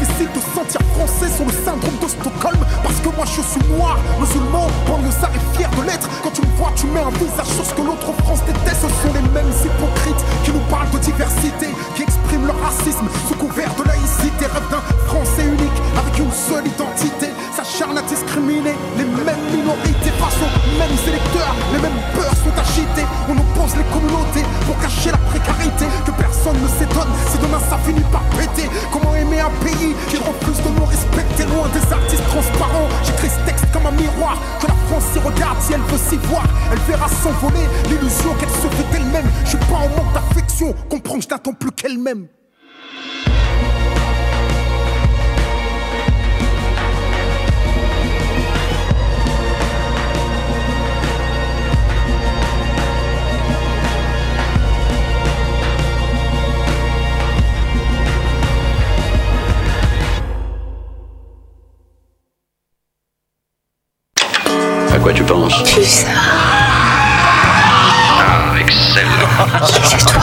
De 0.00 0.40
sentir 0.56 0.80
français 0.96 1.28
sur 1.28 1.44
le 1.44 1.52
syndrome 1.52 1.98
de 2.00 2.08
Stockholm. 2.08 2.56
Parce 2.82 2.96
que 3.00 3.08
moi 3.14 3.26
je 3.26 3.42
suis 3.42 3.60
noir, 3.76 3.98
musulman, 4.18 4.68
banlieusard 4.88 5.28
et 5.28 5.56
fier 5.56 5.68
de 5.76 5.82
l'être. 5.82 6.08
Quand 6.22 6.30
tu 6.30 6.40
me 6.40 6.56
vois 6.56 6.72
tu 6.74 6.86
mets 6.86 7.00
un 7.00 7.10
visage 7.10 7.52
sur 7.52 7.66
ce 7.66 7.74
que 7.74 7.82
l'autre 7.82 8.08
France 8.24 8.40
déteste. 8.46 8.80
Ce 8.80 8.88
sont 8.88 9.12
les 9.12 9.20
mêmes 9.28 9.52
hypocrites 9.60 10.24
qui 10.42 10.52
nous 10.52 10.64
parlent 10.70 10.88
de 10.90 10.98
diversité 10.98 11.68
Qui 11.94 12.04
expriment 12.04 12.46
leur 12.46 12.58
racisme 12.60 13.04
sous 13.28 13.34
couvert 13.34 13.74
de 13.76 13.84
laïcité. 13.84 14.46
Rêve 14.48 14.70
d'un 14.70 14.80
français 15.04 15.44
unique 15.44 15.78
avec 15.92 16.18
une 16.18 16.32
seule 16.32 16.66
identité. 16.66 17.28
S'acharne 17.52 17.98
à 17.98 18.02
discriminer 18.02 18.72
les 18.96 19.04
mêmes 19.04 19.44
minorités 19.52 19.99
sont 20.40 20.52
mêmes 20.80 21.00
électeurs, 21.06 21.54
les 21.72 21.80
mêmes 21.84 22.00
peurs 22.16 22.36
sont 22.40 22.56
agitées. 22.56 23.08
On 23.28 23.36
oppose 23.36 23.76
les 23.76 23.88
communautés 23.92 24.44
pour 24.66 24.76
cacher 24.80 25.10
la 25.12 25.20
précarité. 25.28 25.84
Que 26.06 26.12
personne 26.16 26.56
ne 26.56 26.68
s'étonne 26.68 27.12
si 27.28 27.36
demain 27.38 27.60
ça 27.68 27.76
finit 27.84 28.06
par 28.10 28.24
péter. 28.36 28.68
Comment 28.92 29.14
aimer 29.14 29.40
un 29.40 29.52
pays 29.60 29.92
qui 30.08 30.16
refuse 30.16 30.60
de 30.64 30.70
nous 30.72 30.86
respecter 30.86 31.44
loin 31.44 31.68
des 31.76 31.84
artistes 31.92 32.26
transparents? 32.32 32.88
J'écris 33.04 33.28
ce 33.28 33.40
texte 33.44 33.66
comme 33.72 33.86
un 33.86 33.92
miroir. 33.92 34.40
Que 34.60 34.66
la 34.66 34.78
France 34.88 35.08
y 35.14 35.20
regarde 35.20 35.60
si 35.60 35.74
elle 35.74 35.84
veut 35.92 36.00
s'y 36.08 36.16
voir. 36.28 36.44
Elle 36.72 36.82
verra 36.88 37.08
s'envoler 37.08 37.66
l'illusion 37.88 38.32
qu'elle 38.38 38.56
se 38.56 38.68
fait 38.72 38.88
d'elle-même. 38.92 39.28
Je 39.44 39.50
suis 39.50 39.64
pas 39.68 39.84
en 39.84 39.90
manque 39.96 40.12
d'affection, 40.14 40.74
comprends 40.88 41.16
que 41.16 41.24
je 41.24 41.28
n'attends 41.28 41.52
plus 41.52 41.72
qu'elle-même. 41.72 42.28
quoi 65.00 65.12
tu 65.12 65.22
penses 65.22 65.62
Pizza. 65.62 66.06
Ah, 68.18 68.58
excellent. 68.58 69.08
Il 69.68 69.94
est 69.94 70.06
toi. 70.06 70.22